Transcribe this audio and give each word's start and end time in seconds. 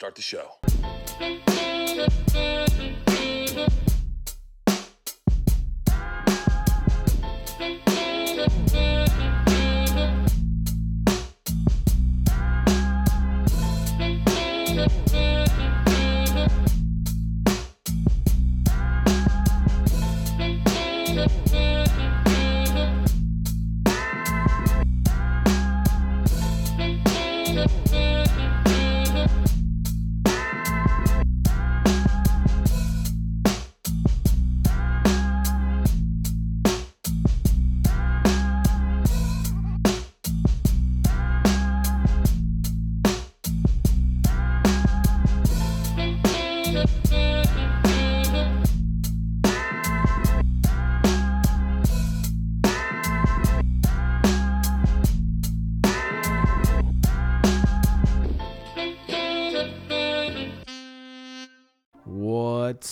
Start 0.00 0.14
the 0.14 0.22
show. 0.22 0.58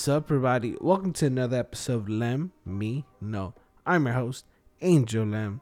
What's 0.09 0.25
up, 0.25 0.31
everybody? 0.31 0.75
Welcome 0.81 1.13
to 1.13 1.27
another 1.27 1.59
episode 1.59 1.97
of 1.97 2.09
Lem 2.09 2.53
Me 2.65 3.05
No. 3.21 3.53
I'm 3.85 4.07
your 4.07 4.15
host, 4.15 4.47
Angel 4.81 5.27
Lem. 5.27 5.61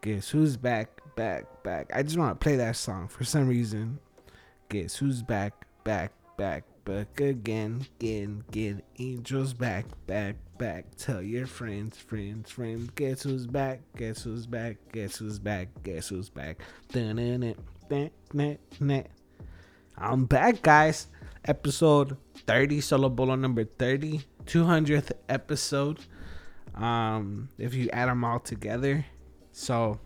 Guess 0.00 0.28
who's 0.28 0.56
back, 0.56 1.00
back, 1.16 1.64
back? 1.64 1.90
I 1.92 2.04
just 2.04 2.16
want 2.16 2.40
to 2.40 2.44
play 2.44 2.54
that 2.54 2.76
song 2.76 3.08
for 3.08 3.24
some 3.24 3.48
reason. 3.48 3.98
Guess 4.68 4.94
who's 4.94 5.24
back, 5.24 5.66
back, 5.82 6.12
back, 6.36 6.62
back 6.84 7.20
again, 7.20 7.84
again, 7.98 8.44
again. 8.48 8.80
Angel's 9.00 9.54
back, 9.54 9.86
back, 10.06 10.36
back. 10.56 10.94
Tell 10.96 11.20
your 11.20 11.48
friends, 11.48 11.98
friends, 11.98 12.48
friends. 12.48 12.90
Guess 12.94 13.24
who's 13.24 13.48
back? 13.48 13.80
Guess 13.96 14.22
who's 14.22 14.46
back? 14.46 14.76
Guess 14.92 15.16
who's 15.16 15.40
back? 15.40 15.66
Guess 15.82 16.10
who's 16.10 16.28
back? 16.28 16.60
Dun-dun-dun-dun-dun-dun. 16.92 19.08
I'm 19.98 20.26
back, 20.26 20.62
guys. 20.62 21.08
Episode 21.44 22.16
30, 22.46 22.80
solo 22.80 23.08
bolo 23.08 23.34
number 23.34 23.64
30, 23.64 24.20
200th 24.44 25.10
episode. 25.28 25.98
Um, 26.74 27.48
if 27.58 27.74
you 27.74 27.90
add 27.92 28.08
them 28.08 28.24
all 28.24 28.38
together, 28.38 29.04
so 29.50 29.98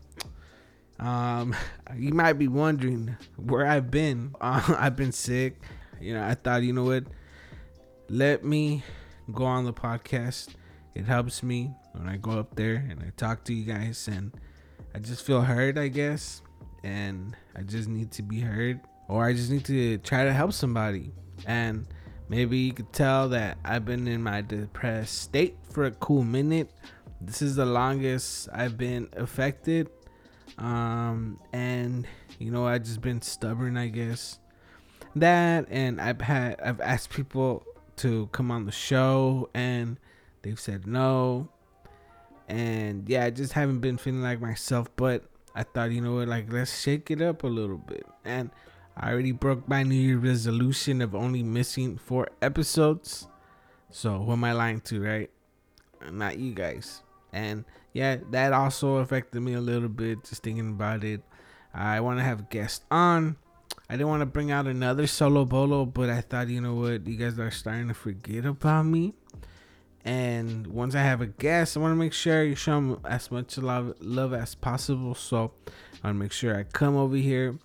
um, 0.98 1.54
you 1.96 2.14
might 2.14 2.34
be 2.34 2.48
wondering 2.48 3.16
where 3.36 3.66
I've 3.66 3.90
been. 3.90 4.34
Uh, 4.40 4.62
I've 4.78 4.96
been 4.96 5.12
sick. 5.12 5.60
You 6.00 6.14
know, 6.14 6.24
I 6.24 6.34
thought, 6.34 6.62
you 6.62 6.72
know 6.72 6.84
what? 6.84 7.04
Let 8.08 8.42
me 8.42 8.82
go 9.30 9.44
on 9.44 9.66
the 9.66 9.74
podcast. 9.74 10.54
It 10.94 11.04
helps 11.04 11.42
me 11.42 11.70
when 11.92 12.08
I 12.08 12.16
go 12.16 12.32
up 12.32 12.54
there 12.56 12.76
and 12.88 13.00
I 13.00 13.12
talk 13.16 13.44
to 13.44 13.52
you 13.52 13.64
guys, 13.70 14.08
and 14.08 14.32
I 14.94 15.00
just 15.00 15.22
feel 15.22 15.42
heard, 15.42 15.78
I 15.78 15.88
guess. 15.88 16.40
And 16.82 17.36
I 17.54 17.60
just 17.60 17.88
need 17.90 18.10
to 18.12 18.22
be 18.22 18.40
heard, 18.40 18.80
or 19.08 19.26
I 19.26 19.34
just 19.34 19.50
need 19.50 19.66
to 19.66 19.98
try 19.98 20.24
to 20.24 20.32
help 20.32 20.54
somebody. 20.54 21.12
And 21.44 21.86
maybe 22.28 22.58
you 22.58 22.72
could 22.72 22.92
tell 22.92 23.28
that 23.30 23.58
I've 23.64 23.84
been 23.84 24.08
in 24.08 24.22
my 24.22 24.40
depressed 24.40 25.20
state 25.22 25.56
for 25.70 25.84
a 25.84 25.90
cool 25.92 26.22
minute. 26.22 26.70
This 27.20 27.42
is 27.42 27.56
the 27.56 27.66
longest 27.66 28.48
I've 28.52 28.76
been 28.78 29.08
affected. 29.16 29.88
Um, 30.58 31.38
and 31.52 32.06
you 32.38 32.50
know, 32.50 32.66
I 32.66 32.78
just 32.78 33.00
been 33.00 33.22
stubborn, 33.22 33.76
I 33.76 33.88
guess. 33.88 34.38
That 35.14 35.66
and 35.70 36.00
I've 36.00 36.20
had 36.20 36.60
I've 36.60 36.80
asked 36.80 37.10
people 37.10 37.64
to 37.96 38.28
come 38.32 38.50
on 38.50 38.66
the 38.66 38.72
show 38.72 39.48
and 39.54 39.98
they've 40.42 40.60
said 40.60 40.86
no. 40.86 41.48
And 42.48 43.08
yeah, 43.08 43.24
I 43.24 43.30
just 43.30 43.54
haven't 43.54 43.80
been 43.80 43.96
feeling 43.96 44.22
like 44.22 44.40
myself, 44.40 44.88
but 44.96 45.24
I 45.54 45.62
thought, 45.62 45.90
you 45.90 46.00
know 46.00 46.16
what, 46.16 46.28
like 46.28 46.52
let's 46.52 46.80
shake 46.80 47.10
it 47.10 47.22
up 47.22 47.42
a 47.42 47.48
little 47.48 47.78
bit. 47.78 48.06
And 48.24 48.50
I 48.96 49.12
already 49.12 49.32
broke 49.32 49.68
my 49.68 49.82
New 49.82 49.94
Year 49.94 50.18
resolution 50.18 51.02
of 51.02 51.14
only 51.14 51.42
missing 51.42 51.98
four 51.98 52.28
episodes. 52.40 53.28
So 53.90 54.18
who 54.18 54.32
am 54.32 54.44
I 54.44 54.52
lying 54.52 54.80
to, 54.82 55.02
right? 55.02 55.30
Not 56.10 56.38
you 56.38 56.54
guys. 56.54 57.02
And 57.32 57.64
yeah, 57.92 58.16
that 58.30 58.52
also 58.52 58.96
affected 58.96 59.40
me 59.40 59.54
a 59.54 59.60
little 59.60 59.90
bit 59.90 60.24
just 60.24 60.42
thinking 60.42 60.70
about 60.70 61.04
it. 61.04 61.22
I 61.74 62.00
want 62.00 62.18
to 62.18 62.24
have 62.24 62.48
guests 62.48 62.84
on. 62.90 63.36
I 63.90 63.94
didn't 63.94 64.08
want 64.08 64.22
to 64.22 64.26
bring 64.26 64.50
out 64.50 64.66
another 64.66 65.06
solo 65.06 65.44
bolo, 65.44 65.84
but 65.84 66.08
I 66.08 66.22
thought, 66.22 66.48
you 66.48 66.60
know 66.60 66.74
what, 66.74 67.06
you 67.06 67.16
guys 67.16 67.38
are 67.38 67.50
starting 67.50 67.88
to 67.88 67.94
forget 67.94 68.46
about 68.46 68.86
me. 68.86 69.14
And 70.04 70.66
once 70.68 70.94
I 70.94 71.02
have 71.02 71.20
a 71.20 71.26
guest, 71.26 71.76
I 71.76 71.80
want 71.80 71.92
to 71.92 71.96
make 71.96 72.12
sure 72.12 72.42
you 72.44 72.54
show 72.54 72.74
them 72.76 73.00
as 73.04 73.30
much 73.30 73.58
love, 73.58 73.94
love 74.00 74.32
as 74.32 74.54
possible. 74.54 75.14
So 75.14 75.52
I 76.02 76.08
want 76.08 76.14
to 76.16 76.20
make 76.22 76.32
sure 76.32 76.56
I 76.56 76.62
come 76.62 76.96
over 76.96 77.16
here. 77.16 77.58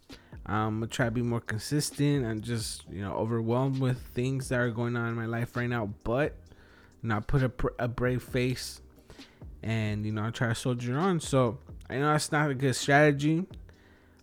I'm 0.46 0.80
gonna 0.80 0.88
try 0.88 1.06
to 1.06 1.12
be 1.12 1.22
more 1.22 1.42
consistent. 1.42 2.26
I'm 2.26 2.42
just 2.42 2.84
you 2.92 3.02
know 3.02 3.14
overwhelmed 3.14 3.80
with 3.80 4.00
things 4.14 4.50
that 4.50 4.60
are 4.60 4.72
going 4.72 4.96
on 4.96 5.10
in 5.10 5.16
my 5.16 5.26
life 5.26 5.56
right 5.56 5.70
now, 5.70 5.94
but 6.04 6.36
not 7.04 7.28
put 7.28 7.44
a, 7.44 7.52
a 7.80 7.88
brave 7.88 8.22
face 8.22 8.82
and 9.64 10.06
you 10.06 10.12
know 10.12 10.26
I 10.26 10.30
try 10.32 10.50
to 10.50 10.56
soldier 10.56 10.98
on. 10.98 11.20
So 11.20 11.60
I 11.90 11.98
know 11.98 12.12
that's 12.12 12.32
not 12.32 12.50
a 12.50 12.54
good 12.54 12.76
strategy. 12.76 13.46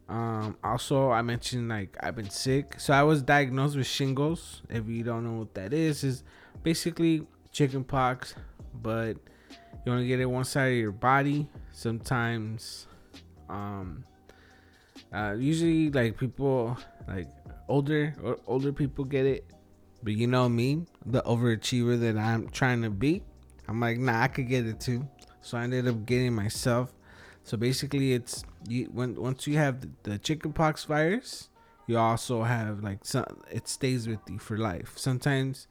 Um, 0.09 0.57
also, 0.65 1.11
I 1.11 1.23
mentioned 1.23 1.69
like 1.69 1.97
I've 2.01 2.17
been 2.17 2.31
sick, 2.31 2.81
so 2.81 2.95
I 2.95 3.03
was 3.03 3.23
diagnosed 3.23 3.77
with 3.77 3.87
shingles. 3.87 4.63
If 4.69 4.89
you 4.89 5.03
don't 5.05 5.25
know 5.25 5.41
what 5.41 5.55
that 5.55 5.73
is, 5.73 6.03
is 6.03 6.25
basically 6.63 7.27
chicken 7.53 7.85
pox, 7.85 8.35
but 8.75 9.17
you 9.85 9.93
only 9.93 10.07
get 10.07 10.21
it 10.21 10.27
one 10.27 10.45
side 10.45 10.73
of 10.73 10.79
your 10.79 10.93
body. 10.93 11.49
Sometimes, 11.73 12.87
um, 13.49 14.05
uh, 15.13 15.35
usually 15.39 15.91
like 15.91 16.17
people 16.17 16.77
like 17.07 17.29
older 17.69 18.15
or 18.23 18.39
older 18.47 18.73
people 18.73 19.05
get 19.05 19.27
it, 19.27 19.45
but 20.03 20.13
you 20.13 20.27
know 20.27 20.49
me, 20.49 20.87
the 21.07 21.23
overachiever 21.23 21.99
that 22.01 22.17
I'm 22.17 22.49
trying 22.51 22.83
to 22.83 22.91
be. 22.91 23.23
I'm 23.69 23.81
like, 23.81 23.99
nah, 23.99 24.23
I 24.23 24.29
could 24.29 24.49
get 24.49 24.67
it 24.67 24.81
too. 24.81 25.07
So 25.41 25.59
I 25.59 25.65
ended 25.65 25.89
up 25.89 26.07
getting 26.07 26.35
myself. 26.35 26.93
So 27.45 27.57
basically, 27.57 28.13
it's 28.13 28.45
you 28.69 28.91
when 28.93 29.15
once 29.15 29.47
you 29.47 29.57
have 29.57 29.81
the, 29.81 29.89
the 30.03 30.19
chickenpox 30.19 30.85
virus, 30.85 31.49
you 31.87 31.99
also 31.99 32.43
have 32.43 32.83
like 32.85 33.05
some. 33.05 33.25
It 33.51 33.69
stays 33.69 34.07
with 34.07 34.21
you 34.29 34.39
for 34.39 34.59
life. 34.59 34.93
Sometimes 34.97 35.67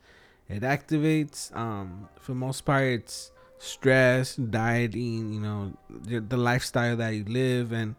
it 0.50 0.64
activates. 0.64 1.56
Um, 1.56 2.10
for 2.20 2.34
most 2.34 2.62
part, 2.62 2.84
it's 2.84 3.32
stress, 3.60 4.36
dieting. 4.36 5.34
You 5.34 5.40
know, 5.40 5.78
the, 5.90 6.20
the 6.20 6.38
lifestyle 6.38 6.98
that 6.98 7.10
you 7.10 7.26
live, 7.26 7.72
and 7.72 7.96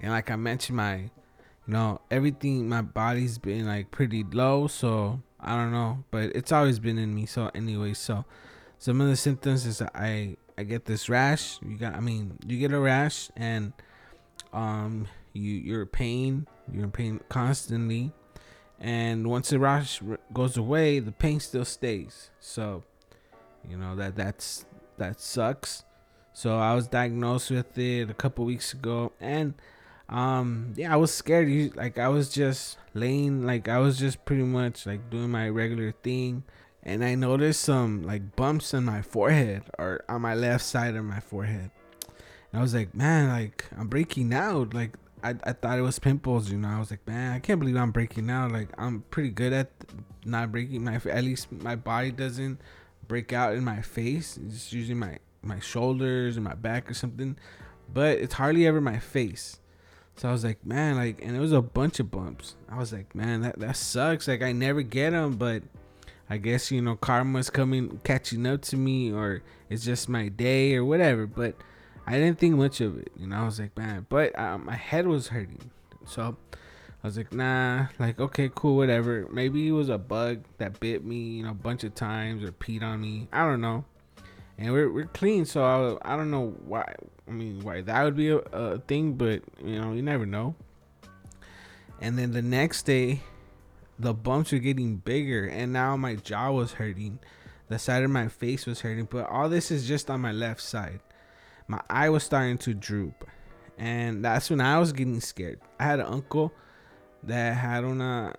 and 0.00 0.12
like 0.12 0.30
I 0.30 0.36
mentioned, 0.36 0.76
my 0.76 0.96
you 0.96 1.10
know 1.66 2.00
everything. 2.10 2.68
My 2.68 2.82
body's 2.82 3.38
been 3.38 3.66
like 3.66 3.90
pretty 3.90 4.24
low, 4.24 4.66
so 4.66 5.20
I 5.38 5.56
don't 5.56 5.72
know, 5.72 6.04
but 6.10 6.34
it's 6.34 6.52
always 6.52 6.78
been 6.78 6.98
in 6.98 7.14
me. 7.14 7.26
So 7.26 7.50
anyway, 7.54 7.94
so 7.94 8.24
some 8.78 9.00
of 9.00 9.08
the 9.08 9.16
symptoms 9.16 9.66
is 9.66 9.82
I 9.82 10.36
I 10.56 10.64
get 10.64 10.84
this 10.84 11.08
rash. 11.08 11.58
You 11.62 11.76
got, 11.76 11.94
I 11.94 12.00
mean, 12.00 12.38
you 12.46 12.58
get 12.58 12.72
a 12.72 12.78
rash 12.78 13.30
and 13.36 13.72
um 14.52 15.06
you 15.32 15.52
you're 15.52 15.82
in 15.82 15.88
pain. 15.88 16.46
You're 16.72 16.84
in 16.84 16.92
pain 16.92 17.20
constantly, 17.28 18.12
and 18.78 19.28
once 19.28 19.50
the 19.50 19.58
rash 19.58 20.00
goes 20.32 20.56
away, 20.56 21.00
the 21.00 21.12
pain 21.12 21.40
still 21.40 21.64
stays. 21.64 22.30
So 22.40 22.84
you 23.68 23.76
know 23.76 23.96
that 23.96 24.16
that's 24.16 24.64
that 24.98 25.20
sucks. 25.20 25.84
So 26.32 26.58
I 26.58 26.74
was 26.74 26.86
diagnosed 26.86 27.50
with 27.50 27.76
it 27.76 28.08
a 28.08 28.14
couple 28.14 28.44
weeks 28.44 28.72
ago, 28.72 29.12
and 29.20 29.54
um 30.10 30.74
yeah, 30.76 30.92
I 30.92 30.96
was 30.96 31.12
scared. 31.14 31.48
You 31.48 31.70
like 31.74 31.98
I 31.98 32.08
was 32.08 32.28
just 32.28 32.76
laying, 32.92 33.46
like 33.46 33.68
I 33.68 33.78
was 33.78 33.98
just 33.98 34.24
pretty 34.24 34.42
much 34.42 34.84
like 34.84 35.08
doing 35.08 35.30
my 35.30 35.48
regular 35.48 35.92
thing 36.02 36.44
and 36.82 37.04
I 37.04 37.14
noticed 37.14 37.60
some 37.60 38.02
like 38.02 38.36
bumps 38.36 38.72
in 38.72 38.84
my 38.84 39.02
forehead 39.02 39.64
or 39.78 40.04
on 40.08 40.22
my 40.22 40.34
left 40.34 40.64
side 40.64 40.96
of 40.96 41.04
my 41.04 41.20
forehead. 41.20 41.70
And 42.52 42.58
I 42.58 42.62
was 42.62 42.74
like, 42.74 42.94
man, 42.94 43.28
like 43.28 43.66
I'm 43.76 43.88
breaking 43.88 44.32
out. 44.32 44.74
Like 44.74 44.96
I, 45.22 45.34
I 45.44 45.52
thought 45.52 45.78
it 45.78 45.82
was 45.82 45.98
pimples, 45.98 46.50
you 46.50 46.58
know. 46.58 46.68
I 46.68 46.78
was 46.78 46.90
like, 46.90 47.06
man, 47.06 47.32
I 47.32 47.38
can't 47.38 47.60
believe 47.60 47.76
I'm 47.76 47.92
breaking 47.92 48.30
out. 48.30 48.52
Like 48.52 48.68
I'm 48.78 49.04
pretty 49.10 49.30
good 49.30 49.52
at 49.52 49.70
not 50.24 50.50
breaking 50.50 50.84
my. 50.84 50.94
At 50.94 51.24
least 51.24 51.52
my 51.52 51.76
body 51.76 52.10
doesn't 52.10 52.60
break 53.06 53.32
out 53.32 53.54
in 53.54 53.64
my 53.64 53.82
face. 53.82 54.38
It's 54.44 54.72
usually 54.72 54.94
my 54.94 55.18
my 55.42 55.60
shoulders 55.60 56.36
and 56.36 56.44
my 56.44 56.54
back 56.54 56.90
or 56.90 56.94
something, 56.94 57.36
but 57.92 58.18
it's 58.18 58.34
hardly 58.34 58.66
ever 58.66 58.80
my 58.80 58.98
face. 58.98 59.59
So 60.16 60.28
I 60.28 60.32
was 60.32 60.44
like, 60.44 60.64
man, 60.66 60.96
like, 60.96 61.24
and 61.24 61.34
it 61.34 61.40
was 61.40 61.52
a 61.52 61.62
bunch 61.62 61.98
of 61.98 62.10
bumps. 62.10 62.56
I 62.68 62.78
was 62.78 62.92
like, 62.92 63.14
man, 63.14 63.40
that 63.42 63.58
that 63.60 63.76
sucks. 63.76 64.28
Like 64.28 64.42
I 64.42 64.52
never 64.52 64.82
get 64.82 65.10
them, 65.10 65.36
but 65.36 65.62
I 66.28 66.36
guess 66.36 66.70
you 66.70 66.82
know 66.82 66.96
karma's 66.96 67.50
coming 67.50 68.00
catching 68.04 68.46
up 68.46 68.62
to 68.62 68.76
me, 68.76 69.12
or 69.12 69.42
it's 69.68 69.84
just 69.84 70.08
my 70.08 70.28
day 70.28 70.74
or 70.74 70.84
whatever. 70.84 71.26
But 71.26 71.54
I 72.06 72.12
didn't 72.12 72.38
think 72.38 72.56
much 72.56 72.80
of 72.80 72.98
it. 72.98 73.12
You 73.16 73.28
know, 73.28 73.36
I 73.36 73.44
was 73.44 73.58
like, 73.58 73.76
man, 73.76 74.06
but 74.08 74.38
uh, 74.38 74.58
my 74.58 74.76
head 74.76 75.06
was 75.06 75.28
hurting, 75.28 75.70
so 76.06 76.36
I 77.02 77.06
was 77.06 77.16
like, 77.16 77.32
nah, 77.32 77.86
like 77.98 78.20
okay, 78.20 78.50
cool, 78.54 78.76
whatever. 78.76 79.26
Maybe 79.32 79.66
it 79.68 79.72
was 79.72 79.88
a 79.88 79.96
bug 79.98 80.44
that 80.58 80.78
bit 80.80 81.04
me, 81.04 81.38
you 81.38 81.44
know, 81.44 81.52
a 81.52 81.54
bunch 81.54 81.82
of 81.82 81.94
times 81.94 82.44
or 82.44 82.52
peed 82.52 82.82
on 82.82 83.00
me. 83.00 83.28
I 83.32 83.44
don't 83.46 83.62
know. 83.62 83.84
And 84.60 84.72
we're 84.72 84.92
we're 84.92 85.06
clean, 85.06 85.46
so 85.46 85.64
I, 86.04 86.12
I 86.12 86.16
don't 86.16 86.30
know 86.30 86.54
why. 86.66 86.94
I 87.26 87.30
mean, 87.30 87.60
why 87.60 87.80
that 87.80 88.04
would 88.04 88.16
be 88.16 88.28
a, 88.28 88.38
a 88.38 88.78
thing, 88.80 89.14
but 89.14 89.42
you 89.64 89.80
know, 89.80 89.94
you 89.94 90.02
never 90.02 90.26
know. 90.26 90.54
And 91.98 92.18
then 92.18 92.32
the 92.32 92.42
next 92.42 92.82
day, 92.82 93.22
the 93.98 94.12
bumps 94.12 94.52
were 94.52 94.58
getting 94.58 94.96
bigger, 94.96 95.46
and 95.46 95.72
now 95.72 95.96
my 95.96 96.16
jaw 96.16 96.50
was 96.50 96.72
hurting. 96.72 97.20
The 97.68 97.78
side 97.78 98.02
of 98.02 98.10
my 98.10 98.28
face 98.28 98.66
was 98.66 98.80
hurting, 98.80 99.08
but 99.10 99.30
all 99.30 99.48
this 99.48 99.70
is 99.70 99.88
just 99.88 100.10
on 100.10 100.20
my 100.20 100.32
left 100.32 100.60
side. 100.60 101.00
My 101.66 101.80
eye 101.88 102.10
was 102.10 102.24
starting 102.24 102.58
to 102.58 102.74
droop, 102.74 103.26
and 103.78 104.22
that's 104.22 104.50
when 104.50 104.60
I 104.60 104.78
was 104.78 104.92
getting 104.92 105.20
scared. 105.20 105.60
I 105.78 105.84
had 105.84 106.00
an 106.00 106.06
uncle 106.06 106.52
that 107.22 107.56
had 107.56 107.84
una 107.84 108.34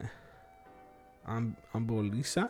um, 1.26 1.56
embolisa. 1.74 2.50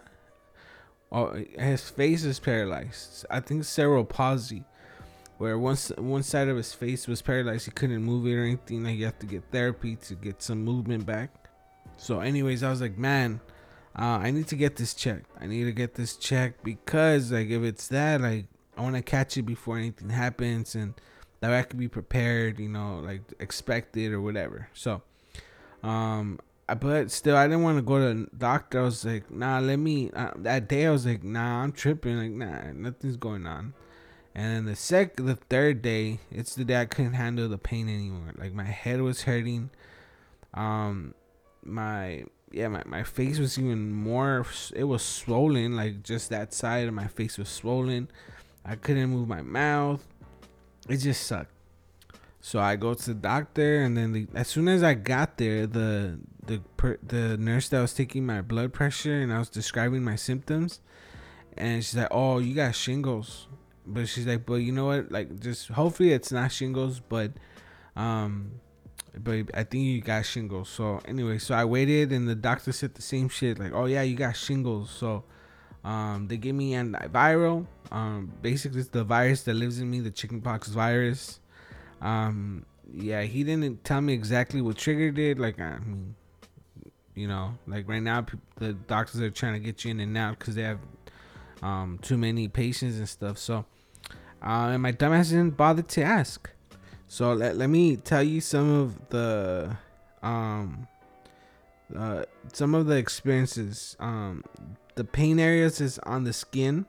Oh, 1.12 1.34
his 1.58 1.90
face 1.90 2.24
is 2.24 2.40
paralyzed. 2.40 3.26
I 3.30 3.42
think 3.42 3.66
cerebral 3.66 4.06
palsy, 4.06 4.64
where 5.38 5.60
once 5.60 5.90
one 5.98 6.24
side 6.24 6.48
of 6.48 6.56
his 6.56 6.74
face 6.74 7.08
was 7.08 7.22
paralyzed. 7.22 7.66
He 7.66 7.72
couldn't 7.72 8.04
move 8.04 8.26
it 8.28 8.36
or 8.36 8.44
anything. 8.44 8.84
Like 8.84 8.98
you 8.98 9.06
have 9.06 9.20
to 9.20 9.26
get 9.26 9.44
therapy 9.52 9.98
to 9.98 10.16
get 10.16 10.42
some 10.42 10.64
movement 10.64 11.06
back. 11.06 11.32
So, 11.98 12.20
anyways, 12.20 12.64
I 12.64 12.70
was 12.70 12.82
like, 12.82 12.98
man, 12.98 13.42
uh, 13.98 14.20
I 14.24 14.32
need 14.32 14.48
to 14.48 14.56
get 14.56 14.78
this 14.78 14.94
checked. 14.94 15.30
I 15.40 15.48
need 15.48 15.66
to 15.66 15.72
get 15.72 15.96
this 15.96 16.16
checked 16.16 16.64
because, 16.64 17.32
like, 17.32 17.50
if 17.50 17.62
it's 17.62 17.88
that, 17.90 18.22
like, 18.22 18.46
I 18.78 18.82
want 18.82 18.96
to 18.96 19.02
catch 19.02 19.38
it 19.38 19.44
before 19.44 19.78
anything 19.78 20.10
happens, 20.10 20.74
and 20.74 20.94
that 21.42 21.50
way 21.50 21.60
I 21.60 21.64
could 21.64 21.78
be 21.78 21.90
prepared. 21.90 22.58
You 22.60 22.70
know, 22.70 23.02
like 23.04 23.22
expected 23.40 24.14
or 24.14 24.22
whatever. 24.22 24.70
So, 24.74 25.02
um, 25.84 26.40
but 26.76 27.12
still, 27.12 27.36
I 27.36 27.48
didn't 27.48 27.64
want 27.64 27.78
to 27.78 27.82
go 27.82 28.00
to 28.00 28.30
doctor. 28.38 28.82
I 28.82 28.84
was 28.84 29.04
like, 29.06 29.30
nah, 29.32 29.60
let 29.60 29.78
me. 29.78 30.12
Uh, 30.12 30.32
that 30.38 30.68
day, 30.68 30.86
I 30.86 30.92
was 30.92 31.06
like, 31.06 31.24
nah, 31.24 31.64
I'm 31.64 31.72
tripping. 31.72 32.18
Like, 32.18 32.32
nah, 32.32 32.72
nothing's 32.74 33.18
going 33.18 33.46
on. 33.46 33.74
And 34.34 34.56
then 34.56 34.66
the 34.66 34.76
sec, 34.76 35.18
the 35.18 35.36
third 35.36 35.82
day, 35.82 36.20
it's 36.32 36.56
the 36.56 36.64
day 36.64 36.80
I 36.80 36.86
couldn't 36.86 37.14
handle 37.14 37.50
the 37.50 37.58
pain 37.58 37.90
anymore. 37.90 38.34
Like 38.38 38.54
my 38.54 38.64
head 38.64 39.02
was 39.02 39.24
hurting. 39.24 39.72
Um, 40.54 41.14
my 41.64 42.24
yeah, 42.52 42.68
my, 42.70 42.84
my 42.86 43.04
face 43.04 43.40
was 43.40 43.58
even 43.58 43.92
more. 43.92 44.46
It 44.74 44.86
was 44.86 45.04
swollen. 45.04 45.76
Like 45.76 46.04
just 46.04 46.30
that 46.30 46.54
side 46.54 46.88
of 46.88 46.94
my 46.94 47.08
face 47.08 47.38
was 47.38 47.50
swollen. 47.50 48.10
I 48.64 48.76
couldn't 48.76 49.10
move 49.10 49.28
my 49.28 49.42
mouth. 49.42 50.06
It 50.88 50.98
just 50.98 51.28
sucked. 51.28 51.52
So 52.40 52.60
I 52.60 52.76
go 52.76 52.94
to 52.94 53.06
the 53.06 53.14
doctor, 53.14 53.84
and 53.84 53.96
then 53.96 54.14
the, 54.14 54.28
as 54.34 54.48
soon 54.48 54.68
as 54.68 54.82
I 54.82 54.96
got 54.96 55.38
there, 55.38 55.68
the 55.68 56.20
the 56.46 56.60
per, 56.78 56.98
the 57.06 57.38
nurse 57.38 57.70
that 57.70 57.82
was 57.82 57.94
taking 57.94 58.26
my 58.26 58.42
blood 58.42 58.74
pressure 58.74 59.22
and 59.22 59.32
I 59.32 59.40
was 59.40 59.50
describing 59.50 60.04
my 60.04 60.16
symptoms, 60.16 60.82
and 61.58 61.84
she's 61.84 61.96
like, 61.96 62.08
"Oh, 62.12 62.40
you 62.40 62.56
got 62.56 62.76
shingles," 62.76 63.48
but 63.86 64.08
she's 64.08 64.28
like, 64.28 64.46
"But 64.46 64.56
you 64.56 64.72
know 64.72 64.86
what? 64.86 65.12
Like, 65.12 65.40
just 65.40 65.70
hopefully 65.70 66.14
it's 66.14 66.32
not 66.32 66.52
shingles, 66.52 67.00
but 67.00 67.32
um, 67.96 68.54
but 69.18 69.46
I 69.54 69.64
think 69.64 69.86
you 69.86 70.02
got 70.02 70.26
shingles." 70.26 70.70
So 70.70 71.00
anyway, 71.06 71.38
so 71.38 71.56
I 71.56 71.66
waited, 71.66 72.12
and 72.12 72.28
the 72.28 72.36
doctor 72.36 72.72
said 72.72 72.96
the 72.96 73.02
same 73.02 73.30
shit, 73.30 73.60
like, 73.60 73.74
"Oh 73.74 73.86
yeah, 73.86 74.02
you 74.02 74.16
got 74.16 74.36
shingles." 74.36 74.90
So 74.90 75.24
um, 75.84 76.28
they 76.28 76.38
gave 76.38 76.56
me 76.56 76.74
antiviral. 76.74 77.66
Um, 77.92 78.32
basically, 78.42 78.82
it's 78.82 78.90
the 78.90 79.04
virus 79.04 79.44
that 79.44 79.56
lives 79.56 79.80
in 79.80 79.90
me, 79.90 80.00
the 80.00 80.12
chickenpox 80.12 80.70
virus. 80.70 81.40
Um, 82.02 82.66
yeah, 82.94 83.24
he 83.24 83.44
didn't 83.44 83.84
tell 83.84 84.02
me 84.02 84.14
exactly 84.14 84.62
what 84.62 84.78
triggered 84.78 85.18
it. 85.20 85.40
Like, 85.40 85.60
I 85.60 85.80
mean, 85.80 86.16
you 87.16 87.28
know, 87.28 87.54
like 87.68 87.88
right 87.88 88.02
now, 88.02 88.26
the 88.58 88.74
doctors 88.74 89.22
are 89.22 89.30
trying 89.30 89.54
to 89.54 89.60
get 89.60 89.84
you 89.84 89.92
in 89.92 90.00
and 90.00 90.18
out 90.18 90.40
because 90.40 90.56
they 90.56 90.64
have 90.64 90.80
um, 91.62 92.00
too 92.02 92.18
many 92.18 92.48
patients 92.48 92.98
and 92.98 93.08
stuff. 93.08 93.38
So, 93.38 93.66
uh, 94.42 94.72
and 94.72 94.82
my 94.82 94.92
dumbass 94.92 95.30
didn't 95.30 95.58
bother 95.58 95.82
to 95.82 96.04
ask. 96.04 96.50
So 97.12 97.34
let, 97.34 97.58
let 97.58 97.70
me 97.70 97.98
tell 97.98 98.24
you 98.24 98.40
some 98.40 98.70
of 98.70 99.10
the 99.10 99.76
um 100.24 100.88
uh 101.94 102.24
some 102.54 102.74
of 102.74 102.86
the 102.86 102.96
experiences. 102.96 103.98
Um 104.00 104.46
the 104.96 105.04
pain 105.04 105.38
areas 105.38 105.82
is 105.82 106.00
on 106.00 106.24
the 106.24 106.32
skin. 106.32 106.86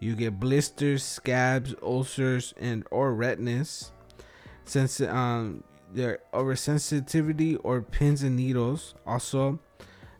You 0.00 0.16
get 0.16 0.38
blisters, 0.38 1.02
scabs, 1.02 1.74
ulcers, 1.82 2.52
and 2.60 2.86
or 2.90 3.14
redness. 3.14 3.90
Since 4.66 5.00
um 5.00 5.64
their 5.94 6.18
oversensitivity 6.32 7.58
or 7.62 7.82
pins 7.82 8.22
and 8.22 8.36
needles. 8.36 8.94
Also, 9.06 9.58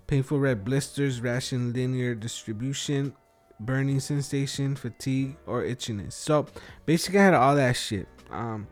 painful 0.06 0.38
red 0.38 0.64
blisters, 0.64 1.20
rash 1.20 1.52
and 1.52 1.74
linear 1.74 2.14
distribution, 2.14 3.14
burning 3.60 4.00
sensation, 4.00 4.76
fatigue, 4.76 5.36
or 5.46 5.62
itchiness. 5.62 6.12
So 6.12 6.46
basically, 6.86 7.20
I 7.20 7.24
had 7.24 7.34
all 7.34 7.56
that 7.56 7.76
shit. 7.76 8.06
Um, 8.30 8.68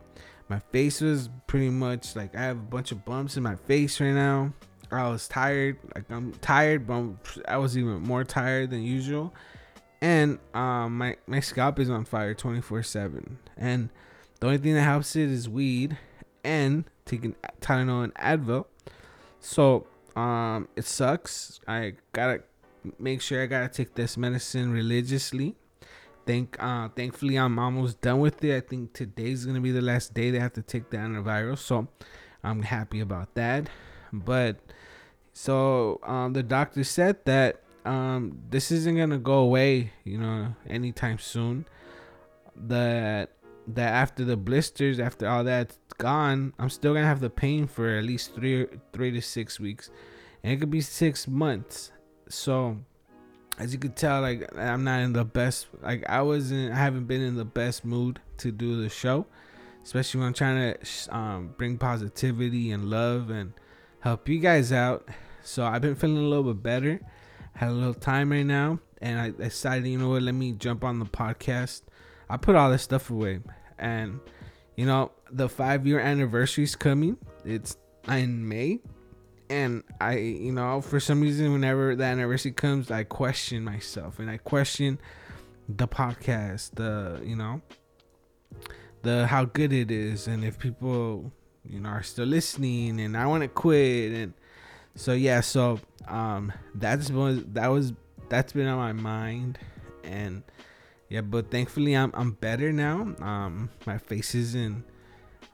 my 0.49 0.59
face 0.71 1.01
was 1.01 1.29
pretty 1.47 1.69
much 1.69 2.15
like 2.15 2.35
I 2.35 2.41
have 2.41 2.57
a 2.57 2.61
bunch 2.61 2.91
of 2.91 3.05
bumps 3.05 3.37
in 3.37 3.43
my 3.43 3.55
face 3.55 3.99
right 3.99 4.11
now. 4.11 4.53
I 4.91 5.09
was 5.09 5.27
tired, 5.27 5.77
like 5.95 6.09
I'm 6.11 6.33
tired, 6.33 6.85
but 6.85 7.03
I 7.47 7.57
was 7.57 7.77
even 7.77 8.01
more 8.01 8.23
tired 8.23 8.69
than 8.69 8.83
usual. 8.83 9.33
And 10.01 10.37
um, 10.53 10.97
my 10.97 11.15
my 11.27 11.39
scalp 11.39 11.79
is 11.79 11.89
on 11.89 12.05
fire 12.05 12.35
24/7. 12.35 13.37
And 13.57 13.89
the 14.39 14.47
only 14.47 14.59
thing 14.59 14.73
that 14.73 14.81
helps 14.81 15.15
it 15.15 15.29
is 15.29 15.47
weed 15.49 15.97
and 16.43 16.83
taking 17.05 17.35
Tylenol 17.61 18.03
and 18.03 18.13
Advil. 18.15 18.65
So 19.39 19.87
um, 20.15 20.67
it 20.75 20.85
sucks. 20.85 21.59
I 21.67 21.93
gotta 22.11 22.43
make 22.99 23.21
sure 23.21 23.41
I 23.41 23.45
gotta 23.45 23.69
take 23.69 23.95
this 23.95 24.17
medicine 24.17 24.71
religiously. 24.71 25.55
Thank 26.25 26.61
uh 26.61 26.89
thankfully 26.89 27.35
I'm 27.37 27.59
almost 27.59 28.01
done 28.01 28.19
with 28.19 28.43
it. 28.43 28.55
I 28.55 28.61
think 28.61 28.93
today's 28.93 29.45
gonna 29.45 29.59
be 29.61 29.71
the 29.71 29.81
last 29.81 30.13
day 30.13 30.31
they 30.31 30.39
have 30.39 30.53
to 30.53 30.61
take 30.61 30.89
the 30.89 30.97
antiviral, 30.97 31.57
so 31.57 31.87
I'm 32.43 32.61
happy 32.63 33.01
about 33.01 33.33
that. 33.35 33.69
But 34.11 34.57
so 35.33 35.99
um 36.03 36.33
the 36.33 36.43
doctor 36.43 36.83
said 36.83 37.25
that 37.25 37.61
um 37.85 38.39
this 38.49 38.71
isn't 38.71 38.95
gonna 38.95 39.17
go 39.17 39.39
away, 39.39 39.91
you 40.05 40.17
know, 40.17 40.55
anytime 40.67 41.19
soon. 41.19 41.65
That 42.55 43.31
that 43.67 43.93
after 43.93 44.25
the 44.25 44.37
blisters, 44.37 44.99
after 44.99 45.27
all 45.27 45.43
that's 45.43 45.77
gone, 45.97 46.53
I'm 46.59 46.69
still 46.69 46.93
gonna 46.93 47.05
have 47.05 47.21
the 47.21 47.29
pain 47.29 47.67
for 47.67 47.97
at 47.97 48.03
least 48.03 48.35
three 48.35 48.67
three 48.91 49.11
to 49.11 49.21
six 49.21 49.59
weeks, 49.59 49.89
and 50.43 50.53
it 50.53 50.57
could 50.57 50.71
be 50.71 50.81
six 50.81 51.27
months. 51.27 51.91
So, 52.29 52.77
as 53.57 53.73
you 53.73 53.79
could 53.79 53.95
tell, 53.95 54.21
like 54.21 54.49
I'm 54.57 54.83
not 54.83 55.01
in 55.01 55.13
the 55.13 55.25
best. 55.25 55.67
Like 55.81 56.03
I 56.09 56.21
wasn't. 56.21 56.73
I 56.73 56.77
haven't 56.77 57.05
been 57.05 57.21
in 57.21 57.35
the 57.35 57.45
best 57.45 57.85
mood 57.85 58.19
to 58.37 58.51
do 58.51 58.81
the 58.81 58.89
show, 58.89 59.25
especially 59.83 60.19
when 60.19 60.27
I'm 60.27 60.33
trying 60.33 60.73
to 60.73 61.15
um, 61.15 61.53
bring 61.57 61.77
positivity 61.77 62.71
and 62.71 62.89
love 62.89 63.29
and 63.29 63.53
help 63.99 64.27
you 64.27 64.39
guys 64.39 64.71
out. 64.71 65.07
So 65.43 65.65
I've 65.65 65.81
been 65.81 65.95
feeling 65.95 66.17
a 66.17 66.27
little 66.27 66.53
bit 66.53 66.63
better. 66.63 66.99
Had 67.55 67.69
a 67.69 67.73
little 67.73 67.93
time 67.93 68.31
right 68.31 68.45
now, 68.45 68.79
and 69.01 69.19
I 69.19 69.29
decided, 69.29 69.87
you 69.87 69.99
know 69.99 70.09
what? 70.09 70.23
Let 70.23 70.33
me 70.33 70.53
jump 70.53 70.83
on 70.83 70.97
the 70.97 71.05
podcast. 71.05 71.83
I 72.33 72.37
put 72.37 72.55
all 72.55 72.71
this 72.71 72.81
stuff 72.81 73.11
away, 73.11 73.41
and 73.77 74.19
you 74.75 74.87
know 74.87 75.11
the 75.31 75.47
five 75.47 75.85
year 75.85 75.99
anniversary 75.99 76.63
is 76.63 76.75
coming. 76.75 77.15
It's 77.45 77.77
in 78.07 78.49
May, 78.49 78.79
and 79.51 79.83
I, 80.01 80.17
you 80.17 80.51
know, 80.51 80.81
for 80.81 80.99
some 80.99 81.21
reason, 81.21 81.53
whenever 81.53 81.95
the 81.95 82.05
anniversary 82.05 82.51
comes, 82.51 82.89
I 82.89 83.03
question 83.03 83.63
myself. 83.63 84.17
And 84.17 84.31
I 84.31 84.37
question 84.37 84.97
the 85.69 85.87
podcast, 85.87 86.71
the 86.73 87.21
you 87.23 87.35
know, 87.35 87.61
the 89.03 89.27
how 89.27 89.45
good 89.45 89.71
it 89.71 89.91
is, 89.91 90.27
and 90.27 90.43
if 90.43 90.57
people, 90.57 91.31
you 91.69 91.79
know, 91.81 91.89
are 91.89 92.01
still 92.01 92.25
listening, 92.25 92.99
and 92.99 93.15
I 93.15 93.27
want 93.27 93.43
to 93.43 93.47
quit, 93.47 94.11
and 94.11 94.33
so 94.95 95.13
yeah, 95.13 95.41
so 95.41 95.79
um, 96.07 96.51
that's 96.73 97.11
was 97.11 97.43
that 97.53 97.67
was 97.67 97.93
that's 98.27 98.53
been 98.53 98.65
on 98.65 98.79
my 98.79 98.93
mind, 98.93 99.59
and 100.03 100.41
yeah, 101.13 101.21
but 101.21 101.51
thankfully 101.51 101.93
I'm 101.93 102.09
I'm 102.15 102.31
better 102.31 102.73
now. 102.73 103.13
Um, 103.21 103.69
my 103.85 103.99
face 103.99 104.33
isn't 104.33 104.83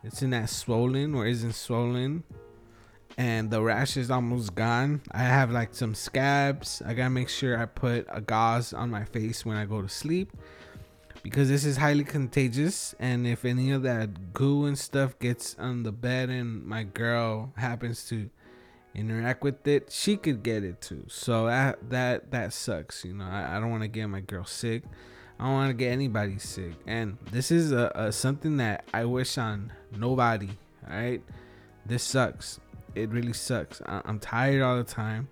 it's 0.05 0.21
that 0.21 0.49
swollen 0.49 1.13
or 1.13 1.27
isn't 1.27 1.51
swollen, 1.51 2.23
and 3.17 3.51
the 3.51 3.61
rash 3.61 3.97
is 3.97 4.09
almost 4.09 4.55
gone. 4.55 5.01
I 5.11 5.23
have 5.23 5.51
like 5.51 5.75
some 5.75 5.95
scabs. 5.95 6.81
I 6.85 6.93
gotta 6.93 7.09
make 7.09 7.27
sure 7.27 7.59
I 7.59 7.65
put 7.65 8.07
a 8.07 8.21
gauze 8.21 8.71
on 8.71 8.89
my 8.89 9.03
face 9.03 9.45
when 9.45 9.57
I 9.57 9.65
go 9.65 9.81
to 9.81 9.89
sleep. 9.89 10.31
because 11.23 11.49
this 11.49 11.65
is 11.65 11.75
highly 11.75 12.05
contagious 12.05 12.95
and 12.97 13.27
if 13.27 13.43
any 13.43 13.71
of 13.71 13.83
that 13.83 14.31
goo 14.31 14.63
and 14.65 14.79
stuff 14.79 15.19
gets 15.19 15.57
on 15.59 15.83
the 15.83 15.91
bed 15.91 16.29
and 16.29 16.63
my 16.65 16.83
girl 16.83 17.51
happens 17.57 18.07
to 18.07 18.29
interact 18.95 19.43
with 19.43 19.67
it 19.67 19.91
she 19.91 20.15
could 20.15 20.41
get 20.41 20.63
it 20.63 20.79
too 20.79 21.03
so 21.09 21.45
that 21.47 21.77
that 21.89 22.31
that 22.31 22.53
sucks 22.53 23.03
you 23.03 23.13
know 23.13 23.25
i, 23.25 23.57
I 23.57 23.59
don't 23.59 23.69
want 23.69 23.83
to 23.83 23.89
get 23.89 24.07
my 24.07 24.21
girl 24.21 24.45
sick 24.45 24.83
i 25.39 25.43
don't 25.43 25.53
want 25.53 25.69
to 25.69 25.73
get 25.73 25.91
anybody 25.91 26.37
sick 26.37 26.73
and 26.85 27.17
this 27.31 27.51
is 27.51 27.71
a, 27.71 27.91
a 27.95 28.11
something 28.11 28.57
that 28.57 28.85
i 28.93 29.05
wish 29.05 29.37
on 29.37 29.71
nobody 29.97 30.49
all 30.89 30.95
right 30.95 31.23
this 31.85 32.03
sucks 32.03 32.59
it 32.95 33.09
really 33.09 33.33
sucks 33.33 33.81
I, 33.85 34.01
i'm 34.05 34.19
tired 34.19 34.61
all 34.61 34.77
the 34.77 34.83
time 34.83 35.27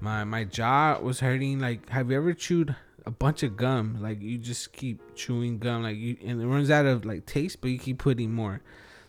my 0.00 0.24
my 0.24 0.44
jaw 0.44 0.98
was 1.00 1.20
hurting 1.20 1.58
like 1.58 1.88
have 1.90 2.10
you 2.10 2.16
ever 2.16 2.32
chewed 2.32 2.74
a 3.06 3.10
bunch 3.10 3.42
of 3.42 3.56
gum. 3.56 3.98
Like 4.00 4.20
you 4.22 4.38
just 4.38 4.72
keep 4.72 5.14
chewing 5.14 5.58
gum, 5.58 5.82
like 5.82 5.96
you 5.96 6.16
and 6.24 6.40
it 6.40 6.46
runs 6.46 6.70
out 6.70 6.86
of 6.86 7.04
like 7.04 7.26
taste, 7.26 7.60
but 7.60 7.68
you 7.68 7.78
keep 7.78 7.98
putting 7.98 8.32
more. 8.32 8.60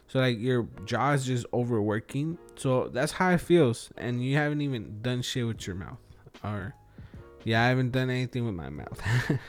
So 0.08 0.20
like 0.20 0.40
your 0.40 0.68
jaw 0.86 1.14
is 1.14 1.26
just 1.26 1.46
overworking. 1.54 2.38
So 2.56 2.90
that's 2.90 3.14
how 3.14 3.32
it 3.32 3.42
feels, 3.42 3.92
and 3.98 4.24
you 4.24 4.36
haven't 4.36 4.62
even 4.62 5.02
done 5.02 5.22
shit 5.22 5.46
with 5.46 5.66
your 5.66 5.76
mouth, 5.76 6.00
or 6.44 6.76
yeah, 7.44 7.64
I 7.64 7.70
haven't 7.70 7.92
done 7.92 8.10
anything 8.10 8.46
with 8.46 8.56
my 8.56 8.70
mouth. 8.70 9.02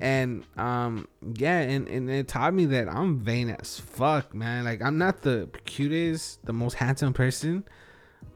and 0.00 0.44
um 0.56 1.06
yeah, 1.36 1.60
and 1.60 1.86
and 1.88 2.10
it 2.10 2.26
taught 2.26 2.54
me 2.54 2.64
that 2.66 2.88
I'm 2.88 3.20
vain 3.20 3.50
as 3.50 3.78
fuck, 3.78 4.34
man. 4.34 4.64
Like 4.64 4.82
I'm 4.82 4.98
not 4.98 5.22
the 5.22 5.48
cutest, 5.66 6.44
the 6.44 6.54
most 6.54 6.74
handsome 6.74 7.12
person, 7.12 7.64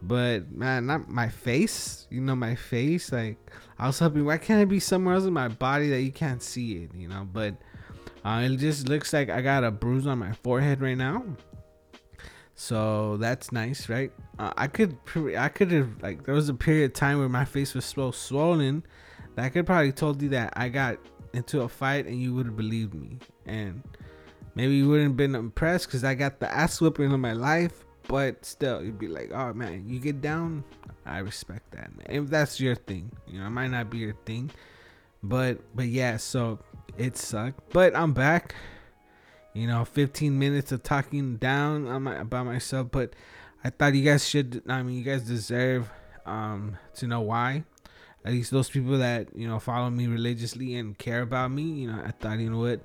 but 0.02 0.52
man, 0.52 0.86
not 0.86 1.08
my 1.08 1.28
face. 1.28 2.06
You 2.10 2.20
know 2.20 2.36
my 2.36 2.54
face, 2.54 3.10
like 3.10 3.38
I 3.78 3.86
was 3.86 3.98
hoping, 3.98 4.26
why 4.26 4.36
can't 4.36 4.62
it 4.62 4.68
be 4.68 4.78
somewhere 4.78 5.14
else 5.14 5.24
in 5.24 5.32
my 5.32 5.48
body 5.48 5.88
that 5.88 6.02
you 6.02 6.12
can't 6.12 6.42
see 6.42 6.84
it, 6.84 6.94
you 6.94 7.08
know? 7.08 7.26
But 7.32 7.54
uh, 8.24 8.42
it 8.44 8.58
just 8.58 8.88
looks 8.88 9.12
like 9.12 9.30
I 9.30 9.40
got 9.40 9.64
a 9.64 9.70
bruise 9.70 10.06
on 10.06 10.18
my 10.18 10.32
forehead 10.32 10.82
right 10.82 10.96
now. 10.96 11.24
So 12.54 13.16
that's 13.16 13.50
nice, 13.52 13.88
right? 13.88 14.12
Uh, 14.38 14.52
I 14.56 14.66
could, 14.66 14.96
I 15.36 15.48
could 15.48 15.72
have 15.72 16.02
like 16.02 16.24
there 16.24 16.34
was 16.34 16.50
a 16.50 16.54
period 16.54 16.90
of 16.90 16.92
time 16.92 17.18
where 17.18 17.28
my 17.28 17.44
face 17.46 17.74
was 17.74 17.86
so 17.86 18.10
swollen 18.10 18.84
that 19.34 19.44
I 19.46 19.48
could 19.48 19.66
probably 19.66 19.92
told 19.92 20.22
you 20.22 20.28
that 20.30 20.52
I 20.56 20.68
got 20.68 20.98
into 21.34 21.62
a 21.62 21.68
fight 21.68 22.06
and 22.06 22.20
you 22.20 22.34
would 22.34 22.46
have 22.46 22.56
believed 22.56 22.94
me, 22.94 23.18
and 23.46 23.82
maybe 24.54 24.74
you 24.74 24.88
wouldn't 24.88 25.10
have 25.10 25.16
been 25.16 25.34
impressed 25.34 25.86
because 25.86 26.04
I 26.04 26.14
got 26.14 26.40
the 26.40 26.50
ass 26.50 26.80
whipping 26.80 27.12
of 27.12 27.20
my 27.20 27.32
life. 27.32 27.84
But 28.06 28.44
still, 28.44 28.82
you'd 28.84 28.98
be 28.98 29.08
like, 29.08 29.30
"Oh 29.32 29.54
man, 29.54 29.88
you 29.88 29.98
get 29.98 30.20
down, 30.20 30.62
I 31.06 31.18
respect 31.18 31.72
that, 31.72 31.96
man. 31.96 32.06
If 32.08 32.30
that's 32.30 32.60
your 32.60 32.74
thing, 32.74 33.10
you 33.26 33.40
know, 33.40 33.46
it 33.46 33.50
might 33.50 33.68
not 33.68 33.90
be 33.90 33.98
your 33.98 34.14
thing, 34.24 34.50
but 35.22 35.58
but 35.74 35.86
yeah. 35.86 36.16
So 36.16 36.58
it 36.96 37.16
sucked, 37.16 37.72
but 37.72 37.94
I'm 37.94 38.12
back. 38.12 38.54
You 39.52 39.68
know, 39.68 39.84
15 39.84 40.36
minutes 40.36 40.72
of 40.72 40.82
talking 40.82 41.36
down 41.36 41.86
on 41.86 42.02
my, 42.02 42.16
about 42.16 42.44
myself, 42.46 42.88
but 42.90 43.14
I 43.62 43.70
thought 43.70 43.94
you 43.94 44.02
guys 44.02 44.28
should. 44.28 44.62
I 44.68 44.82
mean, 44.82 44.96
you 44.96 45.04
guys 45.04 45.22
deserve 45.22 45.90
um 46.26 46.78
to 46.96 47.06
know 47.06 47.20
why. 47.20 47.64
At 48.24 48.32
least 48.32 48.50
those 48.50 48.70
people 48.70 48.98
that 48.98 49.28
you 49.34 49.46
know 49.46 49.58
follow 49.58 49.90
me 49.90 50.06
religiously 50.06 50.76
and 50.76 50.96
care 50.96 51.22
about 51.22 51.50
me. 51.50 51.62
You 51.62 51.92
know, 51.92 52.02
I 52.04 52.10
thought, 52.12 52.38
you 52.38 52.50
know 52.50 52.60
what, 52.60 52.80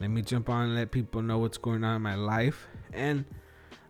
let 0.00 0.10
me 0.10 0.22
jump 0.22 0.48
on 0.48 0.66
and 0.66 0.74
let 0.74 0.90
people 0.90 1.22
know 1.22 1.38
what's 1.38 1.58
going 1.58 1.84
on 1.84 1.96
in 1.96 2.02
my 2.02 2.14
life 2.14 2.68
and 2.92 3.24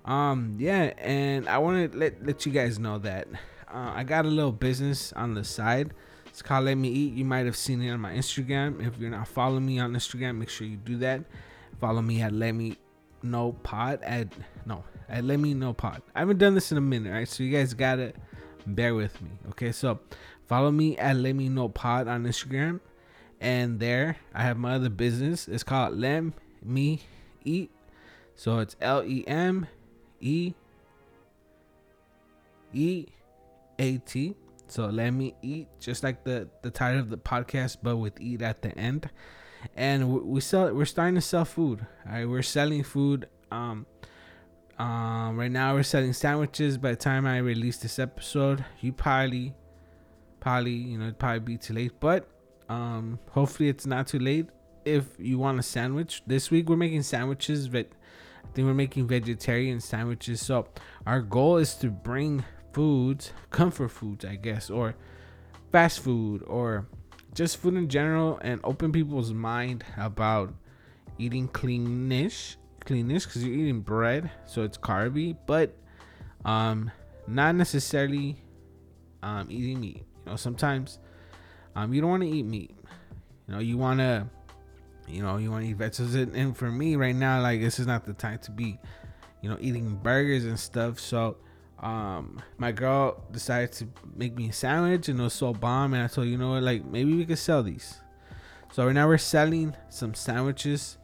um 0.05 0.57
yeah 0.59 0.93
and 0.99 1.49
i 1.49 1.59
want 1.59 1.93
to 1.93 1.97
let 1.97 2.25
let 2.27 2.45
you 2.45 2.51
guys 2.51 2.77
know 2.77 2.99
that 2.99 3.29
uh, 3.73 3.93
I 3.95 4.05
got 4.05 4.27
a 4.27 4.29
little 4.29 4.53
business 4.53 5.13
on 5.15 5.35
the 5.35 5.45
side. 5.45 5.93
It's 6.27 6.43
called 6.43 6.67
Let 6.67 6.77
Me 6.77 6.89
Eat. 6.89 7.15
You 7.15 7.25
might 7.25 7.47
have 7.47 7.57
seen 7.57 7.81
it 7.83 7.91
on 7.91 8.01
my 8.01 8.13
Instagram. 8.13 8.87
If 8.87 8.99
you're 8.99 9.11
not 9.11 9.29
following 9.29 9.65
me 9.65 9.79
on 9.79 9.93
Instagram, 9.93 10.37
make 10.37 10.51
sure 10.51 10.67
you 10.67 10.77
do 10.77 10.99
that. 10.99 11.23
Follow 11.81 12.03
me 12.03 12.21
at 12.21 12.33
Let 12.33 12.53
Me 12.53 12.77
Know 13.23 13.53
Pod 13.63 14.01
at 14.03 14.29
no 14.67 14.85
at 15.09 15.25
Let 15.25 15.41
Me 15.41 15.55
Know 15.55 15.73
Pod. 15.73 16.03
I 16.15 16.21
haven't 16.21 16.39
done 16.39 16.55
this 16.55 16.71
in 16.71 16.79
a 16.79 16.83
minute, 16.83 17.11
right? 17.11 17.29
So 17.29 17.43
you 17.43 17.57
guys 17.57 17.75
gotta 17.75 18.13
bear 18.67 18.95
with 18.95 19.21
me, 19.23 19.31
okay? 19.51 19.73
So 19.73 20.01
follow 20.47 20.71
me 20.71 20.97
at 20.99 21.17
Let 21.17 21.35
Me 21.35 21.49
Know 21.49 21.69
Pod 21.69 22.09
on 22.09 22.25
Instagram, 22.25 22.81
and 23.41 23.81
there 23.81 24.17
I 24.35 24.43
have 24.43 24.57
my 24.57 24.75
other 24.75 24.91
business. 24.91 25.49
It's 25.49 25.63
called 25.63 25.99
Let 25.99 26.25
Me 26.63 27.01
Eat. 27.45 27.71
So 28.35 28.59
it's 28.59 28.77
L 28.81 29.05
E 29.05 29.25
M 29.27 29.67
E 30.21 30.55
E 32.73 33.07
at. 33.79 34.35
So 34.69 34.87
let 34.87 35.11
me 35.11 35.35
eat, 35.43 35.69
just 35.81 36.03
like 36.03 36.25
the 36.25 36.49
the 36.63 36.71
title 36.71 37.01
of 37.01 37.11
the 37.11 37.19
podcast, 37.19 37.79
but 37.83 37.97
with 37.97 38.21
eat 38.21 38.41
at 38.43 38.63
the 38.63 38.77
end. 38.79 39.11
And 39.77 40.25
we 40.25 40.41
sell. 40.41 40.73
We're 40.75 40.87
starting 40.87 41.15
to 41.17 41.21
sell 41.21 41.45
food. 41.45 41.87
All 42.07 42.13
right, 42.13 42.29
we're 42.29 42.43
selling 42.43 42.83
food. 42.83 43.29
Um, 43.51 43.87
um, 44.79 45.37
right 45.37 45.51
now 45.51 45.75
we're 45.75 45.83
selling 45.83 46.13
sandwiches. 46.15 46.79
By 46.79 46.91
the 46.91 46.97
time 46.97 47.27
I 47.27 47.39
release 47.39 47.77
this 47.77 47.99
episode, 47.99 48.65
you 48.81 48.93
probably, 48.93 49.55
probably, 50.43 50.73
you 50.73 50.99
know, 50.99 51.05
it'd 51.05 51.21
probably 51.21 51.39
be 51.39 51.57
too 51.57 51.73
late. 51.73 51.93
But 52.01 52.29
um, 52.69 53.21
hopefully 53.31 53.69
it's 53.69 53.87
not 53.87 54.09
too 54.09 54.19
late. 54.19 54.47
If 54.85 55.05
you 55.19 55.39
want 55.39 55.61
a 55.61 55.63
sandwich, 55.63 56.23
this 56.27 56.51
week 56.51 56.69
we're 56.69 56.77
making 56.77 57.03
sandwiches, 57.03 57.69
but 57.69 57.87
I 58.45 58.49
think 58.53 58.67
we're 58.67 58.75
making 58.75 59.07
vegetarian 59.07 59.79
sandwiches. 59.81 60.43
So 60.43 60.67
our 61.07 61.21
goal 61.21 61.59
is 61.59 61.75
to 61.77 61.91
bring 61.91 62.45
foods, 62.73 63.33
comfort 63.51 63.91
foods, 63.91 64.25
I 64.25 64.35
guess, 64.35 64.69
or 64.69 64.97
fast 65.71 66.01
food, 66.01 66.43
or 66.49 66.89
just 67.35 67.59
food 67.59 67.75
in 67.75 67.89
general, 67.89 68.41
and 68.43 68.61
open 68.65 68.91
people's 68.91 69.33
mind 69.33 69.85
about 69.97 70.53
eating 71.19 71.47
cleanish, 71.49 72.57
cleanish, 72.85 73.27
because 73.27 73.45
you're 73.45 73.55
eating 73.55 73.81
bread, 73.81 74.29
so 74.47 74.63
it's 74.63 74.77
carby, 74.77 75.37
but 75.47 75.77
um, 76.45 76.91
not 77.29 77.55
necessarily 77.55 78.43
um 79.23 79.47
eating 79.49 79.81
meat. 79.81 80.05
You 80.25 80.31
know, 80.31 80.37
sometimes 80.37 80.99
um 81.75 81.93
you 81.93 82.01
don't 82.01 82.11
want 82.11 82.23
to 82.23 82.29
eat 82.29 82.45
meat. 82.45 82.75
You 83.49 83.55
know, 83.55 83.61
you 83.61 83.77
want 83.77 84.01
to, 84.01 84.27
you 85.09 85.23
know, 85.23 85.37
you 85.37 85.51
want 85.51 85.65
to 85.65 85.71
eat 85.71 85.77
vegetables, 85.77 86.15
and 86.15 86.57
for 86.57 86.71
me 86.71 86.97
right 86.97 87.15
now, 87.15 87.41
like 87.41 87.61
this 87.61 87.79
is 87.79 87.87
not 87.87 88.05
the 88.05 88.13
time 88.13 88.39
to 88.41 88.51
be, 88.51 88.79
you 89.41 89.51
know, 89.51 89.57
eating 89.61 89.97
burgers 89.97 90.45
and 90.45 90.59
stuff. 90.59 91.01
So 91.01 91.37
um 91.81 92.41
my 92.59 92.71
girl 92.71 93.25
decided 93.33 93.73
to 93.73 93.89
make 94.15 94.37
me 94.37 94.51
a 94.51 94.53
sandwich 94.53 95.09
and 95.09 95.19
it 95.19 95.23
was 95.23 95.33
so 95.33 95.53
bomb. 95.53 95.95
And 95.95 96.03
i 96.03 96.07
told 96.07 96.29
you 96.29 96.39
know 96.39 96.53
what? 96.53 96.63
Like 96.63 96.85
maybe 96.85 97.15
we 97.15 97.25
could 97.25 97.39
sell 97.39 97.63
these. 97.63 98.01
So 98.73 98.87
right 98.87 98.95
now 98.95 99.07
we're 99.07 99.19
selling 99.19 99.75
some 99.89 100.15
sandwiches 100.15 100.97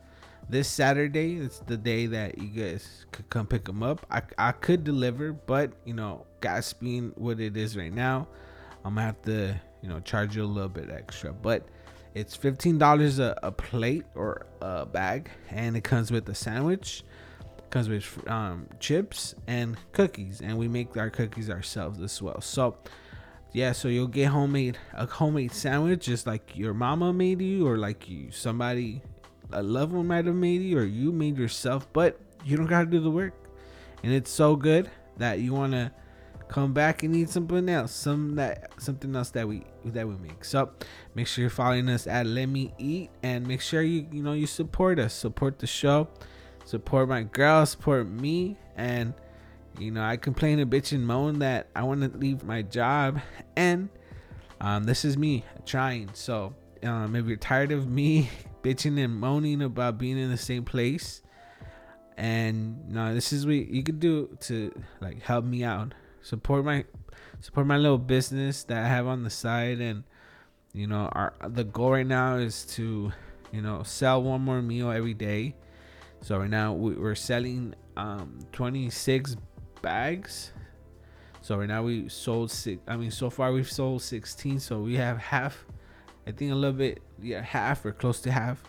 this 0.48 0.68
saturday. 0.68 1.36
It's 1.36 1.58
the 1.58 1.76
day 1.76 2.06
that 2.06 2.38
you 2.38 2.48
guys 2.48 3.04
could 3.12 3.28
come 3.28 3.46
pick 3.46 3.64
them 3.64 3.82
up. 3.82 4.06
I, 4.10 4.22
I 4.38 4.52
could 4.52 4.84
deliver 4.84 5.32
but 5.32 5.72
you 5.84 5.94
know 5.94 6.26
gas 6.40 6.72
being 6.72 7.12
what 7.16 7.40
it 7.40 7.56
is 7.56 7.76
right 7.76 7.92
now 7.92 8.28
i'm 8.88 8.94
gonna 8.94 9.06
have 9.06 9.22
to 9.22 9.54
you 9.82 9.88
know 9.88 10.00
charge 10.00 10.36
you 10.36 10.42
a 10.42 10.46
little 10.46 10.68
bit 10.68 10.90
extra 10.90 11.32
but 11.32 11.68
it's 12.14 12.36
$15 12.36 13.20
a, 13.20 13.38
a 13.44 13.52
plate 13.52 14.04
or 14.16 14.46
a 14.60 14.84
bag 14.84 15.30
and 15.50 15.76
it 15.76 15.84
comes 15.84 16.10
with 16.10 16.28
a 16.28 16.34
sandwich 16.34 17.04
comes 17.70 17.88
with 17.88 18.28
um, 18.28 18.66
chips 18.80 19.34
and 19.46 19.76
cookies, 19.92 20.40
and 20.40 20.56
we 20.56 20.68
make 20.68 20.96
our 20.96 21.10
cookies 21.10 21.50
ourselves 21.50 22.00
as 22.00 22.20
well. 22.20 22.40
So, 22.40 22.76
yeah, 23.52 23.72
so 23.72 23.88
you'll 23.88 24.06
get 24.06 24.28
homemade 24.28 24.78
a 24.94 25.06
homemade 25.06 25.52
sandwich 25.52 26.06
just 26.06 26.26
like 26.26 26.56
your 26.56 26.74
mama 26.74 27.12
made 27.12 27.40
you, 27.40 27.66
or 27.66 27.76
like 27.76 28.08
you 28.08 28.30
somebody 28.30 29.02
a 29.52 29.62
loved 29.62 29.92
one 29.92 30.06
might 30.06 30.26
have 30.26 30.34
made 30.34 30.62
you, 30.62 30.78
or 30.78 30.84
you 30.84 31.12
made 31.12 31.38
yourself. 31.38 31.90
But 31.92 32.20
you 32.44 32.56
don't 32.56 32.66
gotta 32.66 32.86
do 32.86 33.00
the 33.00 33.10
work, 33.10 33.34
and 34.02 34.12
it's 34.12 34.30
so 34.30 34.56
good 34.56 34.90
that 35.18 35.40
you 35.40 35.52
wanna 35.52 35.92
come 36.48 36.72
back 36.72 37.02
and 37.02 37.14
eat 37.14 37.30
something 37.30 37.68
else, 37.68 37.92
some 37.92 38.34
that 38.36 38.72
something 38.78 39.14
else 39.14 39.30
that 39.30 39.46
we 39.46 39.64
that 39.84 40.08
we 40.08 40.16
make. 40.16 40.44
So 40.44 40.70
make 41.14 41.26
sure 41.26 41.42
you're 41.42 41.50
following 41.50 41.88
us 41.88 42.06
at 42.06 42.26
Let 42.26 42.46
Me 42.46 42.72
Eat, 42.78 43.10
and 43.22 43.46
make 43.46 43.60
sure 43.60 43.82
you 43.82 44.06
you 44.10 44.22
know 44.22 44.32
you 44.32 44.46
support 44.46 44.98
us, 44.98 45.14
support 45.14 45.58
the 45.58 45.66
show. 45.66 46.08
Support 46.64 47.08
my 47.08 47.22
girl, 47.22 47.64
support 47.64 48.06
me, 48.06 48.58
and 48.76 49.14
you 49.78 49.90
know 49.90 50.02
I 50.02 50.16
complain 50.16 50.60
a 50.60 50.66
bitch 50.66 50.92
and 50.92 51.06
moan 51.06 51.38
that 51.38 51.68
I 51.74 51.82
want 51.84 52.02
to 52.02 52.18
leave 52.18 52.44
my 52.44 52.62
job, 52.62 53.20
and 53.56 53.88
um, 54.60 54.84
this 54.84 55.04
is 55.04 55.16
me 55.16 55.44
trying. 55.64 56.10
So 56.12 56.54
um, 56.82 57.16
if 57.16 57.26
you're 57.26 57.36
tired 57.36 57.72
of 57.72 57.88
me 57.88 58.28
bitching 58.62 59.02
and 59.02 59.16
moaning 59.16 59.62
about 59.62 59.98
being 59.98 60.18
in 60.18 60.30
the 60.30 60.36
same 60.36 60.64
place, 60.64 61.22
and 62.18 62.84
you 62.88 62.94
know, 62.94 63.14
this 63.14 63.32
is 63.32 63.46
what 63.46 63.54
you 63.54 63.82
could 63.82 64.00
do 64.00 64.36
to 64.40 64.72
like 65.00 65.22
help 65.22 65.44
me 65.44 65.64
out, 65.64 65.94
support 66.28 66.64
my 66.64 66.84
support 67.40 67.66
my 67.66 67.76
little 67.76 67.98
business 67.98 68.64
that 68.64 68.84
I 68.84 68.88
have 68.88 69.06
on 69.06 69.22
the 69.24 69.30
side, 69.30 69.80
and 69.80 70.04
you 70.72 70.86
know 70.86 71.08
our 71.12 71.32
the 71.48 71.64
goal 71.64 71.92
right 71.92 72.06
now 72.06 72.36
is 72.36 72.64
to 72.76 73.12
you 73.52 73.62
know 73.62 73.82
sell 73.82 74.22
one 74.22 74.42
more 74.42 74.60
meal 74.60 74.90
every 74.90 75.14
day 75.14 75.54
so 76.20 76.38
right 76.38 76.50
now 76.50 76.72
we, 76.72 76.94
we're 76.94 77.14
selling 77.14 77.74
um 77.96 78.38
26 78.52 79.36
bags. 79.82 80.52
So 81.40 81.56
right 81.56 81.68
now 81.68 81.82
we 81.82 82.08
sold 82.08 82.50
six. 82.50 82.80
I 82.86 82.96
mean, 82.96 83.10
so 83.10 83.30
far 83.30 83.52
we've 83.52 83.70
sold 83.70 84.02
16. 84.02 84.60
So 84.60 84.80
we 84.80 84.96
have 84.96 85.18
half. 85.18 85.64
I 86.26 86.32
think 86.32 86.52
a 86.52 86.54
little 86.54 86.76
bit, 86.76 87.00
yeah, 87.22 87.40
half 87.40 87.84
or 87.84 87.92
close 87.92 88.20
to 88.22 88.32
half 88.32 88.62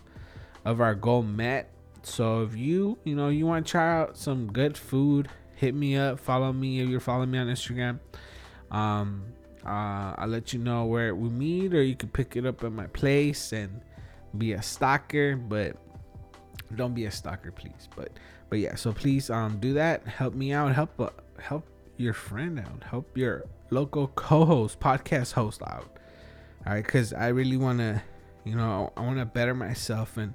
of 0.64 0.80
our 0.80 0.96
goal 0.96 1.24
met. 1.24 1.74
So 2.04 2.44
if 2.44 2.56
you, 2.56 2.98
you 3.04 3.16
know, 3.16 3.28
you 3.28 3.46
want 3.46 3.66
to 3.66 3.72
try 3.72 4.00
out 4.00 4.18
some 4.18 4.48
good 4.48 4.78
food, 4.78 5.30
hit 5.60 5.76
me 5.76 5.98
up, 5.98 6.20
follow 6.20 6.54
me 6.54 6.80
if 6.80 6.88
you're 6.88 7.02
following 7.02 7.32
me 7.32 7.38
on 7.38 7.48
Instagram. 7.48 8.00
Um, 8.72 9.26
uh, 9.66 10.16
I'll 10.18 10.30
let 10.30 10.54
you 10.54 10.60
know 10.60 10.86
where 10.86 11.14
we 11.14 11.28
meet, 11.28 11.74
or 11.74 11.84
you 11.84 11.96
can 11.96 12.08
pick 12.08 12.38
it 12.38 12.46
up 12.46 12.64
at 12.64 12.72
my 12.72 12.88
place 12.88 13.52
and 13.52 13.82
be 14.38 14.54
a 14.54 14.62
stalker. 14.62 15.36
But 15.36 15.76
don't 16.76 16.94
be 16.94 17.06
a 17.06 17.12
stalker, 17.12 17.52
please. 17.52 17.90
But 17.94 18.12
but 18.50 18.60
yeah, 18.60 18.76
so 18.76 18.94
please 18.94 19.30
um 19.30 19.60
do 19.60 19.74
that. 19.74 20.08
Help 20.08 20.34
me 20.34 20.54
out. 20.54 20.74
Help 20.74 20.98
uh, 20.98 21.10
help 21.40 21.68
your 21.98 22.14
friend 22.14 22.58
out. 22.60 22.82
Help 22.84 23.18
your 23.18 23.44
local 23.70 24.08
co-host, 24.08 24.80
podcast 24.80 25.34
host 25.34 25.62
out. 25.64 25.98
All 26.66 26.74
right, 26.74 26.86
because 26.86 27.12
I 27.12 27.28
really 27.28 27.58
want 27.58 27.80
to, 27.80 28.02
you 28.46 28.56
know, 28.56 28.94
I 28.96 29.02
want 29.02 29.20
to 29.20 29.26
better 29.26 29.54
myself 29.54 30.16
and 30.16 30.34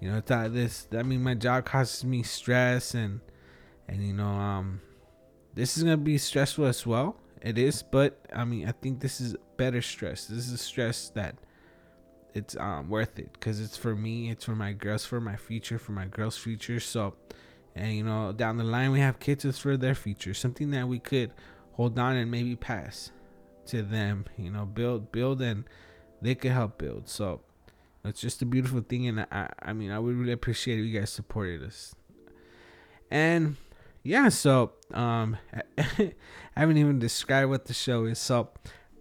you 0.00 0.10
know 0.10 0.22
that 0.26 0.54
this 0.54 0.88
I 0.92 1.04
mean 1.04 1.22
my 1.22 1.34
job 1.34 1.66
causes 1.66 2.04
me 2.04 2.24
stress 2.24 2.94
and 2.94 3.20
and 3.90 4.06
you 4.06 4.14
know 4.14 4.28
um 4.28 4.80
this 5.54 5.76
is 5.76 5.82
gonna 5.82 5.96
be 5.96 6.16
stressful 6.16 6.64
as 6.64 6.86
well. 6.86 7.16
It 7.42 7.58
is 7.58 7.82
but 7.82 8.26
i 8.34 8.44
mean 8.44 8.68
i 8.68 8.72
think 8.72 9.00
this 9.00 9.20
is 9.20 9.36
better 9.56 9.82
stress. 9.82 10.26
This 10.26 10.48
is 10.48 10.60
stress 10.60 11.10
that 11.10 11.36
it's 12.32 12.56
um 12.56 12.88
worth 12.88 13.18
it 13.18 13.32
because 13.32 13.60
it's 13.60 13.76
for 13.76 13.96
me 13.96 14.30
it's 14.30 14.44
for 14.44 14.54
my 14.54 14.72
girls 14.72 15.04
for 15.04 15.20
my 15.20 15.36
future 15.36 15.78
for 15.78 15.92
my 15.92 16.06
girls 16.06 16.38
future. 16.38 16.80
So 16.80 17.14
and 17.74 17.92
you 17.92 18.04
know 18.04 18.32
down 18.32 18.56
the 18.56 18.64
line 18.64 18.92
we 18.92 19.00
have 19.00 19.18
kids 19.18 19.44
it's 19.44 19.58
for 19.58 19.76
their 19.76 19.94
future. 19.94 20.34
Something 20.34 20.70
that 20.70 20.86
we 20.86 20.98
could 20.98 21.32
hold 21.72 21.98
on 21.98 22.16
and 22.16 22.30
maybe 22.30 22.56
pass 22.56 23.10
to 23.66 23.82
them 23.82 24.24
you 24.36 24.50
know 24.50 24.64
build 24.64 25.12
build 25.12 25.42
and 25.42 25.64
they 26.22 26.34
could 26.34 26.52
help 26.52 26.78
build. 26.78 27.08
So 27.08 27.40
it's 28.04 28.20
just 28.20 28.42
a 28.42 28.46
beautiful 28.46 28.80
thing, 28.80 29.06
and 29.08 29.26
I, 29.30 29.50
I 29.60 29.72
mean, 29.72 29.90
I 29.90 29.98
would 29.98 30.16
really 30.16 30.32
appreciate 30.32 30.78
if 30.78 30.86
you 30.86 30.98
guys 30.98 31.10
supported 31.10 31.62
us. 31.62 31.94
And 33.10 33.56
yeah, 34.02 34.28
so 34.28 34.72
um, 34.92 35.36
I 35.78 36.12
haven't 36.56 36.78
even 36.78 36.98
described 36.98 37.50
what 37.50 37.66
the 37.66 37.74
show 37.74 38.04
is. 38.04 38.18
So 38.18 38.50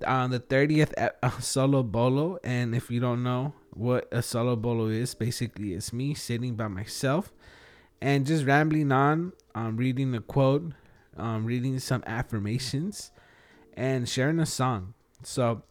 on 0.06 0.32
the 0.32 0.40
30th 0.40 0.94
uh, 1.22 1.30
solo 1.40 1.84
bolo, 1.84 2.40
and 2.44 2.76
if 2.76 2.92
you 2.92 3.00
don't 3.00 3.24
know 3.24 3.54
what 3.72 4.08
a 4.12 4.22
solo 4.22 4.56
bolo 4.56 4.88
is, 4.88 5.14
basically 5.14 5.74
it's 5.74 5.94
me 5.94 6.14
sitting 6.14 6.56
by 6.56 6.68
myself 6.68 7.32
and 8.02 8.26
just 8.26 8.46
rambling 8.46 8.92
on, 8.92 9.34
um, 9.56 9.78
reading 9.78 10.14
a 10.16 10.22
quote, 10.22 10.72
um, 11.18 11.46
reading 11.46 11.80
some 11.80 12.04
affirmations, 12.06 13.12
and 13.76 14.08
sharing 14.08 14.40
a 14.40 14.46
song. 14.46 14.94
So 15.24 15.64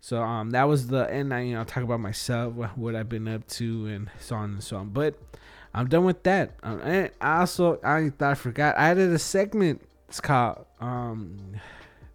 so 0.00 0.20
um, 0.20 0.50
that 0.50 0.64
was 0.64 0.88
the 0.88 1.12
end. 1.12 1.32
I 1.32 1.42
you 1.42 1.54
know 1.54 1.64
talk 1.64 1.84
about 1.84 2.00
myself, 2.00 2.54
what 2.76 2.96
I've 2.96 3.08
been 3.08 3.28
up 3.28 3.46
to, 3.48 3.86
and 3.86 4.10
so 4.18 4.36
on 4.36 4.54
and 4.54 4.62
so 4.62 4.76
on. 4.76 4.88
But 4.90 5.14
I'm 5.74 5.88
done 5.88 6.04
with 6.04 6.22
that. 6.24 6.56
Um, 6.62 6.80
and 6.80 7.10
I 7.20 7.40
also 7.40 7.80
I 7.82 8.10
thought 8.10 8.30
I 8.32 8.34
forgot 8.34 8.78
I 8.78 8.90
added 8.90 9.10
a 9.12 9.18
segment. 9.18 9.82
It's 10.08 10.20
called 10.20 10.66
um, 10.80 11.54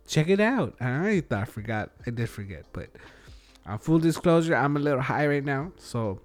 check 0.08 0.30
it 0.30 0.40
out. 0.40 0.76
I 0.80 1.22
thought 1.28 1.42
I 1.42 1.46
forgot. 1.46 1.92
I 2.06 2.12
did 2.12 2.30
forget, 2.30 2.66
but 2.74 2.90
uh, 3.66 3.78
full 3.78 4.00
disclosure, 4.00 4.56
I'm 4.56 4.78
a 4.78 4.80
little 4.80 5.02
high 5.02 5.28
right 5.28 5.44
now, 5.44 5.72
so 5.78 6.22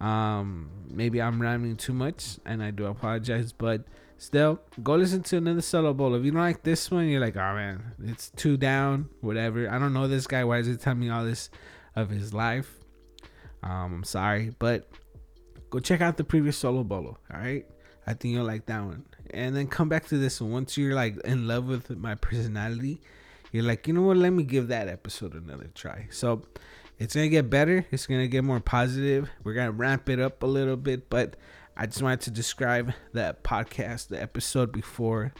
um, 0.00 0.70
maybe 0.88 1.20
I'm 1.22 1.40
rhyming 1.40 1.76
too 1.76 1.92
much, 1.92 2.38
and 2.44 2.62
I 2.62 2.70
do 2.70 2.86
apologize. 2.86 3.52
But 3.52 3.84
Still, 4.22 4.60
go 4.80 4.94
listen 4.94 5.24
to 5.24 5.38
another 5.38 5.60
solo 5.60 5.92
bolo. 5.92 6.16
If 6.16 6.24
you 6.24 6.30
don't 6.30 6.40
like 6.40 6.62
this 6.62 6.92
one, 6.92 7.08
you're 7.08 7.20
like, 7.20 7.36
oh 7.36 7.54
man, 7.56 7.94
it's 8.04 8.30
too 8.30 8.56
down, 8.56 9.08
whatever. 9.20 9.68
I 9.68 9.80
don't 9.80 9.92
know 9.92 10.06
this 10.06 10.28
guy. 10.28 10.44
Why 10.44 10.58
is 10.58 10.68
he 10.68 10.76
telling 10.76 11.00
me 11.00 11.10
all 11.10 11.24
this 11.24 11.50
of 11.96 12.08
his 12.08 12.32
life? 12.32 12.78
Um, 13.64 13.94
I'm 13.94 14.04
sorry, 14.04 14.54
but 14.60 14.88
go 15.72 15.80
check 15.80 16.02
out 16.02 16.18
the 16.18 16.24
previous 16.24 16.58
solo 16.58 16.84
bolo. 16.84 17.18
All 17.32 17.40
right, 17.40 17.66
I 18.06 18.12
think 18.12 18.34
you'll 18.34 18.44
like 18.44 18.66
that 18.66 18.84
one. 18.84 19.06
And 19.30 19.56
then 19.56 19.66
come 19.66 19.88
back 19.88 20.06
to 20.08 20.18
this 20.18 20.40
one. 20.40 20.52
Once 20.52 20.76
you're 20.76 20.94
like 20.94 21.16
in 21.24 21.48
love 21.48 21.66
with 21.66 21.90
my 21.96 22.14
personality, 22.14 23.00
you're 23.52 23.64
like, 23.64 23.88
you 23.88 23.94
know 23.94 24.02
what? 24.02 24.18
Let 24.18 24.30
me 24.30 24.42
give 24.42 24.68
that 24.68 24.88
episode 24.88 25.34
another 25.34 25.70
try. 25.74 26.08
So 26.10 26.42
it's 26.98 27.14
gonna 27.14 27.30
get 27.30 27.48
better. 27.48 27.86
It's 27.90 28.06
gonna 28.06 28.28
get 28.28 28.44
more 28.44 28.60
positive. 28.60 29.30
We're 29.44 29.54
gonna 29.54 29.72
ramp 29.72 30.10
it 30.10 30.20
up 30.20 30.42
a 30.42 30.46
little 30.46 30.76
bit, 30.76 31.08
but 31.08 31.36
I 31.74 31.86
just 31.86 32.02
wanted 32.02 32.20
to 32.22 32.30
describe 32.30 32.92
that 33.14 33.42
podcast, 33.42 34.08
the 34.08 34.20
episode 34.20 34.72
before. 34.72 35.32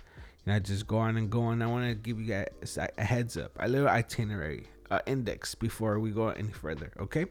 And 0.47 0.55
I 0.55 0.59
just 0.61 0.87
go 0.87 0.97
on 0.97 1.19
and 1.19 1.31
go 1.31 1.43
on. 1.43 1.61
I 1.61 1.67
want 1.67 1.87
to 1.87 1.95
give 1.95 2.19
you 2.19 2.27
guys 2.27 2.79
a 2.99 3.05
heads 3.05 3.37
up, 3.37 3.53
a 3.61 3.69
little 3.69 3.87
itinerary, 3.87 4.67
uh, 4.91 4.99
index 5.07 5.55
before 5.55 6.01
we 6.01 6.11
go 6.11 6.31
any 6.31 6.51
further. 6.51 6.91
Okay, 6.99 7.27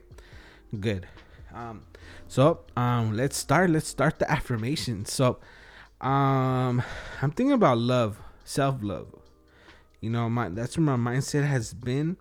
good. 0.80 1.08
Um, 1.54 1.82
so 2.28 2.60
um, 2.76 3.16
let's 3.16 3.36
start. 3.36 3.70
Let's 3.70 3.88
start 3.88 4.18
the 4.18 4.30
affirmation. 4.30 5.04
So, 5.04 5.38
um, 6.00 6.82
I'm 7.20 7.30
thinking 7.30 7.52
about 7.52 7.78
love, 7.78 8.18
self 8.44 8.82
love. 8.82 9.08
You 10.00 10.10
know, 10.10 10.28
my 10.28 10.48
that's 10.48 10.76
where 10.76 10.96
my 10.96 11.12
mindset 11.12 11.46
has 11.46 11.74
been. 11.74 12.16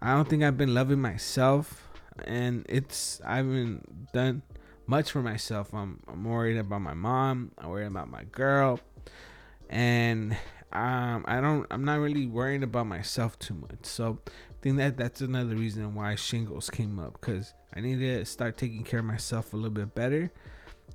I 0.00 0.14
don't 0.14 0.28
think 0.28 0.42
I've 0.42 0.56
been 0.56 0.74
loving 0.74 1.00
myself, 1.00 1.88
and 2.24 2.64
it's 2.68 3.20
I 3.24 3.36
haven't 3.36 4.12
done 4.12 4.42
much 4.86 5.10
for 5.10 5.22
myself. 5.22 5.74
I'm, 5.74 6.00
I'm 6.08 6.24
worried 6.24 6.56
about 6.56 6.80
my 6.80 6.94
mom. 6.94 7.52
I'm 7.58 7.68
worried 7.68 7.86
about 7.86 8.08
my 8.08 8.24
girl, 8.24 8.80
and 9.68 10.36
um, 10.72 11.24
I 11.26 11.40
don't. 11.40 11.66
I'm 11.70 11.84
not 11.84 11.98
really 11.98 12.26
worrying 12.26 12.62
about 12.62 12.86
myself 12.86 13.38
too 13.38 13.54
much. 13.54 13.84
So 13.84 14.18
think 14.60 14.78
that 14.78 14.96
that's 14.96 15.20
another 15.20 15.54
reason 15.54 15.94
why 15.94 16.14
shingles 16.14 16.70
came 16.70 16.98
up 16.98 17.20
because 17.20 17.54
I 17.74 17.80
need 17.80 17.98
to 18.00 18.24
start 18.24 18.56
taking 18.56 18.82
care 18.82 19.00
of 19.00 19.06
myself 19.06 19.52
a 19.52 19.56
little 19.56 19.70
bit 19.70 19.94
better. 19.94 20.32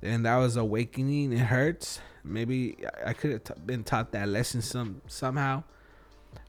And 0.02 0.26
that 0.26 0.36
was 0.36 0.56
awakening. 0.56 1.32
It 1.32 1.38
hurts. 1.38 2.00
Maybe 2.24 2.76
I 3.04 3.12
could 3.12 3.32
have 3.32 3.44
t- 3.44 3.54
been 3.64 3.84
taught 3.84 4.12
that 4.12 4.28
lesson 4.28 4.60
some 4.62 5.02
somehow, 5.06 5.62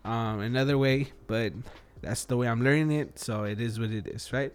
um, 0.03 0.39
another 0.39 0.77
way, 0.77 1.11
but 1.27 1.53
that's 2.01 2.25
the 2.25 2.37
way 2.37 2.47
I'm 2.47 2.63
learning 2.63 2.91
it. 2.91 3.19
So 3.19 3.43
it 3.43 3.59
is 3.59 3.79
what 3.79 3.91
it 3.91 4.07
is, 4.07 4.31
right? 4.33 4.53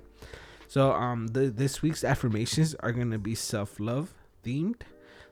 So 0.66 0.92
um, 0.92 1.29
the, 1.29 1.51
this 1.51 1.83
week's 1.83 2.05
affirmations 2.05 2.75
are 2.77 2.92
gonna 2.92 3.18
be 3.18 3.35
self 3.35 3.79
love 3.81 4.14
themed. 4.44 4.83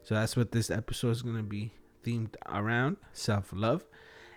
So 0.03 0.15
that's 0.15 0.37
what 0.37 0.53
this 0.53 0.71
episode 0.71 1.11
is 1.11 1.23
gonna 1.23 1.43
be 1.43 1.73
themed 2.05 2.35
around 2.47 2.97
self 3.13 3.53
love, 3.53 3.85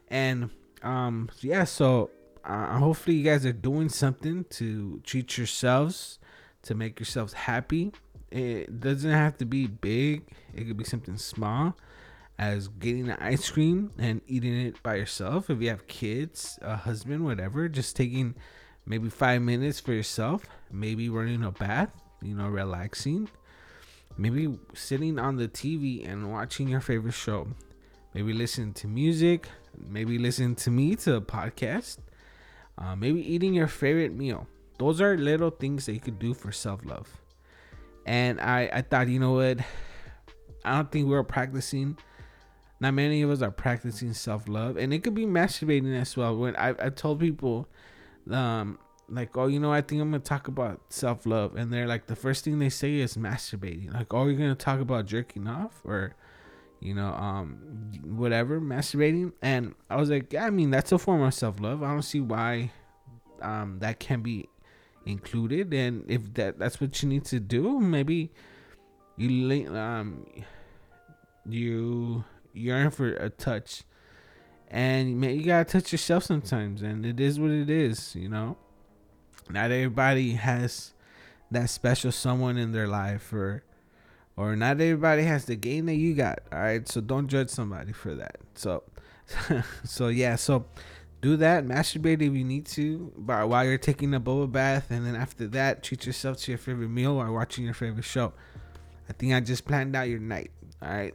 and 0.10 0.50
um, 0.84 1.30
yeah. 1.42 1.64
So 1.64 2.12
uh, 2.44 2.78
hopefully 2.80 3.18
you 3.18 3.24
guys 3.24 3.46
are 3.46 3.54
doing 3.54 3.90
something 3.90 4.46
to 4.52 5.02
treat 5.04 5.38
yourselves 5.38 6.20
to 6.64 6.76
make 6.76 7.00
yourselves 7.00 7.34
happy. 7.34 7.92
It 8.32 8.80
doesn't 8.80 9.12
have 9.12 9.38
to 9.40 9.46
be 9.46 9.68
big. 9.68 10.24
It 10.54 10.66
could 10.66 10.78
be 10.78 10.84
something 10.84 11.18
small 11.18 11.76
as 12.38 12.68
getting 12.68 13.10
an 13.10 13.18
ice 13.20 13.50
cream 13.50 13.92
and 13.98 14.22
eating 14.28 14.60
it 14.60 14.82
by 14.82 14.96
yourself. 14.96 15.50
If 15.50 15.62
you 15.62 15.70
have 15.70 15.88
kids, 15.88 16.58
a 16.62 16.76
husband, 16.76 17.26
whatever, 17.26 17.68
just 17.68 17.96
taking 17.96 18.36
maybe 18.86 19.10
five 19.10 19.42
minutes 19.42 19.80
for 19.80 19.94
yourself, 19.94 20.46
maybe 20.72 21.10
running 21.10 21.44
a 21.44 21.52
bath, 21.52 21.92
you 22.22 22.36
know, 22.36 22.48
relaxing, 22.48 23.30
maybe 24.18 24.58
sitting 24.74 25.20
on 25.20 25.36
the 25.36 25.48
TV 25.48 26.08
and 26.10 26.32
watching 26.32 26.68
your 26.68 26.82
favorite 26.82 27.14
show, 27.14 27.48
maybe 28.14 28.34
listening 28.34 28.74
to 28.74 28.88
music, 28.88 29.48
maybe 29.78 30.18
listening 30.18 30.56
to 30.56 30.72
me 30.72 30.96
to 30.96 31.16
a 31.16 31.22
podcast, 31.22 31.98
uh, 32.82 32.96
maybe 32.96 33.22
eating 33.22 33.54
your 33.54 33.68
favorite 33.68 34.14
meal. 34.14 34.48
Those 34.80 35.00
are 35.02 35.16
little 35.18 35.52
things 35.52 35.86
that 35.86 35.94
you 35.94 36.00
could 36.00 36.18
do 36.18 36.34
for 36.34 36.52
self 36.52 36.84
love. 36.84 37.08
And 38.06 38.42
I, 38.42 38.70
I 38.74 38.82
thought, 38.82 39.08
you 39.08 39.20
know 39.20 39.34
what? 39.34 39.60
I 40.66 40.76
don't 40.76 40.92
think 40.92 41.08
we're 41.08 41.24
practicing. 41.24 41.98
Not 42.80 42.96
many 42.96 43.22
of 43.22 43.30
us 43.30 43.44
are 43.44 43.52
practicing 43.52 44.14
self 44.14 44.48
love, 44.48 44.78
and 44.78 44.94
it 44.94 45.04
could 45.04 45.14
be 45.14 45.26
masturbating 45.26 46.00
as 46.00 46.18
well. 46.18 46.36
When 46.36 46.56
I, 46.56 46.70
I 46.80 46.90
told 46.90 47.20
people 47.20 47.68
um 48.30 48.78
like 49.10 49.36
oh 49.36 49.48
you 49.48 49.60
know 49.60 49.72
i 49.74 49.82
think 49.82 50.02
i'm 50.02 50.12
gonna 50.12 50.20
talk 50.20 50.48
about 50.48 50.80
self-love 50.90 51.56
and 51.56 51.72
they're 51.72 51.88
like 51.88 52.08
the 52.08 52.16
first 52.16 52.46
thing 52.46 52.60
they 52.60 52.70
say 52.70 52.96
is 52.96 53.18
masturbating 53.18 53.94
like 53.94 54.14
oh 54.14 54.26
you're 54.26 54.38
gonna 54.38 54.56
talk 54.56 54.80
about 54.80 55.06
jerking 55.06 55.48
off 55.48 55.82
or 55.84 56.16
you 56.82 56.94
know 56.94 57.14
um 57.14 57.58
whatever 58.04 58.60
masturbating. 58.60 59.32
And 59.42 59.76
i 59.90 59.96
was 59.96 60.10
like 60.10 60.34
yeah 60.34 60.46
i 60.46 60.50
mean 60.50 60.72
that's 60.72 60.92
a 60.92 60.98
form 60.98 61.22
of 61.22 61.34
self-love. 61.34 61.82
I 61.84 61.88
don't 61.92 62.02
see 62.02 62.20
why 62.20 62.72
um 63.42 63.80
that 63.80 64.00
can 64.00 64.22
be 64.22 64.50
included. 65.06 65.74
And 65.74 66.04
if 66.10 66.34
that 66.34 66.60
that's 66.60 66.82
what 66.82 67.02
you 67.02 67.10
need 67.10 67.26
to 67.26 67.40
do 67.40 67.80
maybe 67.80 68.32
you 69.18 69.68
um 69.76 70.26
you 71.48 72.24
yearn 72.54 72.92
for 72.92 73.14
a 73.14 73.30
touch. 73.30 73.84
And 74.70 75.20
man, 75.20 75.36
you 75.36 75.44
gotta 75.44 75.66
touch 75.66 75.92
yourself 75.92 76.24
sometimes, 76.24 76.82
and 76.82 77.06
it 77.06 77.20
is 77.20 77.40
what 77.40 77.52
it 77.52 77.70
is, 77.70 78.16
you 78.16 78.30
know. 78.30 78.58
Not 79.50 79.72
everybody 79.72 80.34
has 80.34 80.94
that 81.50 81.70
special 81.70 82.12
someone 82.12 82.58
in 82.58 82.72
their 82.72 82.88
life, 82.88 83.34
or 83.34 83.64
or 84.38 84.56
not 84.56 84.82
everybody 84.82 85.24
has 85.24 85.46
the 85.46 85.56
game 85.56 85.86
that 85.88 85.96
you 85.96 86.14
got. 86.14 86.40
All 86.52 86.60
right, 86.60 86.88
so 86.88 87.02
don't 87.02 87.28
judge 87.28 87.50
somebody 87.50 87.92
for 87.92 88.16
that. 88.16 88.38
So, 88.56 88.84
so 89.84 90.08
yeah, 90.08 90.36
so 90.36 90.66
do 91.22 91.38
that. 91.38 91.66
Masturbate 91.66 92.22
if 92.22 92.34
you 92.34 92.44
need 92.44 92.66
to, 92.68 93.12
but 93.16 93.48
while 93.48 93.64
you're 93.64 93.78
taking 93.78 94.14
a 94.14 94.20
bubble 94.20 94.48
bath, 94.48 94.90
and 94.90 95.06
then 95.06 95.16
after 95.16 95.48
that, 95.50 95.84
treat 95.84 96.06
yourself 96.06 96.38
to 96.42 96.52
your 96.52 96.58
favorite 96.58 96.90
meal 96.90 97.14
or 97.14 97.32
watching 97.32 97.64
your 97.64 97.74
favorite 97.74 98.06
show. 98.06 98.34
I 99.08 99.14
think 99.14 99.34
I 99.34 99.40
just 99.40 99.66
planned 99.66 99.96
out 99.96 100.10
your 100.10 100.20
night. 100.20 100.52
All 100.82 100.90
right. 100.90 101.14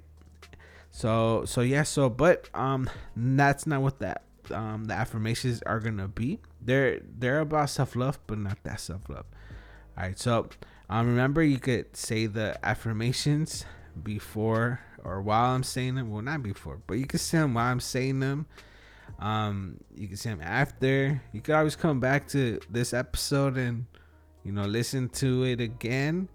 So 0.90 1.44
so 1.46 1.60
yeah. 1.60 1.82
So 1.82 2.08
but 2.08 2.48
um, 2.54 2.88
that's 3.16 3.66
not 3.66 3.82
what 3.82 3.98
that 3.98 4.22
um 4.50 4.84
the 4.84 4.94
affirmations 4.94 5.62
are 5.62 5.80
gonna 5.80 6.08
be. 6.08 6.38
They're 6.60 7.00
they're 7.18 7.40
about 7.40 7.70
self 7.70 7.96
love, 7.96 8.18
but 8.26 8.38
not 8.38 8.62
that 8.64 8.80
self 8.80 9.08
love. 9.08 9.26
All 9.96 10.04
right. 10.04 10.18
So 10.18 10.48
um, 10.88 11.06
remember 11.06 11.42
you 11.42 11.58
could 11.58 11.96
say 11.96 12.26
the 12.26 12.58
affirmations 12.64 13.64
before 14.02 14.80
or 15.02 15.20
while 15.22 15.54
I'm 15.54 15.62
saying 15.62 15.94
them. 15.96 16.10
Well, 16.10 16.22
not 16.22 16.42
before, 16.42 16.80
but 16.86 16.94
you 16.94 17.06
can 17.06 17.18
say 17.18 17.38
them 17.38 17.54
while 17.54 17.70
I'm 17.70 17.80
saying 17.80 18.20
them 18.20 18.46
um, 19.18 19.78
you 19.94 20.08
can 20.08 20.16
say 20.16 20.30
them 20.30 20.40
after. 20.42 21.22
You 21.32 21.40
could 21.40 21.54
always 21.54 21.76
come 21.76 22.00
back 22.00 22.28
to 22.28 22.60
this 22.70 22.92
episode 22.92 23.56
and 23.56 23.86
you 24.44 24.52
know 24.52 24.64
listen 24.64 25.08
to 25.10 25.44
it 25.44 25.60
again. 25.60 26.28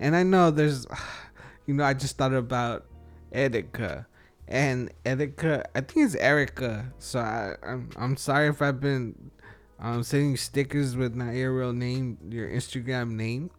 And 0.00 0.16
I 0.16 0.22
know 0.22 0.50
there's, 0.50 0.86
you 1.66 1.74
know, 1.74 1.84
I 1.84 1.94
just 1.94 2.16
thought 2.16 2.34
about 2.34 2.86
Erica 3.32 4.06
and 4.48 4.92
Erica. 5.04 5.64
I 5.74 5.80
think 5.80 6.06
it's 6.06 6.14
Erica. 6.16 6.92
So 6.98 7.20
I, 7.20 7.54
I'm 7.62 7.90
I'm 7.96 8.16
sorry 8.16 8.48
if 8.48 8.60
I've 8.60 8.80
been 8.80 9.30
um 9.78 10.02
sending 10.02 10.36
stickers 10.36 10.96
with 10.96 11.14
not 11.14 11.34
your 11.34 11.56
real 11.56 11.72
name, 11.72 12.18
your 12.28 12.48
Instagram 12.48 13.12
name. 13.12 13.50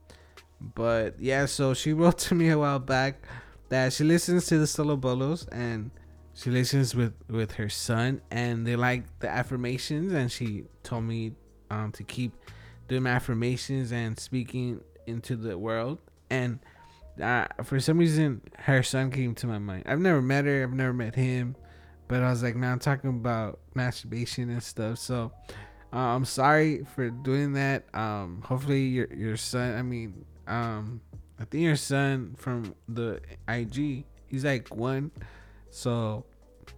But 0.59 1.19
yeah, 1.19 1.45
so 1.45 1.73
she 1.73 1.93
wrote 1.93 2.17
to 2.19 2.35
me 2.35 2.49
a 2.49 2.57
while 2.57 2.79
back 2.79 3.21
that 3.69 3.93
she 3.93 4.03
listens 4.03 4.45
to 4.47 4.57
the 4.57 4.67
Solo 4.67 4.95
Bolos 4.95 5.47
and 5.51 5.91
she 6.33 6.51
listens 6.51 6.93
with 6.95 7.13
with 7.29 7.53
her 7.53 7.67
son 7.67 8.21
and 8.29 8.65
they 8.65 8.75
like 8.75 9.19
the 9.19 9.29
affirmations 9.29 10.13
and 10.13 10.31
she 10.31 10.65
told 10.83 11.03
me 11.03 11.33
um, 11.71 11.91
to 11.93 12.03
keep 12.03 12.31
doing 12.87 13.07
affirmations 13.07 13.91
and 13.91 14.19
speaking 14.19 14.79
into 15.07 15.35
the 15.35 15.57
world. 15.57 15.97
And 16.29 16.59
uh, 17.21 17.47
for 17.63 17.79
some 17.79 17.97
reason 17.97 18.41
her 18.59 18.83
son 18.83 19.09
came 19.11 19.33
to 19.35 19.47
my 19.47 19.57
mind. 19.57 19.83
I've 19.87 19.99
never 19.99 20.21
met 20.21 20.45
her 20.45 20.63
i've 20.63 20.73
never 20.73 20.93
met 20.93 21.15
him 21.15 21.55
but 22.07 22.21
i 22.21 22.29
was 22.29 22.43
like 22.43 22.55
man 22.55 22.73
i'm 22.73 22.79
talking 22.79 23.09
about 23.09 23.59
masturbation 23.73 24.49
and 24.49 24.61
stuff. 24.61 24.99
So 24.99 25.31
uh, 25.91 25.97
i'm 25.97 26.25
sorry 26.25 26.85
for 26.95 27.09
doing 27.09 27.53
that. 27.53 27.85
Um, 27.95 28.43
hopefully 28.45 28.83
your 28.83 29.11
your 29.13 29.37
son 29.37 29.75
i 29.75 29.81
mean 29.81 30.23
um, 30.47 31.01
i 31.39 31.45
think 31.45 31.63
your 31.63 31.75
son 31.75 32.33
from 32.37 32.73
the 32.87 33.19
ig 33.47 34.05
he's 34.27 34.43
like 34.45 34.73
one 34.75 35.11
so, 35.69 36.25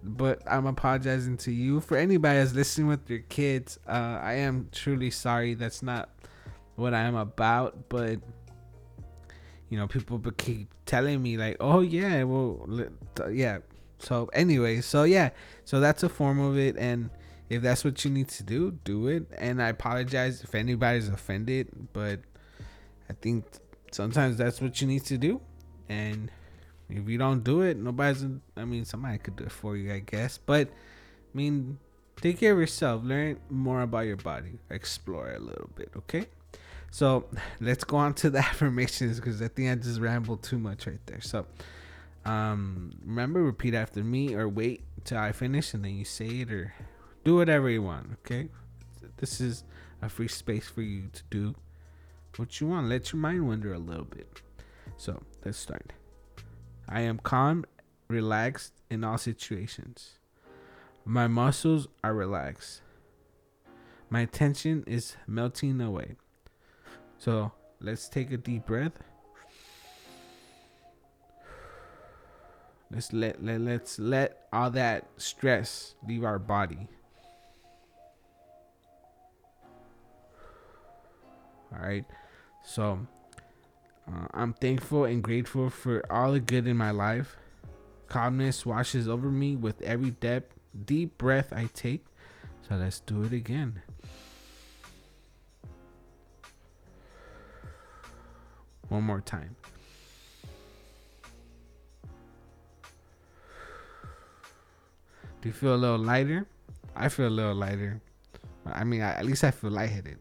but 0.02 0.42
I'm 0.46 0.66
apologizing 0.66 1.36
to 1.38 1.52
you 1.52 1.80
for 1.80 1.96
anybody 1.96 2.38
that's 2.38 2.54
listening 2.54 2.88
with 2.88 3.08
your 3.08 3.20
kids. 3.20 3.78
Uh, 3.88 4.18
I 4.22 4.34
am 4.34 4.68
truly 4.72 5.10
sorry. 5.10 5.54
That's 5.54 5.82
not 5.82 6.10
what 6.76 6.94
I 6.94 7.00
am 7.00 7.16
about. 7.16 7.88
But 7.88 8.18
you 9.68 9.78
know, 9.78 9.86
people 9.86 10.20
keep 10.36 10.72
telling 10.86 11.22
me 11.22 11.36
like, 11.36 11.56
"Oh 11.60 11.80
yeah, 11.80 12.24
well, 12.24 12.68
yeah." 13.30 13.58
So 13.98 14.28
anyway, 14.32 14.80
so 14.80 15.04
yeah, 15.04 15.30
so 15.64 15.80
that's 15.80 16.02
a 16.02 16.08
form 16.08 16.40
of 16.40 16.58
it, 16.58 16.76
and 16.76 17.10
if 17.48 17.62
that's 17.62 17.84
what 17.84 18.04
you 18.04 18.10
need 18.10 18.28
to 18.28 18.42
do, 18.42 18.72
do 18.84 19.08
it. 19.08 19.26
And 19.36 19.62
I 19.62 19.68
apologize 19.68 20.42
if 20.42 20.54
anybody's 20.54 21.08
offended, 21.08 21.68
but 21.92 22.20
I 23.10 23.14
think 23.20 23.44
sometimes 23.90 24.36
that's 24.36 24.60
what 24.60 24.80
you 24.80 24.86
need 24.86 25.04
to 25.06 25.18
do, 25.18 25.40
and 25.88 26.30
if 26.88 27.08
you 27.08 27.18
don't 27.18 27.42
do 27.42 27.62
it, 27.62 27.76
nobody's. 27.76 28.24
I 28.56 28.64
mean, 28.64 28.84
somebody 28.84 29.18
could 29.18 29.36
do 29.36 29.44
it 29.44 29.52
for 29.52 29.76
you, 29.76 29.92
I 29.92 29.98
guess. 29.98 30.38
But 30.38 30.68
I 30.68 31.36
mean, 31.36 31.78
take 32.20 32.38
care 32.38 32.52
of 32.52 32.58
yourself. 32.58 33.02
Learn 33.04 33.38
more 33.48 33.82
about 33.82 34.06
your 34.06 34.16
body. 34.16 34.58
Explore 34.70 35.32
a 35.32 35.38
little 35.40 35.70
bit, 35.74 35.90
okay? 35.96 36.26
So 36.90 37.26
let's 37.60 37.84
go 37.84 37.96
on 37.96 38.14
to 38.14 38.30
the 38.30 38.38
affirmations 38.50 39.18
because 39.18 39.42
I 39.42 39.48
think 39.48 39.70
I 39.70 39.74
just 39.74 40.00
rambled 40.00 40.42
too 40.42 40.58
much 40.58 40.86
right 40.86 41.04
there. 41.06 41.20
So 41.20 41.46
um, 42.24 42.92
remember, 43.04 43.42
repeat 43.42 43.74
after 43.74 44.04
me 44.04 44.34
or 44.34 44.48
wait 44.48 44.84
till 45.04 45.18
I 45.18 45.32
finish 45.32 45.74
and 45.74 45.84
then 45.84 45.96
you 45.96 46.04
say 46.04 46.26
it 46.26 46.52
or 46.52 46.72
do 47.24 47.36
whatever 47.36 47.68
you 47.68 47.82
want, 47.82 48.18
okay? 48.24 48.48
This 49.16 49.40
is 49.40 49.64
a 50.00 50.08
free 50.08 50.28
space 50.28 50.68
for 50.68 50.82
you 50.82 51.08
to 51.12 51.22
do 51.30 51.54
what 52.36 52.60
you 52.60 52.68
want. 52.68 52.88
Let 52.88 53.12
your 53.12 53.20
mind 53.20 53.46
wander 53.46 53.72
a 53.72 53.78
little 53.78 54.04
bit. 54.04 54.42
So 54.96 55.22
let's 55.44 55.58
start. 55.58 55.92
I 56.88 57.00
am 57.00 57.18
calm, 57.18 57.64
relaxed 58.08 58.72
in 58.90 59.04
all 59.04 59.18
situations. 59.18 60.18
My 61.04 61.26
muscles 61.26 61.88
are 62.04 62.14
relaxed. 62.14 62.82
My 64.10 64.24
tension 64.24 64.84
is 64.86 65.16
melting 65.26 65.80
away. 65.80 66.16
So 67.18 67.52
let's 67.80 68.08
take 68.08 68.32
a 68.32 68.36
deep 68.36 68.66
breath. 68.66 68.92
Let's 72.90 73.12
let, 73.12 73.42
let 73.44 73.60
let's 73.60 74.00
let 74.00 74.48
all 74.52 74.70
that 74.72 75.06
stress 75.16 75.94
leave 76.06 76.24
our 76.24 76.40
body. 76.40 76.88
All 81.72 81.78
right. 81.80 82.04
So 82.62 83.00
uh, 84.08 84.26
I'm 84.32 84.52
thankful 84.54 85.04
and 85.04 85.22
grateful 85.22 85.70
for 85.70 86.04
all 86.10 86.32
the 86.32 86.40
good 86.40 86.66
in 86.66 86.76
my 86.76 86.90
life. 86.90 87.36
Calmness 88.08 88.66
washes 88.66 89.08
over 89.08 89.30
me 89.30 89.56
with 89.56 89.80
every 89.82 90.10
depth, 90.10 90.54
deep 90.84 91.16
breath 91.18 91.52
I 91.52 91.68
take. 91.74 92.04
So 92.68 92.76
let's 92.76 93.00
do 93.00 93.22
it 93.24 93.32
again. 93.32 93.82
One 98.88 99.04
more 99.04 99.20
time. 99.20 99.54
Do 105.40 105.48
you 105.48 105.52
feel 105.52 105.74
a 105.74 105.76
little 105.76 105.98
lighter? 105.98 106.46
I 106.94 107.08
feel 107.08 107.28
a 107.28 107.30
little 107.30 107.54
lighter. 107.54 108.00
I 108.66 108.84
mean, 108.84 109.00
at 109.00 109.24
least 109.24 109.42
I 109.42 109.52
feel 109.52 109.70
lightheaded. 109.70 110.18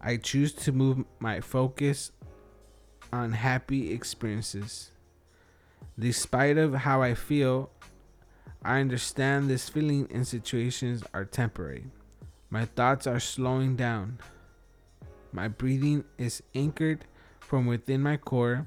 I 0.00 0.16
choose 0.16 0.52
to 0.52 0.72
move 0.72 1.04
my 1.20 1.40
focus 1.40 2.12
on 3.12 3.32
happy 3.32 3.92
experiences. 3.92 4.92
Despite 5.98 6.58
of 6.58 6.74
how 6.74 7.02
I 7.02 7.14
feel, 7.14 7.70
I 8.62 8.80
understand 8.80 9.48
this 9.48 9.68
feeling 9.68 10.08
and 10.12 10.26
situations 10.26 11.02
are 11.14 11.24
temporary. 11.24 11.86
My 12.50 12.64
thoughts 12.64 13.06
are 13.06 13.20
slowing 13.20 13.76
down. 13.76 14.18
My 15.32 15.48
breathing 15.48 16.04
is 16.16 16.42
anchored 16.54 17.04
from 17.40 17.66
within 17.66 18.02
my 18.02 18.16
core, 18.16 18.66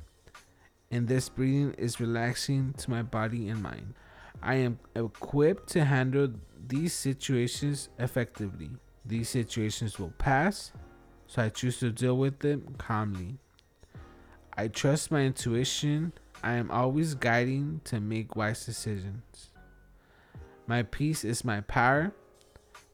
and 0.91 1.07
this 1.07 1.29
breathing 1.29 1.73
is 1.77 1.99
relaxing 1.99 2.73
to 2.73 2.89
my 2.89 3.01
body 3.01 3.49
and 3.49 3.61
mind. 3.61 3.93
I 4.41 4.55
am 4.55 4.79
equipped 4.95 5.69
to 5.69 5.85
handle 5.85 6.29
these 6.67 6.93
situations 6.93 7.89
effectively. 7.99 8.71
These 9.05 9.29
situations 9.29 9.99
will 9.99 10.13
pass, 10.17 10.71
so 11.31 11.41
I 11.41 11.47
choose 11.47 11.79
to 11.79 11.91
deal 11.93 12.17
with 12.17 12.39
them 12.39 12.75
calmly. 12.77 13.37
I 14.57 14.67
trust 14.67 15.11
my 15.11 15.21
intuition. 15.21 16.11
I 16.43 16.55
am 16.55 16.69
always 16.69 17.13
guiding 17.13 17.79
to 17.85 18.01
make 18.01 18.35
wise 18.35 18.65
decisions. 18.65 19.47
My 20.67 20.83
peace 20.83 21.23
is 21.23 21.45
my 21.45 21.61
power. 21.61 22.11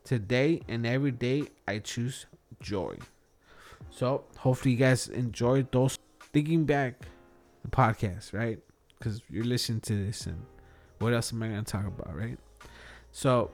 Today 0.03 0.61
and 0.67 0.85
every 0.85 1.09
day, 1.09 1.45
I 1.67 1.79
choose 1.79 2.27
joy. 2.61 2.97
So, 3.89 4.25
hopefully, 4.37 4.73
you 4.73 4.77
guys 4.77 5.07
enjoyed 5.07 5.71
those 5.71 5.97
thinking 6.31 6.65
back 6.65 7.07
the 7.63 7.71
podcast, 7.71 8.33
right? 8.33 8.59
Because 8.99 9.19
you're 9.31 9.45
listening 9.45 9.81
to 9.81 10.05
this, 10.05 10.27
and 10.27 10.45
what 10.99 11.11
else 11.11 11.33
am 11.33 11.41
I 11.41 11.47
going 11.47 11.63
to 11.63 11.71
talk 11.71 11.87
about, 11.87 12.15
right? 12.15 12.37
So, 13.11 13.49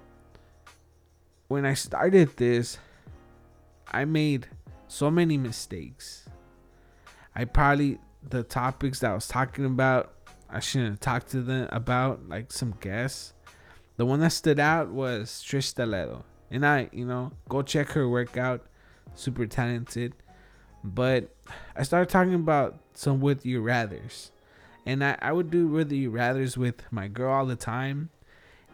when 1.48 1.66
I 1.66 1.74
started 1.74 2.36
this, 2.36 2.80
I 3.90 4.04
made 4.04 4.48
so 4.94 5.10
many 5.10 5.38
mistakes 5.38 6.24
I 7.36 7.46
probably 7.46 8.00
the 8.30 8.44
topics 8.44 9.00
that 9.00 9.12
I 9.12 9.14
was 9.16 9.28
talking 9.28 9.66
about, 9.66 10.14
I 10.50 10.60
shouldn't 10.60 10.92
have 10.92 11.00
talked 11.00 11.32
to 11.32 11.42
them 11.42 11.68
about, 11.72 12.30
like 12.30 12.52
some 12.52 12.76
guests. 12.80 13.34
The 13.98 14.06
one 14.06 14.20
that 14.20 14.32
stood 14.32 14.60
out 14.60 14.90
was 14.90 15.44
Trish 15.46 15.74
Toledo. 15.74 16.24
And 16.52 16.66
I, 16.66 16.90
you 16.92 17.06
know, 17.06 17.32
go 17.50 17.62
check 17.64 17.90
her 17.90 18.08
workout. 18.08 18.66
Super 19.16 19.46
talented. 19.46 20.14
But 20.84 21.36
I 21.76 21.84
started 21.84 22.10
talking 22.10 22.36
about 22.36 22.78
some 22.94 23.20
with 23.20 23.46
you 23.46 23.62
rathers. 23.62 24.30
And 24.86 25.04
I, 25.04 25.18
I 25.22 25.32
would 25.32 25.50
do 25.50 25.68
with 25.68 25.92
you 25.92 26.12
rathers 26.12 26.56
with 26.56 26.84
my 26.92 27.08
girl 27.08 27.34
all 27.34 27.46
the 27.46 27.56
time. 27.56 28.10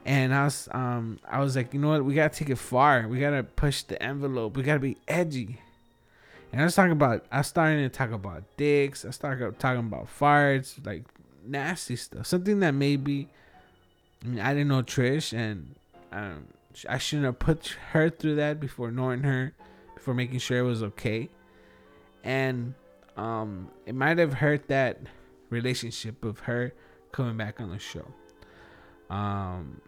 And 0.05 0.33
I 0.33 0.45
was 0.45 0.67
um 0.71 1.19
I 1.29 1.39
was 1.39 1.55
like, 1.55 1.73
you 1.73 1.79
know 1.79 1.89
what, 1.89 2.03
we 2.03 2.13
gotta 2.13 2.33
take 2.33 2.49
it 2.49 2.57
far. 2.57 3.07
We 3.07 3.19
gotta 3.19 3.43
push 3.43 3.83
the 3.83 4.01
envelope. 4.01 4.57
We 4.57 4.63
gotta 4.63 4.79
be 4.79 4.97
edgy. 5.07 5.59
And 6.51 6.61
I 6.61 6.63
was 6.63 6.75
talking 6.75 6.91
about, 6.91 7.25
I 7.31 7.41
started 7.43 7.91
to 7.91 7.97
talk 7.97 8.11
about 8.11 8.43
dicks. 8.57 9.05
I 9.05 9.11
started 9.11 9.59
talking 9.59 9.79
about 9.79 10.07
farts, 10.07 10.83
like 10.85 11.03
nasty 11.45 11.95
stuff. 11.95 12.25
Something 12.25 12.59
that 12.61 12.73
maybe, 12.73 13.29
I 14.23 14.27
mean, 14.27 14.39
I 14.39 14.53
didn't 14.53 14.69
know 14.69 14.81
Trish, 14.81 15.31
and 15.31 15.75
um, 16.11 16.47
I 16.87 16.97
shouldn't 16.97 17.25
have 17.25 17.39
put 17.39 17.75
her 17.91 18.09
through 18.09 18.35
that 18.35 18.59
before 18.59 18.91
knowing 18.91 19.21
her, 19.23 19.53
before 19.95 20.13
making 20.13 20.39
sure 20.39 20.57
it 20.57 20.63
was 20.63 20.81
okay. 20.81 21.29
And 22.23 22.73
um, 23.15 23.69
it 23.85 23.93
might 23.93 24.17
have 24.17 24.33
hurt 24.33 24.67
that 24.69 24.99
relationship 25.49 26.25
of 26.25 26.39
her 26.39 26.73
coming 27.11 27.37
back 27.37 27.61
on 27.61 27.69
the 27.69 27.79
show. 27.79 28.05
Um, 29.09 29.81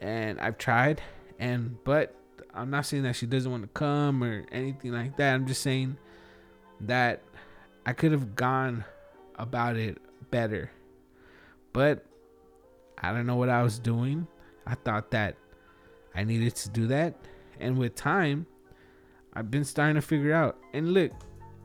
and 0.00 0.40
I've 0.40 0.58
tried, 0.58 1.00
and 1.38 1.76
but 1.84 2.14
I'm 2.54 2.70
not 2.70 2.86
saying 2.86 3.04
that 3.04 3.16
she 3.16 3.26
doesn't 3.26 3.50
want 3.50 3.62
to 3.62 3.68
come 3.68 4.22
or 4.22 4.44
anything 4.52 4.92
like 4.92 5.16
that. 5.16 5.34
I'm 5.34 5.46
just 5.46 5.62
saying 5.62 5.96
that 6.80 7.22
I 7.86 7.92
could 7.92 8.12
have 8.12 8.34
gone 8.34 8.84
about 9.36 9.76
it 9.76 9.98
better. 10.30 10.70
But 11.72 12.04
I 12.98 13.12
don't 13.12 13.26
know 13.26 13.36
what 13.36 13.48
I 13.48 13.62
was 13.62 13.78
doing. 13.78 14.26
I 14.66 14.74
thought 14.74 15.10
that 15.12 15.36
I 16.14 16.24
needed 16.24 16.54
to 16.56 16.68
do 16.68 16.86
that. 16.88 17.14
And 17.58 17.78
with 17.78 17.94
time, 17.94 18.46
I've 19.34 19.50
been 19.50 19.64
starting 19.64 19.94
to 19.94 20.02
figure 20.02 20.34
out. 20.34 20.58
And 20.74 20.92
look, 20.92 21.12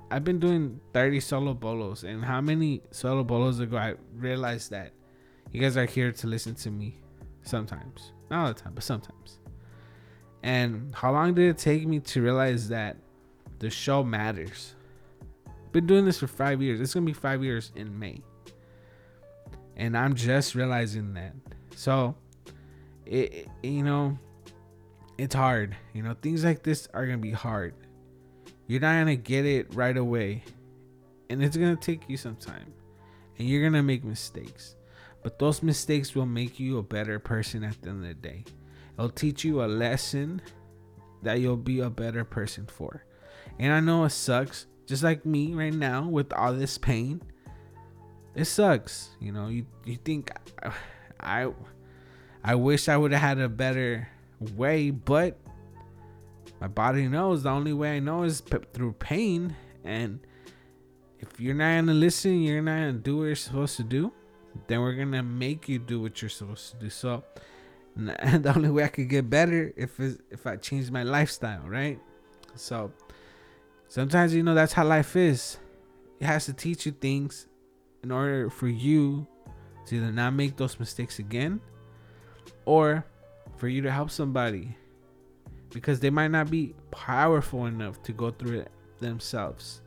I've 0.10 0.24
been 0.24 0.40
doing 0.40 0.80
30 0.94 1.20
solo 1.20 1.54
bolos. 1.54 2.04
And 2.04 2.24
how 2.24 2.40
many 2.40 2.82
solo 2.92 3.24
bolos 3.24 3.60
ago 3.60 3.78
I 3.78 3.96
realized 4.16 4.72
that 4.72 4.94
you 5.52 5.62
guys 5.62 5.78
are 5.78 5.86
here 5.86 6.12
to 6.12 6.28
listen 6.28 6.56
to 6.56 6.72
me 6.72 6.96
sometimes. 7.44 8.14
Not 8.30 8.40
all 8.42 8.54
the 8.54 8.60
time, 8.60 8.74
but 8.74 8.84
sometimes. 8.84 9.40
And 10.44 10.94
how 10.96 11.12
long 11.12 11.34
did 11.34 11.50
it 11.50 11.58
take 11.58 11.88
me 11.88 12.00
to 12.00 12.22
realize 12.22 12.70
that 12.70 12.98
the 13.60 13.70
show 13.70 14.04
matters? 14.04 14.76
Been 15.72 15.88
doing 15.88 16.06
this 16.06 16.20
for 16.20 16.28
five 16.28 16.62
years. 16.62 16.80
It's 16.80 16.94
gonna 16.94 17.06
be 17.06 17.14
five 17.14 17.44
years 17.44 17.72
in 17.76 17.98
May. 17.98 18.22
And 19.76 19.98
I'm 19.98 20.16
just 20.16 20.56
realizing 20.56 21.14
that. 21.16 21.34
So 21.76 22.16
it, 23.06 23.34
it 23.34 23.48
you 23.64 23.84
know, 23.84 24.18
it's 25.18 25.36
hard. 25.36 25.76
You 25.94 26.04
know, 26.04 26.16
things 26.22 26.44
like 26.44 26.64
this 26.64 26.88
are 26.94 27.06
gonna 27.06 27.18
be 27.18 27.32
hard. 27.32 27.74
You're 28.68 28.82
not 28.82 29.00
gonna 29.00 29.16
get 29.16 29.46
it 29.46 29.74
right 29.74 29.98
away. 29.98 30.44
And 31.30 31.44
it's 31.44 31.58
gonna 31.58 31.76
take 31.76 32.10
you 32.10 32.18
some 32.18 32.36
time. 32.36 32.74
And 33.38 33.48
you're 33.48 33.64
gonna 33.64 33.84
make 33.84 34.04
mistakes. 34.04 34.76
But 35.24 35.40
those 35.40 35.62
mistakes 35.62 36.16
will 36.16 36.26
make 36.26 36.60
you 36.60 36.78
a 36.78 36.84
better 36.84 37.20
person 37.20 37.64
at 37.64 37.82
the 37.82 37.90
end 37.90 38.04
of 38.04 38.08
the 38.08 38.14
day. 38.14 38.46
It'll 38.98 39.10
teach 39.10 39.44
you 39.44 39.64
a 39.64 39.68
lesson 39.68 40.42
that 41.22 41.40
you'll 41.40 41.58
be 41.58 41.80
a 41.80 41.90
better 41.90 42.24
person 42.24 42.66
for. 42.66 43.04
And 43.60 43.74
I 43.74 43.80
know 43.80 44.06
it 44.06 44.12
sucks, 44.12 44.68
just 44.86 45.04
like 45.04 45.26
me 45.26 45.54
right 45.54 45.74
now 45.74 46.08
with 46.08 46.34
all 46.34 46.54
this 46.54 46.78
pain. 46.78 47.22
It 48.36 48.46
sucks, 48.46 49.10
you 49.20 49.32
know. 49.32 49.48
You 49.48 49.66
you 49.86 49.98
think 49.98 50.32
I 51.20 51.52
I 52.44 52.56
wish 52.56 52.88
I 52.88 52.98
would 52.98 53.12
have 53.12 53.22
had 53.22 53.40
a 53.40 53.50
better 53.50 54.08
way, 54.56 54.92
but 54.92 55.38
my 56.62 56.68
body 56.68 57.08
knows 57.08 57.44
the 57.44 57.50
only 57.50 57.74
way 57.74 57.98
I 57.98 58.00
know 58.00 58.24
is 58.24 58.42
p- 58.42 58.58
through 58.74 58.94
pain. 58.94 59.56
And 59.84 60.20
if 61.20 61.40
you're 61.40 61.56
not 61.56 61.76
gonna 61.76 61.94
listen, 61.94 62.42
you're 62.42 62.62
not 62.62 62.78
gonna 62.78 62.94
do 62.94 63.18
what 63.18 63.24
you're 63.26 63.36
supposed 63.36 63.78
to 63.78 63.84
do 63.84 64.12
then 64.66 64.82
we're 64.82 64.94
gonna 64.94 65.22
make 65.22 65.70
you 65.70 65.80
do 65.80 66.02
what 66.02 66.22
you're 66.22 66.30
supposed 66.30 66.72
to 66.72 66.78
do. 66.78 66.90
So 66.90 67.24
the 68.06 68.54
only 68.56 68.70
way 68.70 68.84
I 68.84 68.90
could 68.90 69.10
get 69.10 69.30
better 69.30 69.74
if 69.76 70.00
if 70.00 70.46
I 70.46 70.56
change 70.58 70.92
my 70.92 71.02
lifestyle, 71.02 71.64
right? 71.68 72.00
So 72.56 72.92
sometimes 73.88 74.36
you 74.36 74.44
know 74.44 74.54
that's 74.54 74.74
how 74.74 74.86
life 74.86 75.16
is. 75.16 75.58
It 76.20 76.26
has 76.26 76.46
to 76.46 76.54
teach 76.54 76.86
you 76.86 76.92
things 76.92 77.48
in 78.04 78.12
order 78.12 78.50
for 78.50 78.68
you 78.68 79.26
to 79.88 79.96
either 79.96 80.12
not 80.12 80.34
make 80.34 80.58
those 80.58 80.80
mistakes 80.80 81.18
again 81.20 81.60
or 82.66 83.06
for 83.56 83.68
you 83.68 83.82
to 83.82 83.92
help 83.92 84.12
somebody 84.12 84.76
because 85.72 86.00
they 86.00 86.10
might 86.10 86.30
not 86.30 86.52
be 86.52 86.76
powerful 86.92 87.66
enough 87.66 88.02
to 88.04 88.12
go 88.12 88.30
through 88.30 88.60
it 88.60 88.72
themselves. 89.00 89.82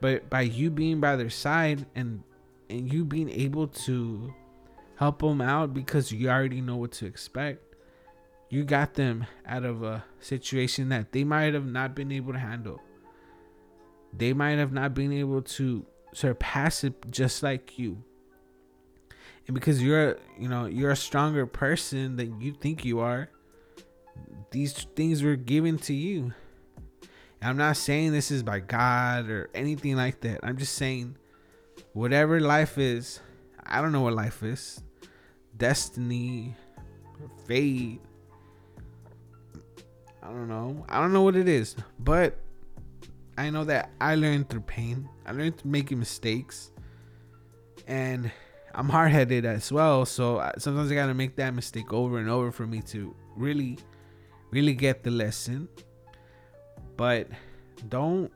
But 0.00 0.30
by 0.30 0.42
you 0.42 0.70
being 0.70 1.00
by 1.00 1.16
their 1.16 1.30
side 1.30 1.84
and 1.94 2.22
and 2.70 2.90
you 2.90 3.04
being 3.04 3.28
able 3.30 3.68
to 3.68 4.32
help 4.98 5.20
them 5.20 5.40
out 5.40 5.72
because 5.72 6.10
you 6.10 6.28
already 6.28 6.60
know 6.60 6.76
what 6.76 6.90
to 6.90 7.06
expect. 7.06 7.62
You 8.50 8.64
got 8.64 8.94
them 8.94 9.26
out 9.46 9.64
of 9.64 9.84
a 9.84 10.04
situation 10.18 10.88
that 10.88 11.12
they 11.12 11.22
might 11.22 11.54
have 11.54 11.66
not 11.66 11.94
been 11.94 12.10
able 12.10 12.32
to 12.32 12.38
handle. 12.38 12.82
They 14.12 14.32
might 14.32 14.58
have 14.58 14.72
not 14.72 14.94
been 14.94 15.12
able 15.12 15.42
to 15.42 15.86
surpass 16.12 16.82
it 16.82 16.94
just 17.10 17.44
like 17.44 17.78
you. 17.78 18.02
And 19.46 19.54
because 19.54 19.80
you're 19.82 20.18
you 20.38 20.48
know 20.48 20.66
you're 20.66 20.90
a 20.90 20.96
stronger 20.96 21.46
person 21.46 22.16
than 22.16 22.40
you 22.40 22.52
think 22.52 22.84
you 22.84 23.00
are 23.00 23.30
these 24.50 24.72
things 24.96 25.22
were 25.22 25.36
given 25.36 25.78
to 25.78 25.94
you. 25.94 26.32
And 27.40 27.50
i'm 27.50 27.56
not 27.56 27.76
saying 27.76 28.12
this 28.12 28.30
is 28.30 28.42
by 28.42 28.58
god 28.58 29.30
or 29.30 29.48
anything 29.54 29.96
like 29.96 30.20
that. 30.22 30.40
I'm 30.42 30.56
just 30.56 30.74
saying 30.74 31.16
whatever 31.92 32.40
life 32.40 32.78
is, 32.78 33.20
I 33.64 33.80
don't 33.80 33.92
know 33.92 34.00
what 34.00 34.14
life 34.14 34.42
is. 34.42 34.82
Destiny, 35.58 36.56
fate. 37.46 38.00
I 40.22 40.28
don't 40.28 40.48
know. 40.48 40.84
I 40.88 41.00
don't 41.00 41.12
know 41.12 41.22
what 41.22 41.36
it 41.36 41.48
is, 41.48 41.76
but 41.98 42.38
I 43.36 43.50
know 43.50 43.64
that 43.64 43.90
I 44.00 44.14
learned 44.14 44.48
through 44.48 44.62
pain. 44.62 45.08
I 45.26 45.32
learned 45.32 45.58
through 45.58 45.70
making 45.70 45.98
mistakes, 45.98 46.70
and 47.86 48.30
I'm 48.74 48.88
hard 48.88 49.12
headed 49.12 49.44
as 49.44 49.72
well. 49.72 50.04
So 50.04 50.48
sometimes 50.58 50.92
I 50.92 50.94
gotta 50.94 51.14
make 51.14 51.36
that 51.36 51.54
mistake 51.54 51.92
over 51.92 52.18
and 52.18 52.28
over 52.28 52.52
for 52.52 52.66
me 52.66 52.82
to 52.82 53.14
really, 53.36 53.78
really 54.50 54.74
get 54.74 55.02
the 55.02 55.10
lesson. 55.10 55.68
But 56.96 57.28
don't 57.88 58.30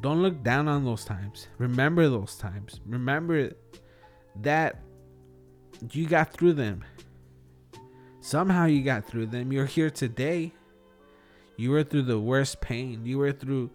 don't 0.00 0.22
look 0.22 0.42
down 0.42 0.68
on 0.68 0.84
those 0.84 1.04
times. 1.04 1.48
Remember 1.58 2.08
those 2.08 2.36
times. 2.36 2.80
Remember 2.86 3.52
that 4.42 4.83
you 5.92 6.06
got 6.06 6.32
through 6.32 6.54
them. 6.54 6.84
Somehow 8.20 8.66
you 8.66 8.82
got 8.82 9.04
through 9.04 9.26
them. 9.26 9.52
You're 9.52 9.66
here 9.66 9.90
today. 9.90 10.52
You 11.56 11.70
were 11.70 11.84
through 11.84 12.02
the 12.02 12.18
worst 12.18 12.60
pain. 12.60 13.04
You 13.04 13.18
were 13.18 13.32
through 13.32 13.70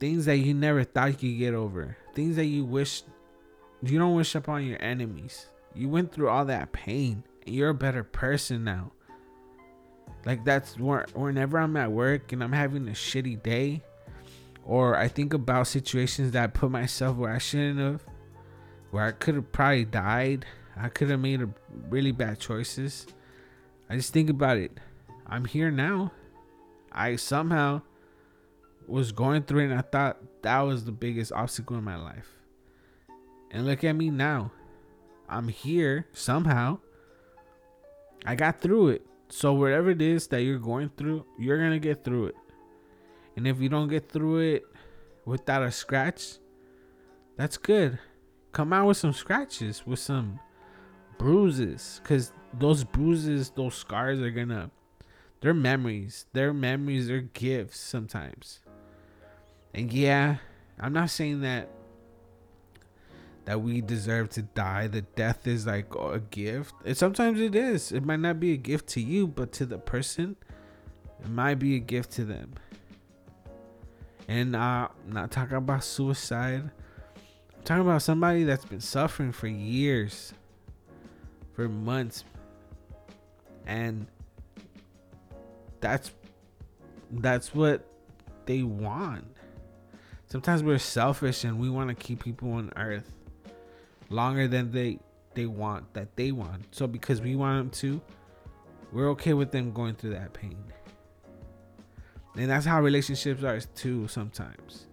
things 0.00 0.26
that 0.26 0.36
you 0.36 0.54
never 0.54 0.84
thought 0.84 1.22
you 1.22 1.30
could 1.30 1.38
get 1.38 1.54
over. 1.54 1.96
Things 2.14 2.36
that 2.36 2.46
you 2.46 2.64
wish 2.64 3.02
you 3.82 3.98
don't 3.98 4.14
wish 4.14 4.34
upon 4.34 4.66
your 4.66 4.82
enemies. 4.82 5.46
You 5.74 5.88
went 5.88 6.12
through 6.12 6.28
all 6.28 6.44
that 6.46 6.72
pain 6.72 7.22
and 7.46 7.54
you're 7.54 7.70
a 7.70 7.74
better 7.74 8.02
person 8.02 8.64
now. 8.64 8.92
Like 10.24 10.44
that's 10.44 10.76
whenever 10.76 11.58
I'm 11.58 11.76
at 11.76 11.92
work 11.92 12.32
and 12.32 12.42
I'm 12.42 12.52
having 12.52 12.88
a 12.88 12.92
shitty 12.92 13.42
day, 13.42 13.82
or 14.64 14.96
I 14.96 15.08
think 15.08 15.32
about 15.32 15.68
situations 15.68 16.32
that 16.32 16.44
I 16.44 16.46
put 16.48 16.70
myself 16.70 17.16
where 17.16 17.32
I 17.32 17.38
shouldn't 17.38 17.78
have, 17.78 18.04
where 18.90 19.04
I 19.04 19.12
could 19.12 19.36
have 19.36 19.52
probably 19.52 19.84
died. 19.84 20.44
I 20.80 20.88
could 20.88 21.10
have 21.10 21.20
made 21.20 21.42
a 21.42 21.48
really 21.88 22.12
bad 22.12 22.38
choices. 22.38 23.06
I 23.90 23.96
just 23.96 24.12
think 24.12 24.30
about 24.30 24.58
it. 24.58 24.78
I'm 25.26 25.44
here 25.44 25.70
now. 25.70 26.12
I 26.92 27.16
somehow 27.16 27.82
was 28.86 29.12
going 29.12 29.42
through 29.42 29.60
it 29.60 29.70
and 29.70 29.78
I 29.78 29.82
thought 29.82 30.18
that 30.42 30.60
was 30.60 30.84
the 30.84 30.92
biggest 30.92 31.32
obstacle 31.32 31.76
in 31.76 31.84
my 31.84 31.96
life. 31.96 32.28
And 33.50 33.66
look 33.66 33.84
at 33.84 33.94
me 33.94 34.10
now. 34.10 34.52
I'm 35.28 35.48
here 35.48 36.06
somehow. 36.12 36.78
I 38.24 38.34
got 38.34 38.60
through 38.60 38.88
it. 38.90 39.06
So 39.28 39.52
whatever 39.52 39.90
it 39.90 40.00
is 40.00 40.26
that 40.28 40.42
you're 40.42 40.58
going 40.58 40.90
through, 40.96 41.26
you're 41.38 41.58
going 41.58 41.72
to 41.72 41.78
get 41.78 42.04
through 42.04 42.28
it. 42.28 42.36
And 43.36 43.46
if 43.46 43.60
you 43.60 43.68
don't 43.68 43.88
get 43.88 44.08
through 44.08 44.38
it 44.38 44.64
without 45.24 45.62
a 45.62 45.70
scratch, 45.70 46.38
that's 47.36 47.56
good. 47.56 47.98
Come 48.52 48.72
out 48.72 48.86
with 48.86 48.96
some 48.96 49.12
scratches, 49.12 49.86
with 49.86 49.98
some 49.98 50.40
bruises. 51.18 52.00
Because 52.02 52.32
those 52.54 52.84
bruises, 52.84 53.50
those 53.50 53.74
scars 53.74 54.20
are 54.20 54.30
gonna, 54.30 54.70
they're 55.40 55.54
memories. 55.54 56.26
They're 56.32 56.54
memories, 56.54 57.08
they're 57.08 57.20
gifts 57.20 57.78
sometimes. 57.78 58.60
And 59.74 59.92
yeah, 59.92 60.36
I'm 60.80 60.92
not 60.92 61.10
saying 61.10 61.42
that 61.42 61.68
that 63.48 63.62
we 63.62 63.80
deserve 63.80 64.28
to 64.28 64.42
die. 64.42 64.86
The 64.88 65.00
death 65.00 65.46
is 65.46 65.66
like 65.66 65.94
a 65.94 66.20
gift. 66.20 66.74
And 66.84 66.94
sometimes 66.94 67.40
it 67.40 67.54
is. 67.54 67.92
It 67.92 68.04
might 68.04 68.20
not 68.20 68.38
be 68.38 68.52
a 68.52 68.58
gift 68.58 68.88
to 68.88 69.00
you, 69.00 69.26
but 69.26 69.52
to 69.52 69.64
the 69.64 69.78
person, 69.78 70.36
it 71.18 71.30
might 71.30 71.54
be 71.54 71.74
a 71.74 71.78
gift 71.78 72.10
to 72.12 72.26
them. 72.26 72.52
And 74.28 74.54
uh, 74.54 74.88
I'm 75.02 75.12
not 75.12 75.30
talking 75.30 75.56
about 75.56 75.82
suicide. 75.82 76.70
I'm 77.56 77.64
talking 77.64 77.80
about 77.80 78.02
somebody 78.02 78.44
that's 78.44 78.66
been 78.66 78.82
suffering 78.82 79.32
for 79.32 79.46
years, 79.46 80.34
for 81.58 81.68
months. 81.68 82.22
And 83.66 84.06
that's 85.80 86.12
that's 87.10 87.52
what 87.52 87.84
they 88.46 88.62
want. 88.62 89.26
Sometimes 90.28 90.62
we're 90.62 90.78
selfish 90.78 91.42
and 91.42 91.58
we 91.58 91.68
want 91.68 91.88
to 91.88 91.96
keep 91.96 92.22
people 92.22 92.52
on 92.52 92.72
earth 92.76 93.10
longer 94.08 94.46
than 94.46 94.70
they 94.70 95.00
they 95.34 95.46
want 95.46 95.92
that 95.94 96.14
they 96.14 96.30
want. 96.30 96.62
So 96.70 96.86
because 96.86 97.20
we 97.20 97.34
want 97.34 97.58
them 97.58 97.70
to, 97.80 98.00
we're 98.92 99.10
okay 99.10 99.34
with 99.34 99.50
them 99.50 99.72
going 99.72 99.96
through 99.96 100.10
that 100.10 100.32
pain. 100.32 100.62
And 102.36 102.48
that's 102.48 102.66
how 102.66 102.80
relationships 102.80 103.42
are 103.42 103.60
too 103.60 104.06
sometimes. 104.06 104.86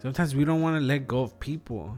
Sometimes 0.00 0.34
we 0.34 0.44
don't 0.44 0.62
want 0.62 0.80
to 0.80 0.84
let 0.84 1.06
go 1.06 1.22
of 1.22 1.38
people. 1.38 1.96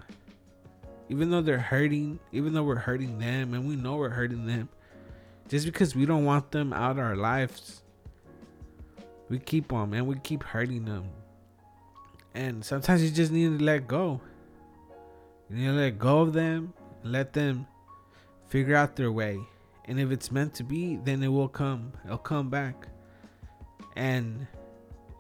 Even 1.11 1.31
though 1.31 1.43
they're 1.43 1.59
hurting, 1.59 2.19
even 2.33 2.55
though 2.55 2.63
we're 2.63 2.77
hurting 2.77 3.19
them 3.19 3.53
and 3.53 3.69
we 3.69 3.77
know 3.77 3.97
we're 3.97 4.09
hurting 4.09 4.47
them, 4.47 4.71
just 5.49 5.67
because 5.67 5.95
we 5.95 6.07
don't 6.07 6.25
want 6.25 6.51
them 6.51 6.73
out 6.73 6.93
of 6.93 6.99
our 7.01 7.17
lives, 7.17 7.83
we 9.29 9.39
keep 9.39 9.69
them 9.69 9.93
and 9.93 10.07
we 10.07 10.17
keep 10.21 10.43
hurting 10.43 10.87
them. 10.87 11.05
And 12.33 12.65
sometimes 12.65 13.05
you 13.05 13.11
just 13.11 13.31
need 13.31 13.59
to 13.59 13.63
let 13.63 13.87
go. 13.87 14.23
You 15.51 15.57
need 15.57 15.67
to 15.67 15.73
let 15.73 15.99
go 15.99 16.23
of 16.23 16.33
them, 16.33 16.73
let 17.05 17.35
them 17.35 17.67
figure 18.49 18.75
out 18.75 18.97
their 18.97 19.13
way. 19.13 19.39
And 19.85 20.01
if 20.01 20.11
it's 20.11 20.33
meant 20.33 20.55
to 20.55 20.65
be, 20.65 20.97
then 20.97 21.23
it 21.23 21.29
will 21.29 21.49
come. 21.49 21.93
It'll 22.07 22.17
come 22.17 22.49
back 22.49 22.87
and 23.97 24.47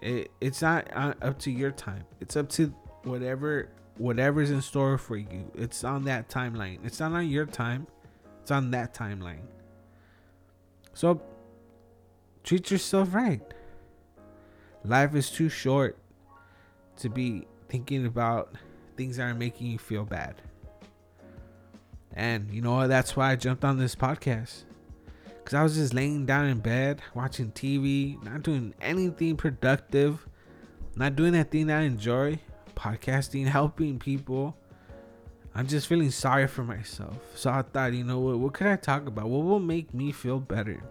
it, 0.00 0.30
it's 0.40 0.62
not 0.62 0.88
uh, 0.94 1.14
up 1.22 1.38
to 1.40 1.50
your 1.50 1.70
time 1.70 2.04
it's 2.20 2.36
up 2.36 2.48
to 2.48 2.72
whatever 3.02 3.68
whatever's 4.00 4.50
in 4.50 4.62
store 4.62 4.96
for 4.96 5.16
you. 5.16 5.50
It's 5.54 5.84
on 5.84 6.04
that 6.04 6.30
timeline. 6.30 6.78
It's 6.84 6.98
not 7.00 7.12
on 7.12 7.28
your 7.28 7.44
time. 7.44 7.86
It's 8.40 8.50
on 8.50 8.70
that 8.70 8.94
timeline. 8.94 9.46
So 10.94 11.20
treat 12.42 12.70
yourself 12.70 13.14
right. 13.14 13.42
Life 14.84 15.14
is 15.14 15.30
too 15.30 15.50
short 15.50 15.98
to 16.96 17.10
be 17.10 17.46
thinking 17.68 18.06
about 18.06 18.54
things 18.96 19.18
that 19.18 19.24
are 19.24 19.34
making 19.34 19.66
you 19.66 19.78
feel 19.78 20.06
bad. 20.06 20.36
And 22.14 22.50
you 22.50 22.62
know 22.62 22.72
what? 22.72 22.88
that's 22.88 23.14
why 23.14 23.32
i 23.32 23.36
jumped 23.36 23.64
on 23.64 23.78
this 23.78 23.94
podcast. 23.94 24.62
Because 25.26 25.54
I 25.54 25.62
was 25.62 25.74
just 25.74 25.92
laying 25.92 26.24
down 26.24 26.46
in 26.46 26.60
bed, 26.60 27.02
watching 27.14 27.52
TV, 27.52 28.22
not 28.24 28.42
doing 28.42 28.74
anything 28.80 29.36
productive, 29.36 30.26
not 30.96 31.16
doing 31.16 31.34
that 31.34 31.50
thing 31.50 31.66
that 31.66 31.80
I 31.80 31.82
enjoy 31.82 32.38
podcasting, 32.80 33.46
helping 33.46 33.98
people. 33.98 34.56
I'm 35.54 35.66
just 35.66 35.86
feeling 35.86 36.10
sorry 36.10 36.46
for 36.46 36.64
myself. 36.64 37.18
So 37.34 37.50
I 37.50 37.62
thought, 37.62 37.92
you 37.92 38.04
know 38.04 38.20
what, 38.20 38.38
what 38.38 38.52
could 38.54 38.68
I 38.68 38.76
talk 38.76 39.06
about? 39.06 39.28
What 39.28 39.44
will 39.44 39.60
make 39.60 39.92
me 39.92 40.12
feel 40.12 40.38
better? 40.38 40.82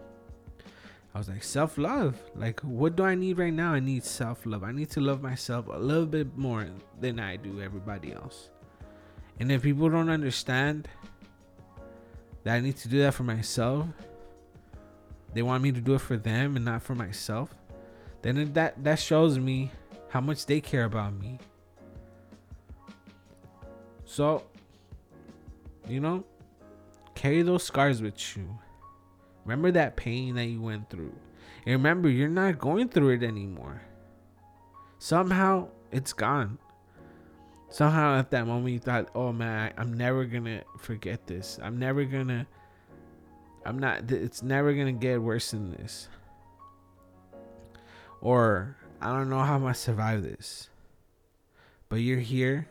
I 1.12 1.18
was 1.18 1.28
like, 1.28 1.42
self 1.42 1.76
love. 1.76 2.16
Like, 2.36 2.60
what 2.60 2.94
do 2.94 3.02
I 3.02 3.16
need 3.16 3.38
right 3.38 3.52
now? 3.52 3.72
I 3.72 3.80
need 3.80 4.04
self 4.04 4.46
love. 4.46 4.62
I 4.62 4.70
need 4.70 4.90
to 4.90 5.00
love 5.00 5.22
myself 5.22 5.66
a 5.66 5.78
little 5.78 6.06
bit 6.06 6.36
more 6.36 6.68
than 7.00 7.18
I 7.18 7.36
do 7.36 7.60
everybody 7.60 8.12
else. 8.12 8.50
And 9.40 9.50
if 9.50 9.62
people 9.62 9.88
don't 9.88 10.10
understand 10.10 10.88
that 12.44 12.54
I 12.54 12.60
need 12.60 12.76
to 12.76 12.88
do 12.88 13.00
that 13.00 13.14
for 13.14 13.24
myself, 13.24 13.86
they 15.34 15.42
want 15.42 15.62
me 15.62 15.72
to 15.72 15.80
do 15.80 15.94
it 15.94 16.00
for 16.00 16.16
them 16.16 16.54
and 16.56 16.64
not 16.64 16.82
for 16.82 16.94
myself, 16.94 17.54
then 18.22 18.52
that 18.52 18.84
that 18.84 18.98
shows 19.00 19.38
me 19.38 19.72
how 20.10 20.20
much 20.20 20.46
they 20.46 20.60
care 20.60 20.84
about 20.84 21.14
me. 21.14 21.38
So, 24.10 24.42
you 25.86 26.00
know, 26.00 26.24
carry 27.14 27.42
those 27.42 27.62
scars 27.62 28.02
with 28.02 28.36
you. 28.36 28.58
Remember 29.44 29.70
that 29.70 29.94
pain 29.94 30.34
that 30.34 30.46
you 30.46 30.60
went 30.60 30.90
through. 30.90 31.14
And 31.64 31.74
remember, 31.74 32.08
you're 32.08 32.28
not 32.28 32.58
going 32.58 32.88
through 32.88 33.10
it 33.10 33.22
anymore. 33.22 33.82
Somehow, 34.98 35.68
it's 35.92 36.12
gone. 36.12 36.58
Somehow, 37.68 38.18
at 38.18 38.32
that 38.32 38.48
moment, 38.48 38.72
you 38.72 38.80
thought, 38.80 39.10
oh 39.14 39.30
man, 39.30 39.74
I'm 39.78 39.94
never 39.94 40.24
gonna 40.24 40.64
forget 40.80 41.28
this. 41.28 41.60
I'm 41.62 41.78
never 41.78 42.04
gonna 42.04 42.48
I'm 43.64 43.78
not. 43.78 44.10
It's 44.10 44.42
never 44.42 44.74
gonna 44.74 44.90
get 44.90 45.22
worse 45.22 45.52
than 45.52 45.70
this. 45.70 46.08
Or 48.20 48.76
I 49.00 49.12
don't 49.12 49.30
know 49.30 49.42
how 49.42 49.54
I'm 49.54 49.62
gonna 49.62 49.74
survive 49.74 50.24
this. 50.24 50.68
But 51.88 52.00
you're 52.00 52.18
here. 52.18 52.66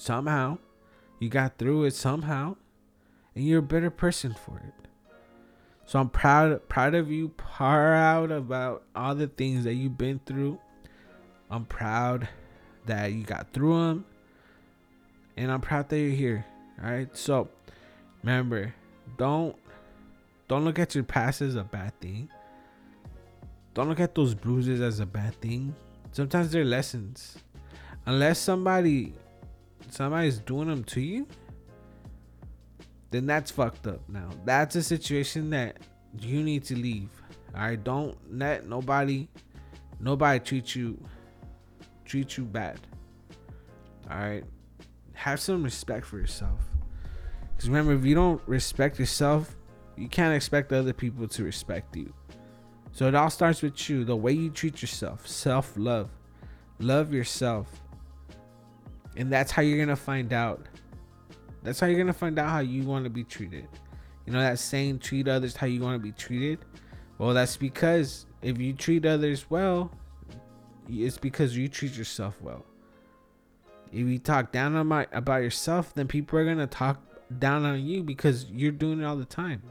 Somehow, 0.00 0.56
you 1.18 1.28
got 1.28 1.58
through 1.58 1.84
it 1.84 1.92
somehow, 1.92 2.56
and 3.34 3.44
you're 3.44 3.58
a 3.58 3.62
better 3.62 3.90
person 3.90 4.32
for 4.32 4.56
it. 4.56 4.88
So 5.84 5.98
I'm 5.98 6.08
proud, 6.08 6.66
proud 6.70 6.94
of 6.94 7.10
you. 7.10 7.28
Proud 7.28 8.30
about 8.30 8.84
all 8.96 9.14
the 9.14 9.26
things 9.26 9.64
that 9.64 9.74
you've 9.74 9.98
been 9.98 10.18
through. 10.24 10.58
I'm 11.50 11.66
proud 11.66 12.26
that 12.86 13.12
you 13.12 13.24
got 13.24 13.52
through 13.52 13.88
them, 13.88 14.06
and 15.36 15.52
I'm 15.52 15.60
proud 15.60 15.90
that 15.90 15.98
you're 15.98 16.08
here. 16.08 16.46
All 16.82 16.90
right. 16.90 17.14
So 17.14 17.50
remember, 18.22 18.74
don't 19.18 19.54
don't 20.48 20.64
look 20.64 20.78
at 20.78 20.94
your 20.94 21.04
past 21.04 21.42
as 21.42 21.56
a 21.56 21.64
bad 21.64 21.92
thing. 22.00 22.30
Don't 23.74 23.90
look 23.90 24.00
at 24.00 24.14
those 24.14 24.34
bruises 24.34 24.80
as 24.80 24.98
a 24.98 25.06
bad 25.06 25.38
thing. 25.42 25.74
Sometimes 26.12 26.52
they're 26.52 26.64
lessons. 26.64 27.36
Unless 28.06 28.38
somebody 28.38 29.12
somebody's 29.92 30.38
doing 30.38 30.68
them 30.68 30.84
to 30.84 31.00
you, 31.00 31.26
then 33.10 33.26
that's 33.26 33.50
fucked 33.50 33.86
up 33.86 34.00
now. 34.08 34.28
That's 34.44 34.76
a 34.76 34.82
situation 34.82 35.50
that 35.50 35.78
you 36.20 36.42
need 36.42 36.64
to 36.64 36.76
leave. 36.76 37.10
Alright, 37.54 37.82
don't 37.82 38.16
let 38.32 38.68
nobody 38.68 39.28
nobody 39.98 40.38
treat 40.38 40.74
you 40.74 40.98
treat 42.04 42.36
you 42.36 42.44
bad. 42.44 42.80
Alright. 44.10 44.44
Have 45.14 45.40
some 45.40 45.62
respect 45.62 46.06
for 46.06 46.18
yourself. 46.18 46.60
Because 47.54 47.68
remember, 47.68 47.92
if 47.92 48.04
you 48.04 48.14
don't 48.14 48.40
respect 48.46 48.98
yourself, 48.98 49.56
you 49.96 50.08
can't 50.08 50.34
expect 50.34 50.72
other 50.72 50.92
people 50.92 51.28
to 51.28 51.44
respect 51.44 51.94
you. 51.94 52.12
So 52.92 53.06
it 53.06 53.14
all 53.14 53.30
starts 53.30 53.62
with 53.62 53.88
you, 53.88 54.04
the 54.04 54.16
way 54.16 54.32
you 54.32 54.50
treat 54.50 54.82
yourself, 54.82 55.26
self 55.26 55.74
love. 55.76 56.10
Love 56.78 57.12
yourself. 57.12 57.79
And 59.20 59.30
that's 59.30 59.52
how 59.52 59.60
you're 59.60 59.76
going 59.76 59.88
to 59.90 59.96
find 59.96 60.32
out. 60.32 60.64
That's 61.62 61.78
how 61.78 61.88
you're 61.88 61.96
going 61.96 62.06
to 62.06 62.14
find 62.14 62.38
out 62.38 62.48
how 62.48 62.60
you 62.60 62.84
want 62.84 63.04
to 63.04 63.10
be 63.10 63.22
treated. 63.22 63.68
You 64.24 64.32
know 64.32 64.40
that 64.40 64.58
saying, 64.58 65.00
treat 65.00 65.28
others 65.28 65.54
how 65.54 65.66
you 65.66 65.82
want 65.82 65.96
to 65.96 66.02
be 66.02 66.12
treated? 66.12 66.60
Well, 67.18 67.34
that's 67.34 67.58
because 67.58 68.24
if 68.40 68.56
you 68.56 68.72
treat 68.72 69.04
others 69.04 69.50
well, 69.50 69.92
it's 70.88 71.18
because 71.18 71.54
you 71.54 71.68
treat 71.68 71.98
yourself 71.98 72.40
well. 72.40 72.64
If 73.92 74.06
you 74.06 74.18
talk 74.18 74.52
down 74.52 74.74
on 74.74 74.86
my, 74.86 75.06
about 75.12 75.42
yourself, 75.42 75.92
then 75.94 76.08
people 76.08 76.38
are 76.38 76.44
going 76.46 76.56
to 76.56 76.66
talk 76.66 76.98
down 77.38 77.66
on 77.66 77.84
you 77.84 78.02
because 78.02 78.46
you're 78.46 78.72
doing 78.72 79.02
it 79.02 79.04
all 79.04 79.16
the 79.16 79.26
time. 79.26 79.62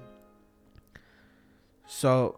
So 1.87 2.35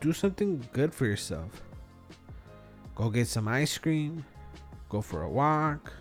do 0.00 0.14
something 0.14 0.66
good 0.72 0.94
for 0.94 1.04
yourself. 1.04 1.60
Go 2.94 3.10
get 3.10 3.28
some 3.28 3.48
ice 3.48 3.76
cream, 3.76 4.24
go 4.90 5.00
for 5.00 5.22
a 5.22 5.30
walk, 5.30 5.92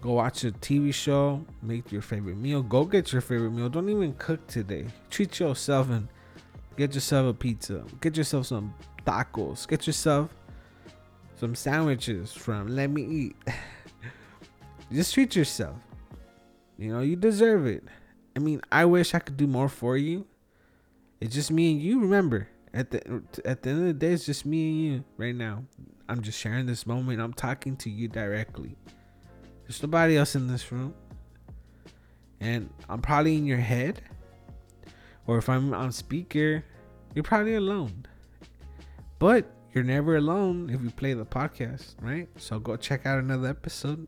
go 0.00 0.12
watch 0.12 0.44
a 0.44 0.52
TV 0.52 0.94
show, 0.94 1.44
make 1.62 1.90
your 1.90 2.02
favorite 2.02 2.36
meal, 2.36 2.62
go 2.62 2.84
get 2.84 3.12
your 3.12 3.22
favorite 3.22 3.50
meal. 3.50 3.68
Don't 3.68 3.88
even 3.88 4.14
cook 4.14 4.46
today. 4.46 4.86
Treat 5.10 5.40
yourself 5.40 5.90
and 5.90 6.06
get 6.76 6.94
yourself 6.94 7.30
a 7.30 7.34
pizza, 7.34 7.82
get 8.00 8.16
yourself 8.16 8.46
some 8.46 8.72
tacos, 9.04 9.66
get 9.66 9.86
yourself 9.86 10.30
some 11.34 11.54
sandwiches 11.54 12.32
from 12.32 12.68
Let 12.68 12.90
Me 12.90 13.02
Eat. 13.02 13.36
Just 14.92 15.14
treat 15.14 15.34
yourself. 15.34 15.76
You 16.78 16.92
know, 16.92 17.00
you 17.00 17.16
deserve 17.16 17.66
it. 17.66 17.82
I 18.36 18.38
mean, 18.38 18.60
I 18.70 18.84
wish 18.84 19.14
I 19.14 19.18
could 19.18 19.36
do 19.36 19.46
more 19.46 19.68
for 19.68 19.96
you. 19.96 20.26
It's 21.20 21.34
just 21.34 21.50
me 21.50 21.72
and 21.72 21.80
you. 21.80 22.00
Remember, 22.00 22.48
at 22.76 22.90
the 22.90 23.22
at 23.44 23.62
the 23.62 23.70
end 23.70 23.80
of 23.80 23.86
the 23.86 23.92
day, 23.94 24.12
it's 24.12 24.26
just 24.26 24.44
me 24.44 24.68
and 24.68 24.78
you 24.78 25.04
right 25.16 25.34
now. 25.34 25.64
I'm 26.08 26.20
just 26.20 26.38
sharing 26.38 26.66
this 26.66 26.86
moment. 26.86 27.20
I'm 27.20 27.32
talking 27.32 27.74
to 27.78 27.90
you 27.90 28.06
directly. 28.06 28.76
There's 29.64 29.82
nobody 29.82 30.16
else 30.16 30.36
in 30.36 30.46
this 30.46 30.70
room, 30.70 30.94
and 32.40 32.68
I'm 32.88 33.00
probably 33.00 33.36
in 33.36 33.46
your 33.46 33.58
head, 33.58 34.02
or 35.26 35.38
if 35.38 35.48
I'm 35.48 35.72
on 35.72 35.90
speaker, 35.90 36.62
you're 37.14 37.24
probably 37.24 37.54
alone. 37.54 38.06
But 39.18 39.50
you're 39.72 39.82
never 39.82 40.16
alone 40.16 40.68
if 40.70 40.82
you 40.82 40.90
play 40.90 41.14
the 41.14 41.24
podcast, 41.24 41.94
right? 42.02 42.28
So 42.36 42.58
go 42.58 42.76
check 42.76 43.06
out 43.06 43.18
another 43.18 43.48
episode. 43.48 44.06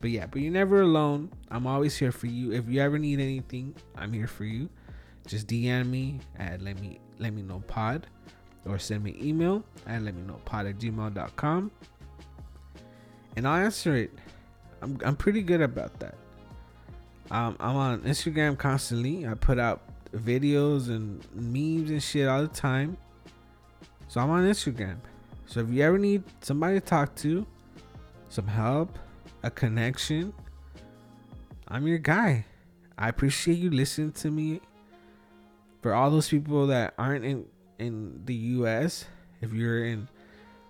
But 0.00 0.10
yeah, 0.10 0.26
but 0.26 0.40
you're 0.40 0.52
never 0.52 0.80
alone. 0.80 1.30
I'm 1.50 1.66
always 1.66 1.96
here 1.96 2.12
for 2.12 2.26
you. 2.26 2.52
If 2.52 2.66
you 2.68 2.80
ever 2.80 2.98
need 2.98 3.20
anything, 3.20 3.76
I'm 3.94 4.12
here 4.12 4.26
for 4.26 4.44
you 4.44 4.70
just 5.26 5.48
DM 5.48 5.88
me 5.88 6.20
at 6.38 6.62
let 6.62 6.80
me 6.80 7.00
let 7.18 7.32
me 7.32 7.42
know 7.42 7.62
pod 7.66 8.06
or 8.66 8.78
send 8.78 9.04
me 9.04 9.16
email 9.20 9.64
at 9.86 10.02
let 10.02 10.14
me 10.14 10.22
know 10.22 10.40
pod 10.44 10.66
at 10.66 10.78
gmail.com 10.78 11.70
and 13.36 13.46
I'll 13.46 13.64
answer 13.64 13.94
it. 13.94 14.12
I'm, 14.82 14.98
I'm 15.04 15.16
pretty 15.16 15.42
good 15.42 15.60
about 15.60 15.98
that. 16.00 16.14
Um, 17.30 17.56
I'm 17.60 17.76
on 17.76 18.00
Instagram 18.02 18.56
constantly. 18.56 19.26
I 19.26 19.34
put 19.34 19.58
out 19.58 19.82
videos 20.14 20.88
and 20.88 21.22
memes 21.34 21.90
and 21.90 22.02
shit 22.02 22.28
all 22.28 22.42
the 22.42 22.48
time. 22.48 22.96
So 24.08 24.20
I'm 24.20 24.30
on 24.30 24.44
Instagram. 24.44 24.96
So 25.46 25.60
if 25.60 25.70
you 25.70 25.82
ever 25.82 25.98
need 25.98 26.22
somebody 26.40 26.80
to 26.80 26.86
talk 26.86 27.14
to, 27.16 27.46
some 28.28 28.46
help, 28.46 28.98
a 29.42 29.50
connection, 29.50 30.32
I'm 31.68 31.86
your 31.86 31.98
guy. 31.98 32.46
I 32.96 33.08
appreciate 33.08 33.58
you 33.58 33.70
listening 33.70 34.12
to 34.12 34.30
me 34.30 34.60
for 35.86 35.94
all 35.94 36.10
those 36.10 36.28
people 36.28 36.66
that 36.66 36.94
aren't 36.98 37.24
in 37.24 37.46
in 37.78 38.20
the 38.24 38.34
U.S., 38.58 39.04
if 39.40 39.52
you're 39.52 39.84
in 39.84 40.08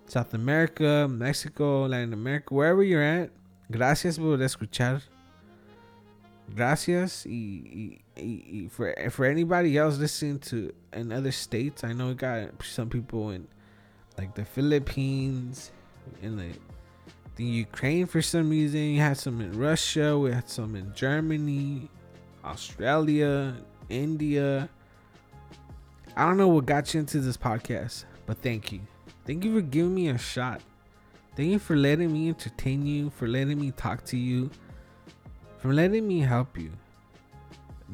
South 0.05 0.35
America, 0.35 1.07
Mexico, 1.09 1.87
Latin 1.87 2.13
America, 2.13 2.53
wherever 2.53 2.83
you're 2.83 3.01
at, 3.01 3.31
gracias 3.71 4.19
por 4.19 4.37
escuchar. 4.37 5.01
Gracias 6.55 7.25
y, 7.25 7.99
y, 8.15 8.43
y 8.45 8.69
for 8.69 8.93
for 9.09 9.25
anybody 9.25 9.75
else 9.75 9.97
listening 9.97 10.37
to 10.37 10.71
in 10.93 11.11
other 11.11 11.31
states. 11.31 11.83
I 11.83 11.93
know 11.93 12.09
we 12.09 12.13
got 12.13 12.51
some 12.63 12.87
people 12.87 13.31
in 13.31 13.47
like 14.19 14.35
the 14.35 14.45
Philippines, 14.45 15.71
in 16.21 16.37
the 16.37 16.49
the 17.37 17.43
Ukraine 17.43 18.05
for 18.05 18.21
some 18.21 18.51
reason. 18.51 18.81
You 18.81 19.01
had 19.01 19.17
some 19.17 19.41
in 19.41 19.57
Russia. 19.57 20.15
We 20.15 20.31
had 20.31 20.47
some 20.47 20.75
in 20.75 20.93
Germany, 20.93 21.89
Australia, 22.45 23.55
India. 23.89 24.69
I 26.17 26.25
don't 26.25 26.37
know 26.37 26.47
what 26.47 26.65
got 26.65 26.95
you 26.95 26.99
into 27.01 27.19
this 27.19 27.37
podcast, 27.37 28.05
but 28.25 28.39
thank 28.39 28.71
you. 28.71 28.79
Thank 29.27 29.43
you 29.45 29.53
for 29.53 29.61
giving 29.61 29.93
me 29.93 30.09
a 30.09 30.17
shot. 30.17 30.61
Thank 31.35 31.51
you 31.51 31.59
for 31.59 31.75
letting 31.75 32.11
me 32.11 32.29
entertain 32.29 32.87
you, 32.87 33.11
for 33.11 33.27
letting 33.27 33.61
me 33.61 33.69
talk 33.69 34.03
to 34.05 34.17
you, 34.17 34.49
for 35.59 35.71
letting 35.71 36.07
me 36.07 36.21
help 36.21 36.57
you. 36.57 36.71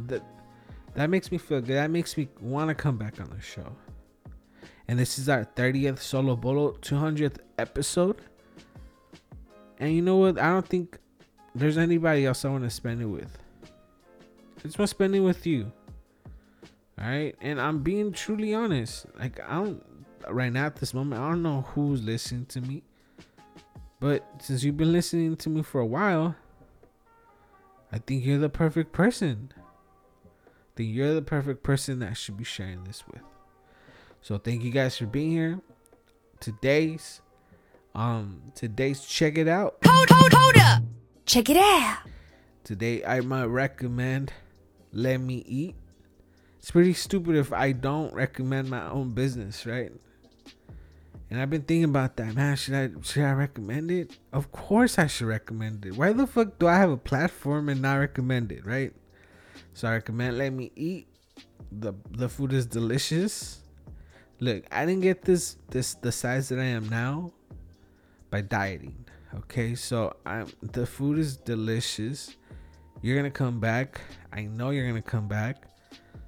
That 0.08 0.24
that 0.94 1.10
makes 1.10 1.34
me 1.34 1.38
feel 1.38 1.60
good. 1.60 1.76
That 1.76 1.92
makes 1.92 2.16
me 2.16 2.30
want 2.40 2.70
to 2.70 2.76
come 2.76 2.96
back 2.96 3.20
on 3.20 3.30
the 3.30 3.42
show. 3.42 3.76
And 4.88 4.98
this 4.98 5.20
is 5.20 5.28
our 5.28 5.44
30th 5.44 6.00
solo 6.00 6.38
bolo 6.38 6.78
200th 6.82 7.40
episode. 7.58 8.22
And 9.80 9.94
you 9.94 10.02
know 10.02 10.16
what? 10.16 10.40
I 10.40 10.48
don't 10.48 10.66
think 10.66 10.98
there's 11.54 11.78
anybody 11.78 12.26
else 12.26 12.46
I 12.46 12.50
want 12.50 12.64
to 12.64 12.70
spend 12.70 13.02
it 13.02 13.08
with. 13.08 13.38
I 14.60 14.62
just 14.62 14.80
want 14.80 14.88
to 14.88 14.96
spend 14.96 15.14
it 15.14 15.20
with 15.20 15.46
you. 15.46 15.74
All 17.00 17.08
right, 17.08 17.36
and 17.42 17.60
I'm 17.60 17.82
being 17.82 18.12
truly 18.12 18.54
honest. 18.54 19.06
Like 19.18 19.40
I 19.40 19.56
don't 19.56 19.84
right 20.30 20.52
now 20.52 20.66
at 20.66 20.76
this 20.78 20.94
moment, 20.94 21.22
I 21.22 21.30
don't 21.30 21.42
know 21.42 21.62
who's 21.74 22.04
listening 22.04 22.46
to 22.48 22.62
me. 22.62 22.84
But 24.00 24.26
since 24.40 24.64
you've 24.64 24.78
been 24.78 24.92
listening 24.92 25.36
to 25.38 25.50
me 25.50 25.64
for 25.64 25.80
a 25.80 25.86
while, 25.86 26.36
I 27.92 28.00
think 28.00 28.26
you're 28.26 28.38
the 28.38 28.50
perfect 28.50 28.92
person. 28.92 29.54
I 29.56 30.72
think 30.76 30.94
you're 30.94 31.14
the 31.14 31.22
perfect 31.22 31.64
person 31.64 32.00
that 32.00 32.10
I 32.10 32.14
should 32.14 32.38
be 32.38 32.44
sharing 32.44 32.84
this 32.84 33.04
with. 33.08 33.22
So 34.22 34.38
thank 34.38 34.64
you 34.64 34.72
guys 34.72 34.98
for 34.98 35.06
being 35.06 35.32
here. 35.32 35.60
Today's 36.40 37.22
um 37.96 38.42
today's 38.56 39.06
check 39.06 39.38
it 39.38 39.48
out. 39.48 39.78
Hold, 39.86 40.10
hold, 40.10 40.34
hold 40.34 40.58
up. 40.58 40.84
Check 41.26 41.50
it 41.50 41.58
out. 41.58 42.00
Today 42.64 43.04
I 43.06 43.22
might 43.22 43.46
recommend 43.46 44.34
Let 44.92 45.22
Me 45.22 45.44
Eat 45.48 45.76
it's 46.64 46.72
pretty 46.72 46.94
stupid 46.94 47.36
if 47.36 47.52
I 47.52 47.74
don't 47.74 48.14
recommend 48.14 48.70
my 48.70 48.90
own 48.90 49.10
business, 49.10 49.66
right? 49.66 49.92
And 51.30 51.42
I've 51.42 51.50
been 51.50 51.64
thinking 51.64 51.84
about 51.84 52.16
that, 52.16 52.36
man. 52.36 52.56
Should 52.56 52.74
I 52.74 52.90
should 53.02 53.26
I 53.26 53.34
recommend 53.34 53.92
it? 53.92 54.18
Of 54.32 54.54
course 54.54 54.98
I 54.98 55.08
should 55.08 55.28
recommend 55.28 55.86
it. 55.86 55.98
Why 55.98 56.14
the 56.14 56.26
fuck 56.26 56.58
do 56.60 56.70
I 56.70 56.78
have 56.78 56.90
a 56.90 56.96
platform 56.96 57.68
and 57.68 57.82
not 57.82 57.96
recommend 57.96 58.54
it, 58.54 58.66
right? 58.66 58.94
So 59.74 59.90
I 59.90 59.96
recommend 59.96 60.38
let 60.38 60.54
me 60.54 60.72
eat. 60.78 61.10
The 61.70 61.96
the 62.12 62.30
food 62.30 62.54
is 62.54 62.66
delicious. 62.66 63.60
Look, 64.40 64.64
I 64.72 64.86
didn't 64.86 65.02
get 65.02 65.24
this 65.24 65.58
this 65.70 65.96
the 65.96 66.14
size 66.14 66.48
that 66.48 66.60
I 66.60 66.72
am 66.80 66.88
now 66.88 67.34
by 68.30 68.40
dieting. 68.40 69.04
Okay, 69.36 69.76
so 69.76 70.16
I'm 70.26 70.48
the 70.62 70.86
food 70.86 71.20
is 71.20 71.36
delicious. 71.36 72.38
You're 73.02 73.18
gonna 73.18 73.32
come 73.32 73.60
back. 73.60 74.00
I 74.32 74.44
know 74.44 74.70
you're 74.70 74.88
gonna 74.88 75.02
come 75.02 75.28
back. 75.28 75.68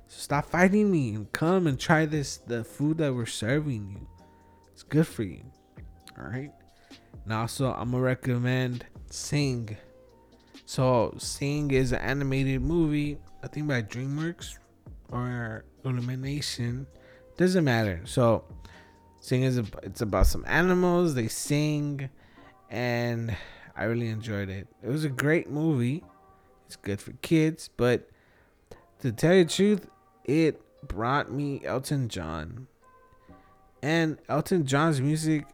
So 0.07 0.19
stop 0.19 0.45
fighting 0.45 0.91
me 0.91 1.15
and 1.15 1.31
come 1.31 1.67
and 1.67 1.79
try 1.79 2.05
this 2.05 2.37
the 2.37 2.63
food 2.63 2.97
that 2.99 3.13
we're 3.13 3.25
serving 3.25 3.89
you. 3.89 4.07
It's 4.71 4.83
good 4.83 5.07
for 5.07 5.23
you. 5.23 5.43
All 6.17 6.25
right. 6.25 6.51
Now, 7.25 7.41
also, 7.41 7.73
I'm 7.73 7.91
gonna 7.91 8.03
recommend 8.03 8.85
Sing. 9.09 9.75
So, 10.65 11.13
Sing 11.17 11.71
is 11.71 11.91
an 11.91 11.99
animated 11.99 12.61
movie, 12.61 13.17
I 13.43 13.47
think 13.47 13.67
by 13.67 13.81
DreamWorks 13.81 14.57
or 15.09 15.65
Illumination. 15.83 16.87
Doesn't 17.37 17.63
matter. 17.63 18.01
So, 18.05 18.43
Sing 19.19 19.41
is 19.41 19.57
a, 19.57 19.65
it's 19.81 20.01
about 20.01 20.27
some 20.27 20.45
animals. 20.47 21.15
They 21.15 21.27
sing, 21.27 22.09
and 22.69 23.35
I 23.75 23.85
really 23.85 24.09
enjoyed 24.09 24.49
it. 24.49 24.67
It 24.83 24.89
was 24.89 25.03
a 25.03 25.09
great 25.09 25.49
movie. 25.49 26.03
It's 26.67 26.75
good 26.75 27.01
for 27.01 27.13
kids, 27.23 27.69
but 27.75 28.09
to 28.99 29.11
tell 29.11 29.33
you 29.33 29.43
the 29.45 29.49
truth, 29.49 29.87
it 30.25 30.61
brought 30.87 31.31
me 31.31 31.61
Elton 31.63 32.09
John. 32.09 32.67
And 33.81 34.17
Elton 34.27 34.65
John's 34.65 34.99
music 34.99 35.45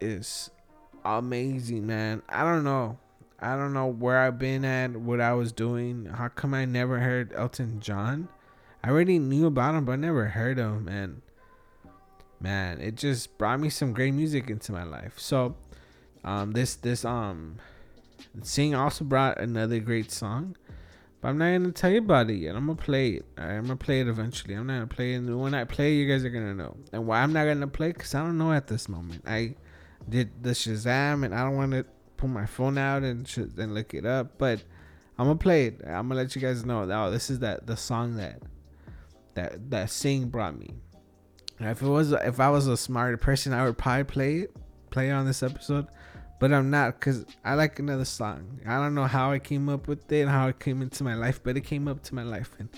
is 0.00 0.50
amazing, 1.04 1.86
man. 1.86 2.22
I 2.28 2.42
don't 2.42 2.64
know. 2.64 2.98
I 3.38 3.54
don't 3.54 3.72
know 3.72 3.86
where 3.86 4.18
I've 4.18 4.38
been 4.38 4.64
at, 4.64 4.92
what 4.92 5.20
I 5.20 5.34
was 5.34 5.52
doing. 5.52 6.06
How 6.06 6.28
come 6.28 6.54
I 6.54 6.64
never 6.64 6.98
heard 6.98 7.32
Elton 7.34 7.80
John? 7.80 8.28
I 8.82 8.90
already 8.90 9.18
knew 9.18 9.46
about 9.46 9.74
him, 9.74 9.84
but 9.84 9.92
I 9.92 9.96
never 9.96 10.26
heard 10.26 10.58
him. 10.58 10.88
And 10.88 11.22
man, 12.40 12.80
it 12.80 12.94
just 12.94 13.36
brought 13.38 13.60
me 13.60 13.68
some 13.68 13.92
great 13.92 14.14
music 14.14 14.48
into 14.48 14.72
my 14.72 14.84
life. 14.84 15.18
So, 15.18 15.54
um, 16.24 16.52
this 16.52 16.74
this 16.76 17.04
um, 17.04 17.56
Sing 18.42 18.74
also 18.74 19.04
brought 19.04 19.38
another 19.40 19.78
great 19.80 20.10
song. 20.10 20.56
But 21.26 21.30
I'm 21.30 21.38
not 21.38 21.50
gonna 21.50 21.72
tell 21.72 21.90
you 21.90 21.98
about 21.98 22.30
it 22.30 22.34
yet. 22.34 22.54
I'm 22.54 22.66
gonna 22.66 22.76
play 22.76 23.14
it. 23.14 23.24
I'm 23.36 23.62
gonna 23.62 23.74
play 23.74 24.00
it 24.00 24.06
eventually. 24.06 24.54
I'm 24.54 24.68
not 24.68 24.74
gonna 24.74 24.86
play 24.86 25.14
it. 25.14 25.16
And 25.16 25.40
when 25.40 25.54
I 25.54 25.64
play, 25.64 25.94
you 25.94 26.06
guys 26.06 26.24
are 26.24 26.30
gonna 26.30 26.54
know. 26.54 26.76
And 26.92 27.04
why 27.04 27.20
I'm 27.20 27.32
not 27.32 27.46
gonna 27.46 27.66
play? 27.66 27.92
Cause 27.94 28.14
I 28.14 28.20
don't 28.20 28.38
know 28.38 28.52
at 28.52 28.68
this 28.68 28.88
moment. 28.88 29.24
I 29.26 29.56
did 30.08 30.44
the 30.44 30.50
Shazam, 30.50 31.24
and 31.24 31.34
I 31.34 31.42
don't 31.42 31.56
want 31.56 31.72
to 31.72 31.84
pull 32.16 32.28
my 32.28 32.46
phone 32.46 32.78
out 32.78 33.02
and 33.02 33.26
sh- 33.26 33.38
and 33.38 33.74
look 33.74 33.92
it 33.92 34.06
up. 34.06 34.38
But 34.38 34.62
I'm 35.18 35.26
gonna 35.26 35.36
play 35.36 35.66
it. 35.66 35.80
I'm 35.84 36.06
gonna 36.06 36.14
let 36.14 36.36
you 36.36 36.40
guys 36.40 36.64
know. 36.64 36.88
Oh, 36.88 37.10
this 37.10 37.28
is 37.28 37.40
that 37.40 37.66
the 37.66 37.76
song 37.76 38.14
that 38.18 38.40
that 39.34 39.68
that 39.70 39.90
Sing 39.90 40.28
brought 40.28 40.56
me. 40.56 40.74
If 41.58 41.82
it 41.82 41.88
was 41.88 42.12
if 42.12 42.38
I 42.38 42.50
was 42.50 42.68
a 42.68 42.76
smarter 42.76 43.16
person, 43.16 43.52
I 43.52 43.64
would 43.64 43.76
probably 43.76 44.04
play 44.04 44.36
it, 44.42 44.56
play 44.90 45.08
it 45.08 45.12
on 45.12 45.26
this 45.26 45.42
episode 45.42 45.88
but 46.38 46.52
I'm 46.52 46.70
not 46.70 46.98
because 47.00 47.24
I 47.44 47.54
like 47.54 47.78
another 47.78 48.04
song. 48.04 48.60
I 48.66 48.76
don't 48.76 48.94
know 48.94 49.04
how 49.04 49.32
I 49.32 49.38
came 49.38 49.68
up 49.68 49.88
with 49.88 50.10
it, 50.12 50.28
how 50.28 50.48
it 50.48 50.58
came 50.58 50.82
into 50.82 51.02
my 51.02 51.14
life, 51.14 51.40
but 51.42 51.56
it 51.56 51.62
came 51.62 51.88
up 51.88 52.02
to 52.04 52.14
my 52.14 52.22
life 52.22 52.50
and 52.58 52.68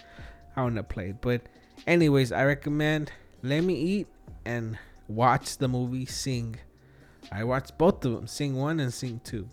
I 0.57 0.63
want 0.63 0.77
to 0.77 0.83
play 0.83 1.11
it. 1.11 1.21
But, 1.21 1.43
anyways, 1.87 2.31
I 2.33 2.45
recommend 2.45 3.11
Let 3.43 3.65
Me 3.65 3.75
Eat 3.75 4.07
and 4.45 4.79
watch 5.09 5.59
the 5.59 5.69
movie 5.69 6.07
Sing. 6.07 6.57
I 7.33 7.45
watched 7.45 7.77
both 7.79 8.05
of 8.05 8.13
them, 8.13 8.27
Sing 8.27 8.55
1 8.57 8.81
and 8.81 8.95
Sing 8.95 9.21
2. 9.25 9.49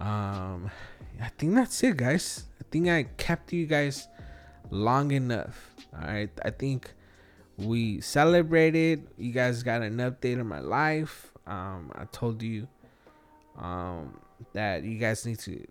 Um, 0.00 0.70
I 1.20 1.28
think 1.38 1.54
that's 1.54 1.82
it, 1.82 1.96
guys. 1.96 2.44
I 2.60 2.64
think 2.70 2.88
I 2.88 3.04
kept 3.16 3.52
you 3.52 3.66
guys 3.66 4.08
long 4.70 5.10
enough. 5.10 5.74
All 5.94 6.06
right, 6.06 6.30
I 6.44 6.50
think 6.50 6.92
we 7.56 8.00
celebrated. 8.00 9.06
You 9.16 9.32
guys 9.32 9.62
got 9.62 9.82
an 9.82 9.98
update 9.98 10.40
on 10.40 10.46
my 10.46 10.60
life. 10.60 11.32
Um, 11.46 11.92
I 11.94 12.06
told 12.06 12.42
you 12.42 12.66
um, 13.58 14.18
that 14.52 14.84
you 14.84 14.98
guys 14.98 15.24
need 15.26 15.38
to 15.40 15.66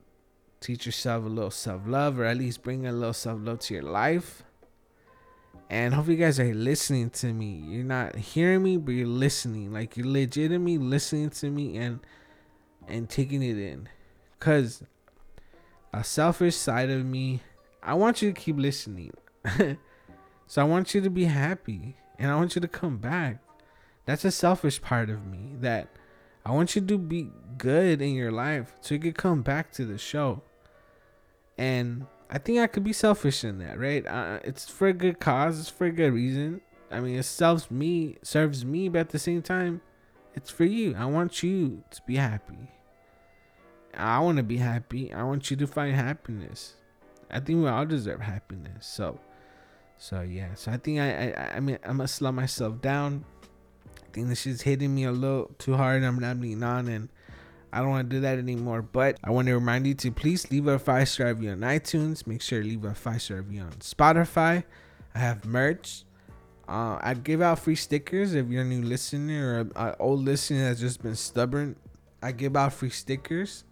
teach 0.60 0.86
yourself 0.86 1.26
a 1.26 1.28
little 1.28 1.52
self 1.52 1.82
love, 1.86 2.20
or 2.20 2.26
at 2.26 2.38
least 2.38 2.64
bring 2.64 2.86
a 2.86 2.92
little 2.92 3.14
self 3.14 3.40
love 3.42 3.60
to 3.60 3.74
your 3.74 3.84
life. 3.84 4.44
And 5.70 5.94
hopefully, 5.94 6.18
you 6.18 6.24
guys 6.24 6.40
are 6.40 6.54
listening 6.54 7.10
to 7.12 7.34
me. 7.34 7.64
You're 7.68 7.84
not 7.84 8.16
hearing 8.16 8.64
me, 8.64 8.78
but 8.78 8.92
you're 8.92 9.08
listening. 9.08 9.74
Like 9.74 9.98
you're 9.98 10.08
legitimately 10.08 10.78
listening 10.78 11.30
to 11.32 11.50
me 11.50 11.78
and 11.78 12.00
and 12.88 13.10
taking 13.10 13.42
it 13.42 13.58
in. 13.58 13.90
Cause 14.40 14.84
a 15.94 16.04
selfish 16.04 16.56
side 16.56 16.90
of 16.90 17.06
me, 17.06 17.42
I 17.82 17.94
want 17.94 18.22
you 18.22 18.34
to 18.34 18.40
keep 18.40 18.58
listening. 18.58 19.12
so 20.48 20.62
I 20.62 20.64
want 20.64 20.94
you 20.96 21.02
to 21.02 21.10
be 21.10 21.26
happy, 21.26 21.96
and 22.18 22.32
I 22.32 22.36
want 22.36 22.56
you 22.56 22.62
to 22.62 22.68
come 22.68 22.98
back. 22.98 23.40
That's 24.06 24.26
a 24.26 24.32
selfish 24.32 24.82
part 24.82 25.10
of 25.10 25.26
me 25.26 25.56
that 25.62 25.88
I 26.46 26.52
want 26.52 26.76
you 26.76 26.82
to 26.82 26.98
be 26.98 27.30
good 27.58 28.02
in 28.02 28.16
your 28.16 28.32
life 28.32 28.74
so 28.82 28.96
you 28.96 29.00
could 29.00 29.18
come 29.18 29.41
back 29.41 29.72
to 29.74 29.86
the 29.86 29.98
show. 29.98 30.41
And 31.58 32.06
I 32.30 32.38
think 32.38 32.60
I 32.60 32.68
could 32.68 32.84
be 32.84 32.94
selfish 32.94 33.44
in 33.44 33.60
that, 33.60 33.80
right? 33.80 34.06
Uh, 34.06 34.39
it's 34.44 34.68
for 34.70 34.88
a 34.88 34.94
good 34.94 35.20
cause. 35.20 35.60
It's 35.60 35.70
for 35.70 35.86
a 35.86 35.91
good 35.91 36.14
reason. 36.14 36.62
I 36.91 37.00
mean, 37.00 37.18
it 37.18 37.24
serves 37.24 37.72
me, 37.72 38.18
serves 38.24 38.66
me, 38.66 38.89
but 38.89 39.00
at 39.00 39.10
the 39.10 39.20
same 39.20 39.41
time, 39.41 39.82
it's 40.36 40.50
for 40.50 40.66
you. 40.66 40.96
I 40.98 41.06
want 41.06 41.44
you 41.44 41.84
to 41.91 42.02
be 42.06 42.16
happy. 42.16 42.72
I 43.96 44.20
want 44.20 44.38
to 44.38 44.44
be 44.44 44.58
happy. 44.58 45.14
I 45.14 45.24
want 45.24 45.50
you 45.52 45.58
to 45.58 45.68
find 45.68 45.96
happiness. 45.96 46.74
I 47.30 47.39
think 47.39 47.64
we 47.64 47.70
all 47.70 47.86
deserve 47.86 48.22
happiness. 48.22 48.86
So, 48.86 49.20
so 49.98 50.22
yeah. 50.22 50.56
So 50.56 50.72
I 50.72 50.78
think 50.78 51.00
I, 51.00 51.32
I, 51.32 51.56
I 51.56 51.60
mean, 51.60 51.78
I 51.86 51.91
must 51.94 52.16
slow 52.16 52.32
myself 52.32 52.82
down 52.82 53.26
think 54.14 54.30
this 54.30 54.45
is 54.45 54.61
hitting 54.61 54.93
me 54.93 55.03
a 55.05 55.11
little 55.11 55.51
too 55.57 55.76
hard. 55.76 56.03
I'm 56.03 56.20
not 56.20 56.39
being 56.39 56.64
on 56.64 56.88
and 56.88 57.09
I 57.74 57.80
don't 57.80 57.89
want 57.89 58.09
to 58.09 58.16
do 58.16 58.22
that 58.22 58.38
anymore. 58.38 58.84
But 58.84 59.18
I 59.24 59.32
want 59.32 59.47
to 59.47 59.55
remind 59.55 59.88
you 59.88 59.95
to 59.95 60.11
please 60.11 60.49
leave 60.51 60.68
a 60.68 60.78
five 60.78 61.09
star 61.09 61.28
review 61.28 61.51
on 61.51 61.59
iTunes. 61.59 62.28
Make 62.28 62.41
sure 62.41 62.61
to 62.61 62.68
leave 62.68 62.86
a 62.86 62.93
five 62.93 63.22
star 63.22 63.38
review 63.38 63.61
on 63.61 63.72
Spotify. 63.74 64.64
I 65.16 65.20
have 65.20 65.43
merch. 65.45 66.05
Uh, 66.68 66.97
I 67.01 67.16
give 67.16 67.41
out 67.41 67.59
free 67.59 67.76
stickers 67.76 68.36
if 68.36 68.47
you're 68.47 68.61
a 68.61 68.66
new 68.66 68.84
listener 68.84 69.68
or 69.76 69.86
an 69.88 69.95
old 69.99 70.24
listener 70.24 70.70
that's 70.70 70.80
just 70.80 71.01
been 71.01 71.16
stubborn. 71.16 71.76
I 72.22 72.32
give 72.32 72.55
out 72.55 72.74
free 72.74 72.89
stickers. 72.89 73.66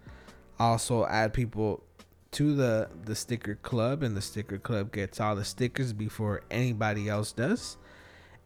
I 0.60 0.66
also 0.66 1.06
add 1.06 1.34
people 1.34 1.84
to 2.32 2.56
the 2.56 2.90
the 3.06 3.16
sticker 3.16 3.56
club, 3.56 4.04
and 4.04 4.18
the 4.18 4.22
sticker 4.22 4.58
club 4.58 4.92
gets 4.92 5.20
all 5.20 5.36
the 5.36 5.46
stickers 5.46 5.94
before 5.94 6.42
anybody 6.50 7.08
else 7.08 7.32
does. 7.32 7.78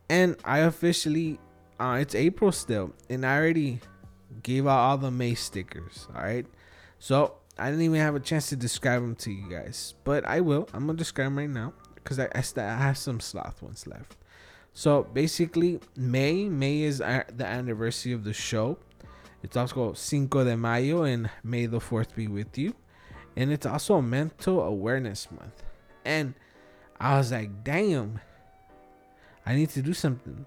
And 0.09 0.35
I 0.45 0.59
officially, 0.59 1.39
uh, 1.80 1.97
it's 1.99 2.15
April 2.15 2.51
still, 2.51 2.93
and 3.09 3.26
I 3.26 3.38
already 3.38 3.80
gave 4.43 4.67
out 4.67 4.80
all 4.80 4.97
the 4.97 5.11
May 5.11 5.36
stickers. 5.36 6.07
All 6.15 6.21
right, 6.21 6.45
so 6.99 7.36
I 7.57 7.69
didn't 7.69 7.84
even 7.84 7.99
have 7.99 8.15
a 8.15 8.19
chance 8.19 8.49
to 8.49 8.55
describe 8.55 9.01
them 9.01 9.15
to 9.17 9.32
you 9.32 9.49
guys, 9.49 9.95
but 10.03 10.26
I 10.26 10.41
will. 10.41 10.67
I'm 10.73 10.86
gonna 10.86 10.97
describe 10.97 11.28
them 11.28 11.38
right 11.38 11.49
now 11.49 11.73
because 11.95 12.19
I, 12.19 12.30
I, 12.34 12.41
st- 12.41 12.65
I 12.65 12.78
have 12.78 12.97
some 12.97 13.19
sloth 13.19 13.61
ones 13.61 13.88
left. 13.88 14.17
So 14.73 15.03
basically, 15.03 15.80
May 15.95 16.49
May 16.49 16.82
is 16.82 16.97
the 16.99 17.45
anniversary 17.45 18.11
of 18.11 18.23
the 18.23 18.34
show. 18.34 18.78
It's 19.41 19.55
also 19.55 19.93
Cinco 19.93 20.43
de 20.43 20.57
Mayo, 20.57 21.03
and 21.03 21.30
May 21.43 21.65
the 21.65 21.80
Fourth 21.80 22.15
be 22.15 22.28
with 22.28 22.57
you. 22.57 22.73
And 23.38 23.51
it's 23.51 23.65
also 23.65 24.01
Mental 24.01 24.61
Awareness 24.61 25.30
Month. 25.30 25.63
And 26.03 26.34
I 26.99 27.17
was 27.17 27.32
like, 27.32 27.63
damn, 27.63 28.21
I 29.45 29.55
need 29.55 29.69
to 29.71 29.82
do 29.82 29.93
something. 29.93 30.45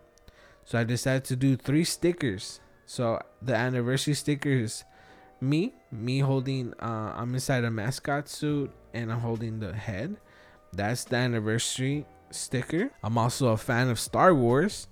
So 0.69 0.79
I 0.79 0.85
decided 0.85 1.25
to 1.25 1.37
do 1.37 1.57
three 1.57 1.85
stickers. 1.85 2.61
So 2.85 3.23
the 3.41 3.55
anniversary 3.55 4.13
sticker 4.13 4.51
is 4.51 4.85
me, 5.41 5.73
me 5.91 6.19
holding, 6.19 6.75
uh, 6.79 7.15
I'm 7.17 7.33
inside 7.33 7.65
a 7.65 7.71
mascot 7.71 8.29
suit 8.29 8.71
and 8.93 9.11
I'm 9.11 9.21
holding 9.21 9.61
the 9.61 9.73
head. 9.73 10.19
That's 10.75 11.05
the 11.05 11.17
anniversary 11.17 12.05
sticker. 12.31 12.91
I'm 13.03 13.17
also 13.17 13.49
a 13.49 13.57
fan 13.57 13.89
of 13.89 13.99
Star 13.99 14.35
Wars 14.35 14.89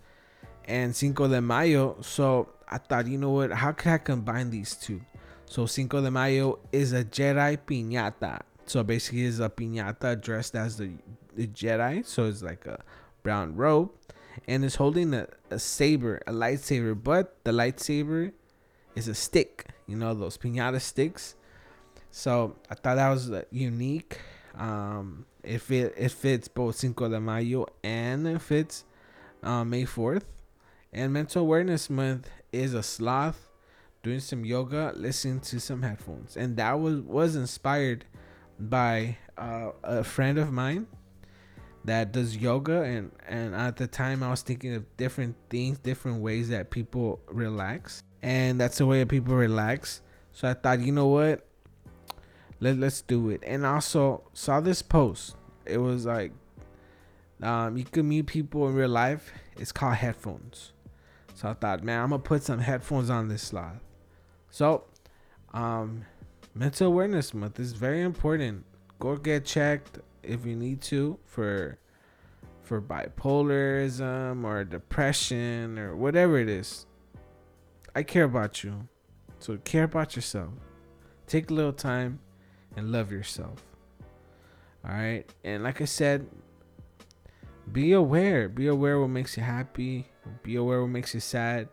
and 0.64 0.96
Cinco 0.96 1.28
de 1.28 1.42
Mayo. 1.42 1.98
So 2.00 2.48
I 2.66 2.78
thought, 2.78 3.06
you 3.06 3.18
know 3.18 3.32
what? 3.32 3.52
How 3.52 3.72
could 3.72 3.92
I 3.92 3.98
combine 3.98 4.48
these 4.48 4.76
two? 4.76 5.02
So 5.44 5.66
Cinco 5.66 6.00
de 6.00 6.10
Mayo 6.10 6.58
is 6.72 6.94
a 6.94 7.04
Jedi 7.04 7.58
piñata. 7.58 8.40
So 8.64 8.82
basically, 8.82 9.26
it's 9.26 9.40
a 9.40 9.50
piñata 9.50 10.18
dressed 10.22 10.54
as 10.54 10.78
the, 10.78 10.92
the 11.34 11.46
Jedi. 11.46 12.06
So 12.06 12.24
it's 12.24 12.40
like 12.42 12.64
a 12.64 12.82
brown 13.22 13.54
robe, 13.54 13.90
and 14.46 14.64
it's 14.64 14.76
holding 14.76 15.14
a, 15.14 15.28
a 15.50 15.58
saber, 15.58 16.22
a 16.26 16.32
lightsaber. 16.32 17.00
But 17.00 17.36
the 17.44 17.52
lightsaber 17.52 18.32
is 18.94 19.08
a 19.08 19.14
stick. 19.14 19.66
You 19.86 19.96
know 19.96 20.14
those 20.14 20.36
piñata 20.38 20.80
sticks. 20.80 21.34
So 22.10 22.56
I 22.70 22.74
thought 22.74 22.96
that 22.96 23.10
was 23.10 23.30
unique. 23.50 24.18
Um, 24.54 25.26
it 25.42 25.62
it 25.70 26.10
fits 26.10 26.48
both 26.48 26.76
Cinco 26.76 27.08
de 27.08 27.20
Mayo 27.20 27.66
and 27.84 28.26
it 28.26 28.40
fits 28.40 28.84
uh, 29.42 29.64
May 29.64 29.84
fourth. 29.84 30.24
And 30.92 31.12
Mental 31.12 31.42
Awareness 31.42 31.90
Month 31.90 32.30
is 32.52 32.72
a 32.72 32.82
sloth 32.82 33.50
doing 34.02 34.20
some 34.20 34.44
yoga, 34.44 34.92
listening 34.94 35.40
to 35.40 35.60
some 35.60 35.82
headphones, 35.82 36.36
and 36.36 36.56
that 36.56 36.78
was 36.80 37.00
was 37.00 37.36
inspired 37.36 38.04
by 38.58 39.18
uh, 39.36 39.72
a 39.82 40.04
friend 40.04 40.38
of 40.38 40.52
mine 40.52 40.86
that 41.86 42.12
does 42.12 42.36
yoga 42.36 42.82
and 42.82 43.12
and 43.26 43.54
at 43.54 43.76
the 43.76 43.86
time 43.86 44.22
I 44.22 44.30
was 44.30 44.42
thinking 44.42 44.74
of 44.74 44.96
different 44.96 45.36
things, 45.48 45.78
different 45.78 46.20
ways 46.20 46.48
that 46.50 46.70
people 46.70 47.20
relax. 47.28 48.02
And 48.22 48.60
that's 48.60 48.78
the 48.78 48.86
way 48.86 48.98
that 49.00 49.08
people 49.08 49.34
relax. 49.34 50.02
So 50.32 50.48
I 50.48 50.54
thought, 50.54 50.80
you 50.80 50.92
know 50.92 51.06
what? 51.06 51.46
Let 52.60 52.78
let's 52.78 53.02
do 53.02 53.30
it. 53.30 53.42
And 53.46 53.64
also 53.64 54.22
saw 54.32 54.60
this 54.60 54.82
post. 54.82 55.36
It 55.64 55.78
was 55.78 56.06
like 56.06 56.32
um 57.42 57.76
you 57.76 57.84
can 57.84 58.08
meet 58.08 58.26
people 58.26 58.68
in 58.68 58.74
real 58.74 58.88
life. 58.88 59.32
It's 59.56 59.72
called 59.72 59.94
headphones. 59.94 60.72
So 61.34 61.48
I 61.48 61.54
thought, 61.54 61.84
man, 61.84 62.02
I'm 62.02 62.10
gonna 62.10 62.22
put 62.22 62.42
some 62.42 62.58
headphones 62.58 63.10
on 63.10 63.28
this 63.28 63.42
slide. 63.42 63.80
So, 64.50 64.84
um, 65.52 66.06
mental 66.54 66.86
awareness 66.86 67.34
month 67.34 67.60
is 67.60 67.74
very 67.74 68.00
important. 68.00 68.64
Go 68.98 69.16
get 69.16 69.44
checked 69.44 69.98
if 70.26 70.44
you 70.44 70.56
need 70.56 70.80
to 70.82 71.18
for 71.24 71.78
for 72.66 72.82
bipolarism 72.82 74.44
or 74.44 74.64
depression 74.64 75.78
or 75.78 75.94
whatever 75.94 76.38
it 76.38 76.48
is. 76.48 76.86
I 77.94 78.02
care 78.02 78.24
about 78.24 78.64
you. 78.64 78.88
So 79.38 79.56
care 79.58 79.84
about 79.84 80.16
yourself. 80.16 80.50
Take 81.26 81.50
a 81.50 81.54
little 81.54 81.72
time 81.72 82.18
and 82.76 82.90
love 82.90 83.12
yourself. 83.12 83.62
All 84.84 84.92
right? 84.92 85.24
And 85.44 85.62
like 85.62 85.80
I 85.80 85.84
said, 85.84 86.26
be 87.72 87.92
aware. 87.92 88.48
Be 88.48 88.66
aware 88.66 89.00
what 89.00 89.10
makes 89.10 89.36
you 89.36 89.42
happy. 89.42 90.06
Be 90.42 90.56
aware 90.56 90.80
what 90.80 90.90
makes 90.90 91.14
you 91.14 91.20
sad. 91.20 91.68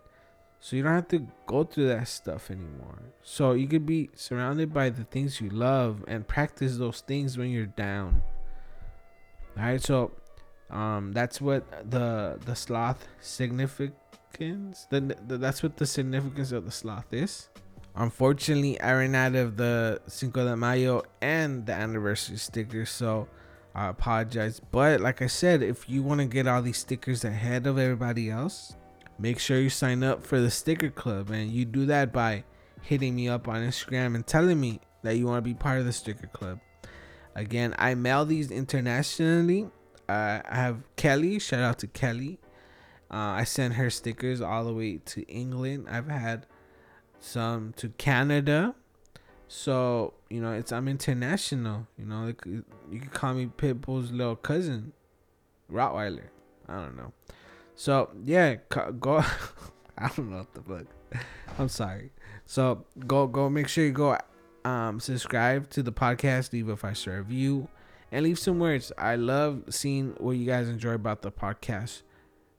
So 0.60 0.76
you 0.76 0.84
don't 0.84 0.94
have 0.94 1.10
to 1.10 1.28
go 1.46 1.64
through 1.64 1.90
that 1.90 2.08
stuff 2.08 2.50
anymore. 2.50 3.02
So 3.22 3.52
you 3.54 3.68
could 3.68 3.86
be 3.86 4.10
surrounded 4.16 4.74
by 4.74 4.90
the 4.90 5.04
things 5.04 5.42
you 5.42 5.50
love 5.50 6.06
and 6.08 6.28
practice 6.28 6.78
those 6.78 7.02
things 7.02 7.38
when 7.38 7.50
you're 7.50 7.66
down. 7.66 8.22
All 9.58 9.64
right, 9.64 9.82
so 9.82 10.12
um, 10.70 11.12
that's 11.14 11.40
what 11.40 11.90
the 11.90 12.40
the 12.46 12.56
sloth 12.56 13.08
significance. 13.22 14.88
The, 14.90 15.16
the, 15.28 15.38
that's 15.38 15.62
what 15.62 15.78
the 15.78 15.86
significance 15.86 16.52
of 16.52 16.66
the 16.66 16.72
sloth 16.72 17.14
is. 17.14 17.50
Unfortunately, 17.96 18.82
I 18.82 18.94
ran 18.94 19.14
out 19.14 19.36
of 19.36 19.58
the 19.58 20.02
Cinco 20.08 20.44
de 20.46 20.58
Mayo 20.58 21.04
and 21.22 21.66
the 21.68 21.74
anniversary 21.74 22.38
stickers, 22.38 22.90
so 22.90 23.28
I 23.76 23.90
apologize. 23.90 24.60
But 24.60 25.00
like 25.00 25.22
I 25.22 25.28
said, 25.28 25.62
if 25.62 25.88
you 25.88 26.02
want 26.02 26.20
to 26.22 26.26
get 26.26 26.48
all 26.48 26.64
these 26.64 26.80
stickers 26.80 27.24
ahead 27.24 27.68
of 27.68 27.78
everybody 27.78 28.32
else, 28.32 28.76
make 29.20 29.38
sure 29.38 29.60
you 29.60 29.70
sign 29.70 30.04
up 30.04 30.26
for 30.26 30.40
the 30.40 30.50
sticker 30.50 30.90
club 30.90 31.30
and 31.30 31.52
you 31.52 31.66
do 31.66 31.86
that 31.86 32.12
by 32.12 32.44
hitting 32.82 33.16
me 33.16 33.30
up 33.30 33.48
on 33.48 33.62
Instagram 33.62 34.16
and 34.16 34.26
telling 34.26 34.60
me 34.60 34.80
that 35.04 35.18
you 35.18 35.28
want 35.28 35.38
to 35.38 35.42
be 35.42 35.54
part 35.54 35.80
of 35.80 35.86
the 35.86 35.94
sticker 35.94 36.28
club. 36.28 36.60
Again, 37.36 37.74
I 37.78 37.96
mail 37.96 38.26
these 38.26 38.52
internationally. 38.52 39.70
Uh, 40.08 40.42
I 40.46 40.56
have 40.56 40.84
Kelly. 40.96 41.40
Shout 41.40 41.62
out 41.62 41.80
to 41.80 41.88
Kelly. 41.88 42.40
Uh, 43.10 43.38
I 43.38 43.44
sent 43.44 43.76
her 43.76 43.90
stickers 43.90 44.42
all 44.42 44.66
the 44.66 44.74
way 44.74 44.98
to 44.98 45.24
England. 45.28 45.88
I've 45.90 46.08
had 46.08 46.46
some 47.20 47.74
to 47.78 47.90
Canada. 47.90 48.76
So 49.48 50.14
you 50.30 50.42
know, 50.42 50.52
it's 50.52 50.72
I'm 50.72 50.88
international. 50.88 51.88
You 51.98 52.06
know, 52.06 52.34
you 52.46 53.00
can 53.00 53.10
call 53.10 53.34
me 53.36 53.46
Pitbull's 53.46 54.12
little 54.12 54.36
cousin, 54.36 54.94
Rottweiler. 55.72 56.30
I 56.68 56.76
don't 56.76 56.98
know. 56.98 57.14
So 57.76 58.10
yeah, 58.26 58.56
go. 59.00 59.24
I 59.98 60.08
don't 60.16 60.32
know 60.32 60.38
what 60.38 60.54
the 60.54 60.62
fuck. 60.62 61.24
I'm 61.60 61.70
sorry. 61.70 62.12
So 62.46 62.86
go 63.06 63.28
go 63.28 63.50
make 63.50 63.68
sure 63.68 63.86
you 63.86 63.92
go 63.92 64.18
um 64.66 65.00
subscribe 65.00 65.70
to 65.72 65.84
the 65.84 65.92
podcast, 65.92 66.54
leave 66.54 66.70
a 66.70 66.78
five 66.78 66.98
star 66.98 67.18
review, 67.18 67.68
and 68.12 68.24
leave 68.24 68.40
some 68.40 68.60
words. 68.60 68.92
I 68.98 69.16
love 69.16 69.64
seeing 69.70 70.16
what 70.18 70.32
you 70.32 70.46
guys 70.46 70.70
enjoy 70.70 70.94
about 70.94 71.22
the 71.22 71.32
podcast. 71.32 72.04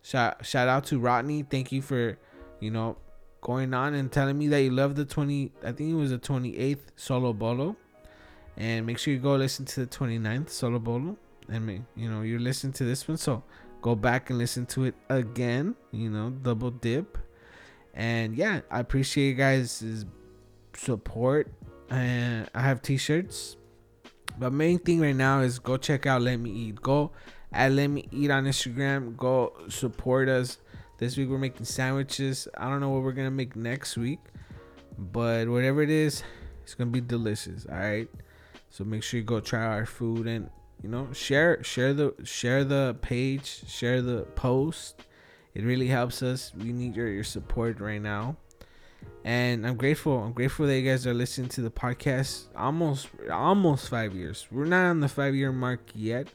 Shout 0.03 0.45
shout 0.45 0.69
out 0.69 0.85
to 0.87 0.99
Rodney. 0.99 1.43
Thank 1.43 1.73
you 1.73 1.83
for 1.83 2.19
you 2.61 2.71
know 2.71 2.97
going 3.41 3.75
on 3.75 3.95
and 3.95 4.11
telling 4.11 4.39
me 4.39 4.49
that 4.49 4.63
you 4.63 4.71
love 4.71 4.97
the 4.97 5.05
20 5.05 5.53
I 5.63 5.73
think 5.73 5.91
it 5.91 5.95
was 5.95 6.11
the 6.11 6.19
28th 6.19 6.81
solo 6.97 7.33
bolo. 7.33 7.77
And 8.57 8.87
make 8.87 8.99
sure 8.99 9.13
you 9.13 9.21
go 9.21 9.35
listen 9.35 9.65
to 9.67 9.81
the 9.81 9.87
29th 9.87 10.49
solo 10.49 10.79
bolo. 10.79 11.17
And 11.49 11.85
you 11.95 12.11
know 12.11 12.23
you're 12.23 12.41
listening 12.41 12.73
to 12.75 12.85
this 12.85 13.07
one, 13.07 13.19
so 13.19 13.43
go 13.83 13.95
back 13.95 14.31
and 14.31 14.39
listen 14.39 14.65
to 14.65 14.85
it 14.85 14.95
again, 15.11 15.75
you 15.93 16.09
know, 16.09 16.31
double 16.31 16.71
dip. 16.71 17.19
And 17.93 18.35
yeah, 18.35 18.63
I 18.71 18.81
appreciate 18.81 19.29
you 19.29 19.35
guys' 19.35 20.07
support. 20.75 21.53
And 21.91 22.49
I 22.55 22.63
have 22.63 22.83
t-shirts. 22.83 23.57
But 24.39 24.53
main 24.53 24.79
thing 24.79 25.01
right 25.01 25.15
now 25.15 25.41
is 25.41 25.59
go 25.59 25.77
check 25.77 26.07
out 26.07 26.23
Let 26.23 26.39
Me 26.39 26.51
Eat. 26.51 26.83
Go 26.83 27.13
at 27.53 27.73
Let 27.73 27.89
Me 27.89 28.09
Eat 28.11 28.31
on 28.31 28.45
Instagram. 28.45 29.17
Go 29.17 29.53
support 29.69 30.29
us. 30.29 30.59
This 30.99 31.17
week 31.17 31.29
we're 31.29 31.39
making 31.39 31.67
sandwiches. 31.67 32.49
I 32.57 32.69
don't 32.69 32.81
know 32.81 32.91
what 32.91 33.03
we're 33.03 33.13
gonna 33.13 33.31
make 33.31 33.55
next 33.55 33.97
week, 33.97 34.21
but 34.99 35.49
whatever 35.49 35.83
it 35.83 35.91
is, 35.91 36.23
it's 36.63 36.75
gonna 36.75 36.91
be 36.91 37.01
delicious. 37.01 37.67
All 37.71 37.77
right. 37.77 38.09
So 38.71 38.83
make 38.83 39.03
sure 39.03 39.19
you 39.21 39.25
go 39.25 39.41
try 39.41 39.65
our 39.65 39.87
food 39.87 40.27
and 40.27 40.51
you 40.83 40.89
know 40.89 41.09
share 41.13 41.63
share 41.65 41.95
the 41.95 42.15
share 42.25 42.63
the 42.63 42.97
page 43.01 43.63
share 43.67 44.03
the 44.03 44.23
post 44.35 45.03
it 45.55 45.65
really 45.65 45.87
helps 45.87 46.23
us 46.23 46.53
we 46.59 46.73
need 46.73 46.95
your, 46.95 47.09
your 47.09 47.25
support 47.25 47.81
right 47.81 48.03
now 48.03 48.37
and 49.25 49.67
i'm 49.67 49.77
grateful 49.77 50.23
i'm 50.23 50.33
grateful 50.33 50.67
that 50.67 50.79
you 50.79 50.89
guys 50.89 51.07
are 51.07 51.15
listening 51.15 51.49
to 51.49 51.61
the 51.61 51.71
podcast 51.71 52.47
almost 52.57 53.09
almost 53.33 53.89
five 53.89 54.15
years 54.15 54.47
we're 54.51 54.65
not 54.65 54.87
on 54.87 55.01
the 55.01 55.09
five 55.09 55.35
year 55.35 55.53
mark 55.53 55.81
yet 55.95 56.29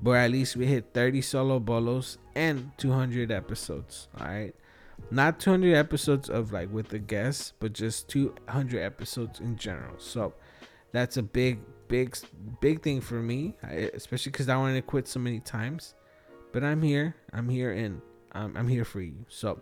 but 0.00 0.12
at 0.12 0.30
least 0.30 0.56
we 0.56 0.66
hit 0.66 0.86
30 0.94 1.20
solo 1.20 1.60
bolos 1.60 2.18
and 2.34 2.70
200 2.78 3.30
episodes 3.30 4.08
all 4.18 4.26
right 4.26 4.54
not 5.10 5.40
200 5.40 5.74
episodes 5.74 6.30
of 6.30 6.52
like 6.52 6.72
with 6.72 6.88
the 6.88 6.98
guests 6.98 7.52
but 7.60 7.72
just 7.72 8.08
200 8.08 8.80
episodes 8.80 9.40
in 9.40 9.56
general 9.56 9.94
so 9.98 10.32
that's 10.92 11.16
a 11.16 11.22
big 11.22 11.60
big 11.92 12.16
big 12.60 12.82
thing 12.82 13.02
for 13.02 13.20
me, 13.20 13.54
especially 13.94 14.32
because 14.32 14.48
I 14.48 14.56
wanted 14.56 14.76
to 14.76 14.82
quit 14.82 15.06
so 15.06 15.20
many 15.20 15.40
times. 15.40 15.94
but 16.52 16.64
I'm 16.64 16.82
here. 16.82 17.16
I'm 17.32 17.48
here, 17.48 17.72
and 17.72 18.00
um, 18.32 18.54
I'm 18.56 18.68
here 18.68 18.84
for 18.84 19.00
you. 19.00 19.24
So, 19.28 19.60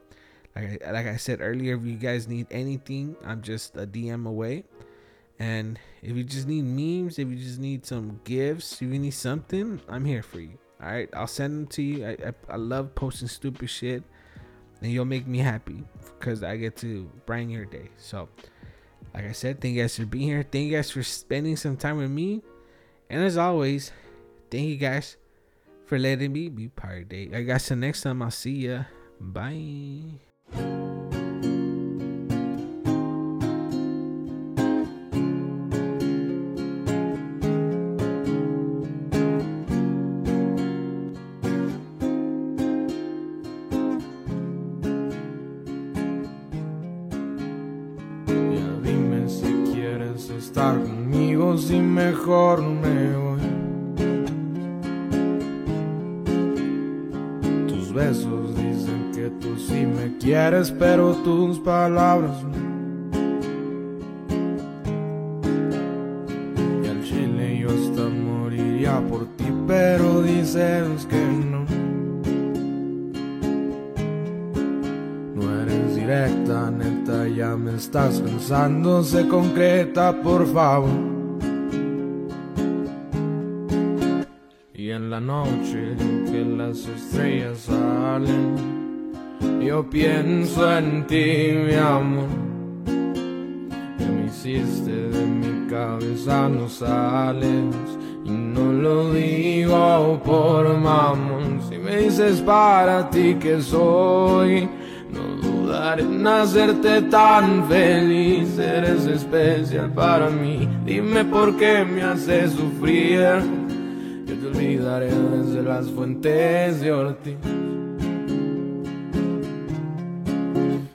like 0.57 0.85
I, 0.85 0.91
like 0.91 1.07
I 1.07 1.17
said 1.17 1.41
earlier, 1.41 1.77
if 1.77 1.85
you 1.85 1.97
guys 1.97 2.29
need 2.29 2.47
anything, 2.51 3.17
I'm 3.25 3.43
just 3.43 3.77
a 3.77 3.87
DM 3.87 4.27
away. 4.27 4.65
And 5.39 5.79
if 6.03 6.17
you 6.17 6.25
just 6.25 6.47
need 6.47 6.65
memes, 6.65 7.19
if 7.19 7.29
you 7.29 7.37
just 7.37 7.59
need 7.59 7.87
some 7.87 8.21
gifts, 8.25 8.75
if 8.75 8.83
you 8.83 8.99
need 8.99 9.15
something, 9.15 9.81
I'm 9.89 10.05
here 10.05 10.23
for 10.23 10.41
you. 10.41 10.59
All 10.83 10.91
right, 10.91 11.09
I'll 11.15 11.27
send 11.27 11.55
them 11.55 11.67
to 11.69 11.83
you. 11.83 12.07
I, 12.07 12.11
I, 12.11 12.33
I 12.51 12.57
love 12.57 12.95
posting 12.95 13.29
stupid 13.29 13.69
shit, 13.69 14.03
and 14.81 14.93
you'll 14.93 15.05
make 15.05 15.27
me 15.27 15.39
happy 15.39 15.85
because 16.19 16.43
I 16.43 16.57
get 16.57 16.77
to 16.79 17.11
brighten 17.27 17.51
your 17.51 17.65
day. 17.65 17.91
So, 17.97 18.29
like 19.15 19.25
I 19.25 19.33
said, 19.33 19.61
thank 19.61 19.77
you 19.77 19.83
guys 19.83 19.97
for 19.97 20.07
being 20.07 20.29
here. 20.29 20.43
Thank 20.43 20.71
you 20.71 20.77
guys 20.77 20.91
for 20.91 21.03
spending 21.03 21.57
some 21.57 21.77
time 21.77 21.97
with 21.99 22.11
me. 22.11 22.43
And 23.09 23.23
as 23.23 23.37
always, 23.37 23.93
thank 24.51 24.69
you 24.69 24.77
guys 24.77 25.17
for 25.87 25.99
letting 25.99 26.33
me 26.33 26.49
be 26.49 26.69
part 26.69 27.03
of 27.03 27.09
day. 27.09 27.31
I 27.35 27.43
guess 27.43 27.69
the 27.69 27.77
next 27.77 28.03
time 28.03 28.23
I'll 28.23 28.31
see 28.31 28.69
ya. 28.69 28.85
Bye. 29.21 30.30
Mejor 52.31 52.63
me 52.63 53.17
voy. 53.17 53.41
Tus 57.67 57.93
besos 57.93 58.55
dicen 58.57 59.11
que 59.13 59.31
tú 59.41 59.57
sí 59.59 59.85
me 59.85 60.17
quieres, 60.19 60.71
pero 60.71 61.15
tus 61.25 61.59
palabras 61.59 62.45
no. 62.45 62.61
Y 66.85 66.89
al 66.89 67.03
chile 67.03 67.59
yo 67.59 67.69
hasta 67.69 68.09
moriría 68.09 69.01
por 69.09 69.27
ti, 69.37 69.47
pero 69.67 70.23
dices 70.23 71.07
que 71.07 71.27
no. 71.51 71.65
No 75.35 75.63
eres 75.63 75.97
directa, 75.97 76.71
neta, 76.71 77.27
ya 77.27 77.57
me 77.57 77.75
estás 77.75 78.21
cansando, 78.21 79.03
se 79.03 79.27
concreta, 79.27 80.13
por 80.23 80.47
favor. 80.47 81.20
Noche 85.21 85.95
que 86.31 86.45
las 86.45 86.87
estrellas 86.87 87.59
salen, 87.59 88.57
yo 89.61 89.89
pienso 89.89 90.79
en 90.79 91.07
ti, 91.07 91.53
mi 91.67 91.75
amor. 91.75 92.29
Que 93.99 94.05
me 94.05 94.27
hiciste 94.27 94.91
de 94.91 95.27
mi 95.27 95.71
cabeza, 95.71 96.49
no 96.49 96.69
sales. 96.69 97.99
Y 98.25 98.31
no 98.31 98.73
lo 98.73 99.13
digo 99.13 100.21
por 100.25 100.77
mamón. 100.79 101.61
Si 101.69 101.79
me 101.79 101.97
dices 101.97 102.41
para 102.41 103.09
ti 103.11 103.35
que 103.35 103.61
soy, 103.61 104.69
no 105.11 105.37
dudaré 105.43 106.03
en 106.03 106.27
hacerte 106.27 107.03
tan 107.03 107.69
feliz. 107.69 108.59
Eres 108.59 109.07
especial 109.07 109.93
para 109.93 110.31
mí. 110.31 110.69
Dime 110.85 111.25
por 111.25 111.57
qué 111.57 111.85
me 111.85 112.03
haces 112.03 112.53
sufrir. 112.53 113.60
Olvidaré 114.61 115.07
desde 115.07 115.63
las 115.63 115.89
fuentes 115.89 116.83
de 116.83 116.93
Ortiz. 116.93 117.39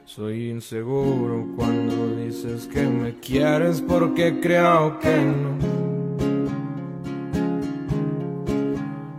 Soy 0.06 0.52
inseguro 0.52 1.48
cuando 1.56 2.16
dices 2.16 2.68
que 2.68 2.86
me 2.86 3.16
quieres 3.16 3.82
porque 3.82 4.40
creo 4.40 5.00
que 5.00 5.18
no. 5.18 5.58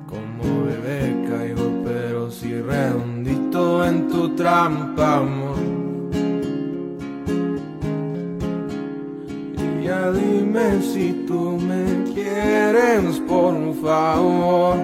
Como 0.07 0.65
bebé 0.67 1.29
caigo 1.29 1.83
pero 1.85 2.31
si 2.31 2.55
redondito 2.55 3.85
en 3.85 4.07
tu 4.07 4.29
trampa, 4.37 5.23
dime 10.13 10.81
si 10.83 11.25
tú 11.27 11.59
me 11.59 12.05
quieres, 12.13 13.21
por 13.29 13.75
favor. 13.83 14.77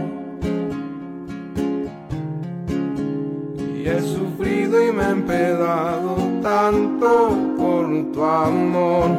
Y 3.76 3.88
he 3.88 4.00
sufrido 4.00 4.88
y 4.88 4.92
me 4.92 5.02
he 5.02 5.10
empedado 5.10 6.16
tanto 6.42 7.36
por 7.56 8.12
tu 8.12 8.22
amor. 8.22 9.10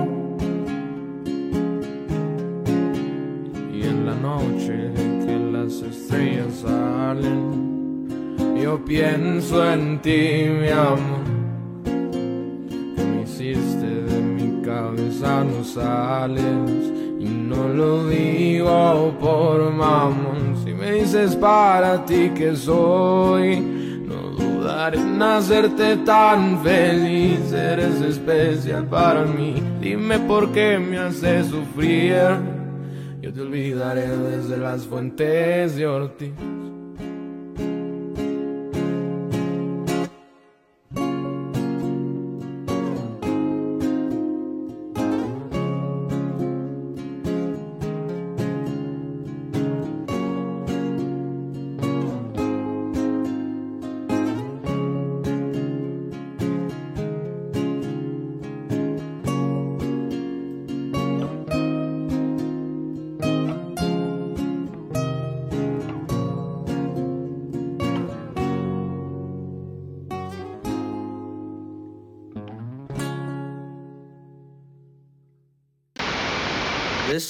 Y 3.74 3.84
en 3.84 4.06
la 4.06 4.16
noche 4.16 4.92
que 5.26 5.38
las 5.52 5.74
estrellas 5.82 6.54
salen, 6.62 8.08
yo 8.62 8.84
pienso 8.86 9.72
en 9.72 10.02
ti, 10.02 10.46
mi 10.62 10.70
amor. 10.70 11.33
No 14.96 15.64
sales. 15.64 16.92
Y 17.20 17.26
no 17.26 17.68
lo 17.70 18.08
digo 18.08 19.14
por 19.20 19.72
mamón. 19.72 20.58
Si 20.64 20.74
me 20.74 20.92
dices 20.94 21.36
para 21.36 22.04
ti 22.06 22.32
que 22.36 22.56
soy, 22.56 23.60
no 23.60 24.32
dudaré 24.32 25.00
en 25.00 25.22
hacerte 25.22 25.98
tan 25.98 26.62
feliz. 26.64 27.52
Eres 27.52 28.02
especial 28.02 28.86
para 28.88 29.26
mí. 29.26 29.56
Dime 29.80 30.20
por 30.20 30.52
qué 30.52 30.78
me 30.80 30.98
haces 30.98 31.48
sufrir. 31.48 32.16
Yo 33.22 33.32
te 33.32 33.42
olvidaré 33.42 34.08
desde 34.18 34.58
las 34.58 34.86
fuentes 34.86 35.76
de 35.76 35.88
Ortiz. 35.88 36.63